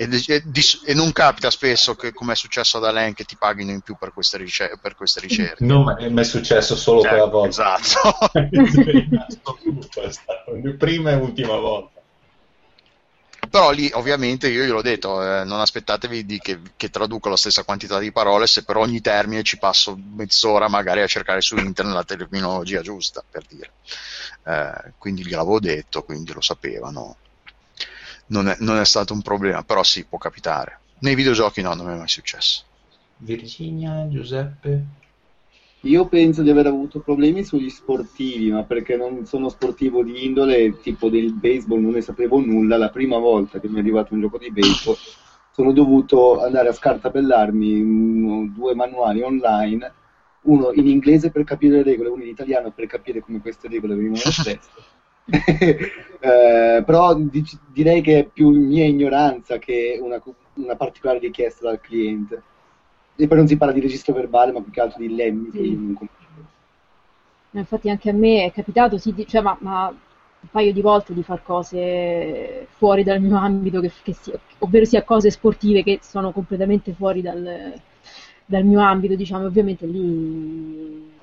[0.00, 0.42] e, e,
[0.86, 3.96] e non capita spesso che come è successo ad Alain che ti paghino in più
[3.98, 8.32] per queste, ricer- per queste ricerche no ma è successo solo cioè, quella volta esatto
[8.32, 11.98] è stato prima e ultima volta
[13.50, 17.64] però lì ovviamente io gliel'ho detto, eh, non aspettatevi di che, che, traduco la stessa
[17.64, 21.94] quantità di parole se per ogni termine ci passo mezz'ora magari a cercare su internet
[21.94, 23.72] la terminologia giusta, per dire.
[24.44, 27.16] Eh, quindi gliel'avevo detto, quindi lo sapevano.
[28.30, 30.80] Non è, non è stato un problema, però sì, può capitare.
[31.00, 32.64] Nei videogiochi no, non mi è mai successo.
[33.18, 34.84] Virginia, Giuseppe?
[35.84, 40.78] Io penso di aver avuto problemi sugli sportivi, ma perché non sono sportivo di indole,
[40.80, 42.76] tipo del baseball, non ne sapevo nulla.
[42.76, 44.96] La prima volta che mi è arrivato un gioco di baseball,
[45.50, 49.92] sono dovuto andare a scartabellarmi uno, due manuali online,
[50.42, 53.94] uno in inglese per capire le regole, uno in italiano per capire come queste regole
[53.94, 54.68] venivano espresse.
[55.30, 60.20] Eh, però di- direi che è più mia ignoranza che una,
[60.54, 62.42] una particolare richiesta dal cliente
[63.16, 65.50] e poi non si parla di registro verbale, ma più che altro di lemmi.
[65.52, 65.96] Sì.
[67.52, 71.22] Infatti anche a me è capitato, sì, cioè, ma, ma, un paio di volte di
[71.22, 76.32] fare cose fuori dal mio ambito, che, che sia, ovvero sia cose sportive che sono
[76.32, 77.74] completamente fuori dal,
[78.46, 81.18] dal mio ambito, diciamo, ovviamente lì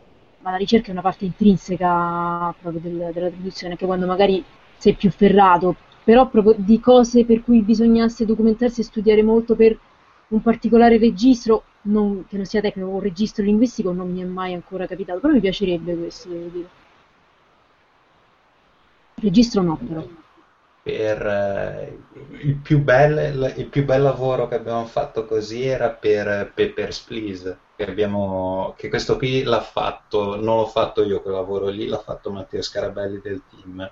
[0.47, 4.41] ma la ricerca è una parte intrinseca proprio del, della traduzione, che quando magari
[4.77, 5.75] sei più ferrato,
[6.05, 9.77] però proprio di cose per cui bisognasse documentarsi e studiare molto per
[10.29, 14.53] un particolare registro non, che non sia tecnico, un registro linguistico non mi è mai
[14.53, 16.67] ancora capitato, però mi piacerebbe questo, devo dire.
[19.21, 20.07] Registro no, però.
[20.87, 21.97] Per, eh,
[22.43, 27.57] il, più bel, il, più bel, lavoro che abbiamo fatto così era per Papers, Please,
[27.75, 31.99] che, abbiamo, che questo qui l'ha fatto, non l'ho fatto io quel lavoro lì, l'ha
[31.99, 33.91] fatto Matteo Scarabelli del team.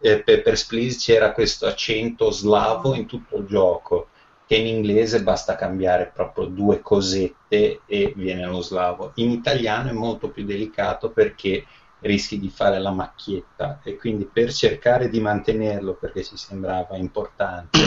[0.00, 4.08] E Papers, Please c'era questo accento slavo in tutto il gioco
[4.46, 9.12] che in inglese basta cambiare proprio due cosette e viene lo slavo.
[9.16, 11.66] In italiano è molto più delicato perché
[12.00, 13.80] rischi di fare la macchietta.
[13.82, 17.78] E quindi per cercare di mantenerlo perché ci sembrava importante,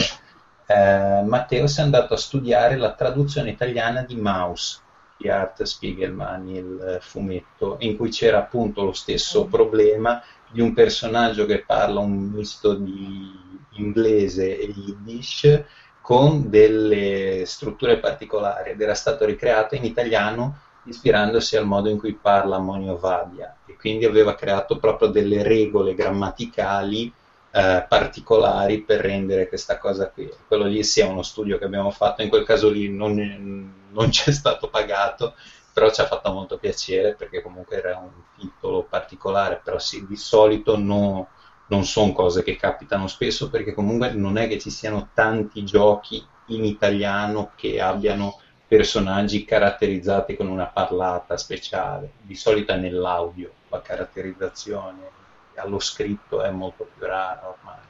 [0.65, 4.79] eh, Matteo si è andato a studiare la traduzione italiana di Mouse
[5.17, 10.21] di Art Spiegelman, il fumetto, in cui c'era appunto lo stesso problema
[10.51, 15.63] di un personaggio che parla un misto di inglese e yiddish
[16.01, 22.13] con delle strutture particolari ed era stato ricreato in italiano ispirandosi al modo in cui
[22.13, 27.13] parla Monio Vadia e quindi aveva creato proprio delle regole grammaticali
[27.51, 30.29] eh, particolari per rendere questa cosa qui.
[30.47, 34.31] Quello lì sia uno studio che abbiamo fatto, in quel caso lì non, non c'è
[34.31, 35.35] stato pagato,
[35.71, 40.15] però ci ha fatto molto piacere perché comunque era un titolo particolare, però sì, di
[40.15, 41.29] solito no,
[41.67, 46.25] non sono cose che capitano spesso perché comunque non è che ci siano tanti giochi
[46.47, 48.39] in italiano che abbiano
[48.75, 52.13] personaggi caratterizzati con una parlata speciale.
[52.21, 55.09] Di solito nell'audio la caratterizzazione,
[55.55, 57.81] allo scritto è molto più rara ormai.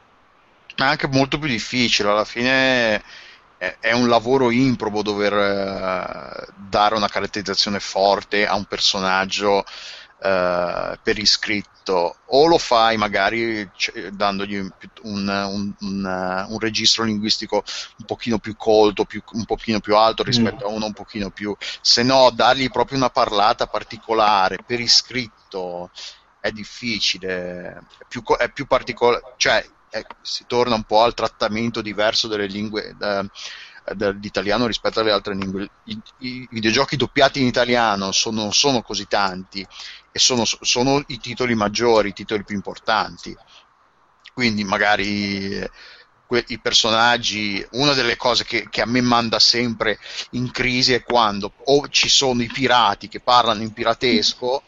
[0.76, 3.02] Ma anche molto più difficile, alla fine
[3.80, 9.64] è un lavoro improbo dover eh, dare una caratterizzazione forte a un personaggio
[10.24, 14.72] eh, per iscritto o lo fai magari c- dandogli un,
[15.02, 17.62] un, un, un, registro linguistico
[17.98, 20.72] un pochino più colto, più, un pochino più alto rispetto mm.
[20.72, 25.92] a uno un pochino più se no dargli proprio una parlata particolare per iscritto
[26.40, 31.82] è difficile è più, è più particolare cioè è, si torna un po' al trattamento
[31.82, 33.26] diverso delle lingue da,
[33.94, 35.70] dell'italiano rispetto alle altre lingue.
[35.86, 39.66] I, I, videogiochi doppiati in italiano sono, sono così tanti
[40.14, 43.36] e sono, sono, i titoli maggiori, i titoli più importanti.
[44.32, 45.72] Quindi magari eh,
[46.28, 49.98] que- i personaggi, una delle cose che, che, a me manda sempre
[50.32, 54.64] in crisi è quando o ci sono i pirati che parlano in piratesco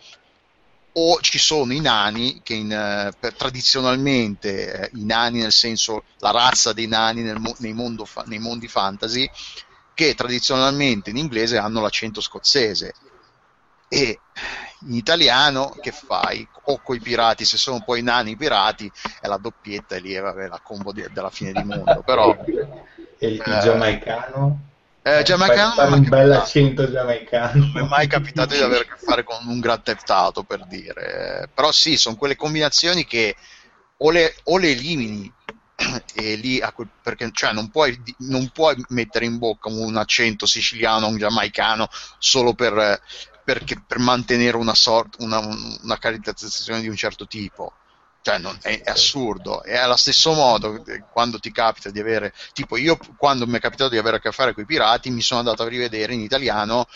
[0.97, 6.05] o ci sono i nani che in, eh, per, tradizionalmente eh, i nani nel senso
[6.19, 9.29] la razza dei nani nel, nei, mondo, nei, mondi fantasy
[9.93, 12.93] che tradizionalmente in inglese hanno l'accento scozzese
[13.87, 14.19] e
[14.85, 16.47] in italiano che fai?
[16.67, 18.91] O coi pirati, se sono poi nani pirati
[19.21, 22.35] è la doppietta e lì è vabbè, la combo di, della fine di mondo però
[23.17, 24.59] e il eh, giamaicano?
[25.07, 27.59] Eh, giamaicano fare un bel accento giamaicano.
[27.59, 30.41] Non mi è mai capitato di avere a che fare con un Grand Theft Auto,
[30.41, 31.47] per dire.
[31.53, 33.35] Però sì, sono quelle combinazioni che
[33.97, 35.31] o le, o le elimini
[36.15, 41.05] e lì quel, perché cioè, non, puoi, non, puoi, mettere in bocca un accento siciliano
[41.05, 41.87] o un giamaicano
[42.17, 42.99] solo per,
[43.45, 47.73] perché, per mantenere una, sort, una, una caratterizzazione di un certo tipo.
[48.21, 49.63] Cioè non, è, è, assurdo.
[49.63, 53.59] E allo stesso modo eh, quando ti capita di avere tipo io quando mi è
[53.59, 56.21] capitato di avere a che fare con i pirati mi sono andato a rivedere in
[56.21, 56.87] italiano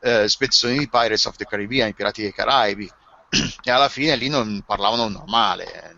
[0.00, 2.90] eh, spezzoni di Pirates of the Caribbean i pirati dei Caraibi.
[3.64, 5.96] E alla fine lì non parlavano normale eh,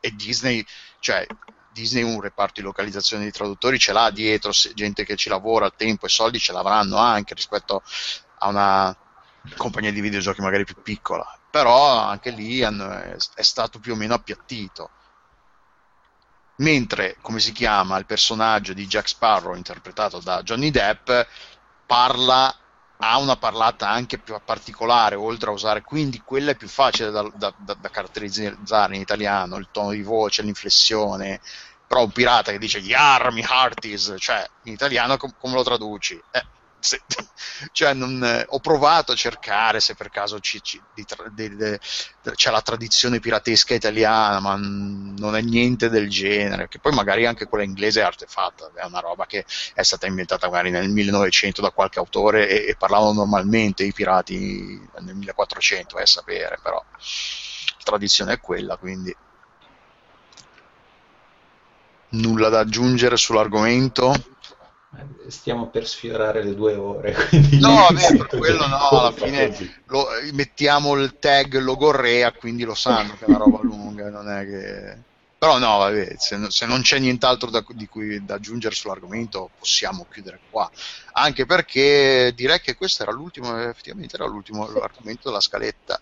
[0.00, 0.66] e Disney
[0.98, 1.24] cioè
[1.72, 6.06] Disney un reparto di localizzazione di traduttori ce l'ha dietro gente che ci lavora tempo
[6.06, 7.82] e soldi ce l'avranno anche rispetto
[8.38, 9.03] a una
[9.56, 14.14] compagnia di videogiochi magari più piccola però anche lì è, è stato più o meno
[14.14, 14.90] appiattito.
[16.56, 21.08] Mentre, come si chiama, il personaggio di Jack Sparrow, interpretato da Johnny Depp,
[21.86, 22.52] parla
[22.96, 27.22] ha una parlata anche più particolare, oltre a usare, quindi quella è più facile da,
[27.32, 31.40] da, da, da, caratterizzare in italiano, il tono di voce, l'inflessione,
[31.86, 36.20] però un pirata che dice Yar, mi hearties, cioè in italiano com- come lo traduci?
[36.32, 36.44] Eh,
[36.84, 37.00] se,
[37.72, 41.78] cioè non, eh, ho provato a cercare se per caso ci, ci, di, di, di,
[42.34, 47.46] c'è la tradizione piratesca italiana, ma non è niente del genere, che poi magari anche
[47.46, 51.70] quella inglese è artefatta, è una roba che è stata inventata magari nel 1900 da
[51.70, 57.82] qualche autore e, e parlavano normalmente i pirati nel 1400, è a sapere, però la
[57.82, 59.14] tradizione è quella, quindi.
[62.10, 64.33] Nulla da aggiungere sull'argomento
[65.28, 67.14] stiamo per sfiorare le due ore.
[67.64, 73.16] No, vabbè, per quello no, alla fine lo, mettiamo il tag logorrea, quindi lo sanno
[73.16, 75.12] che è una roba lunga, non è che...
[75.38, 80.06] Però no, vabbè, se, se non c'è nient'altro da, di cui da aggiungere sull'argomento possiamo
[80.10, 80.70] chiudere qua.
[81.12, 86.00] Anche perché direi che questo era l'ultimo, effettivamente era l'ultimo argomento della scaletta.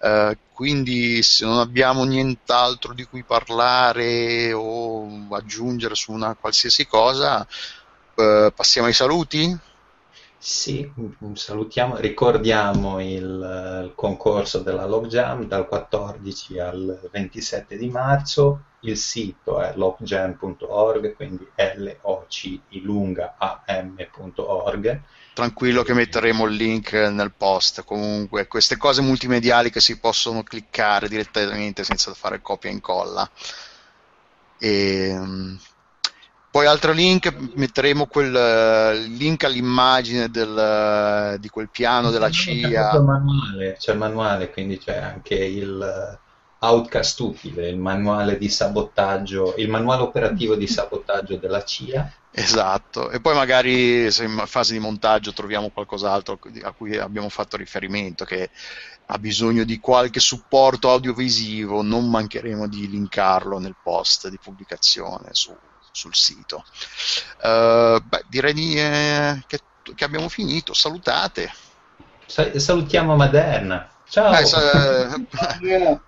[0.00, 7.46] Uh, quindi se non abbiamo nient'altro di cui parlare o aggiungere su una qualsiasi cosa,
[8.16, 9.58] Uh, passiamo ai saluti?
[10.46, 10.92] Sì,
[11.32, 19.58] salutiamo, ricordiamo il, il, concorso della Logjam dal 14 al 27 di marzo, il sito
[19.62, 25.00] è logjam.org, quindi l o c i lunga a m.org.
[25.32, 31.08] Tranquillo che metteremo il link nel post, comunque queste cose multimediali che si possono cliccare
[31.08, 33.30] direttamente senza fare copia e incolla.
[34.58, 35.58] E, ehm,
[36.54, 42.90] poi altro link, metteremo quel uh, link all'immagine del, uh, di quel piano della CIA.
[42.90, 46.16] C'è il manuale, c'è il manuale, quindi c'è anche il
[46.60, 52.08] uh, Outcast utile, il manuale di sabotaggio, il manuale operativo di sabotaggio della CIA.
[52.30, 57.56] Esatto, e poi magari se in fase di montaggio troviamo qualcos'altro a cui abbiamo fatto
[57.56, 58.50] riferimento che
[59.06, 65.52] ha bisogno di qualche supporto audiovisivo, non mancheremo di linkarlo nel post di pubblicazione su
[65.94, 66.64] sul sito.
[67.42, 69.60] Uh, beh, direi di, eh, che,
[69.94, 70.74] che, abbiamo finito.
[70.74, 71.52] Salutate.
[72.26, 73.88] salutiamo Maderna.
[74.08, 74.32] Ciao.
[74.34, 75.08] Eh, sa-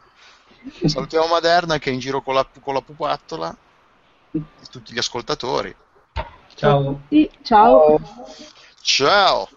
[0.86, 3.56] salutiamo Maderna che è in giro con la, con la pupattola
[4.32, 4.40] e
[4.70, 5.74] tutti gli ascoltatori.
[6.56, 7.02] Ciao.
[7.42, 8.00] Ciao.
[8.82, 9.48] Ciao.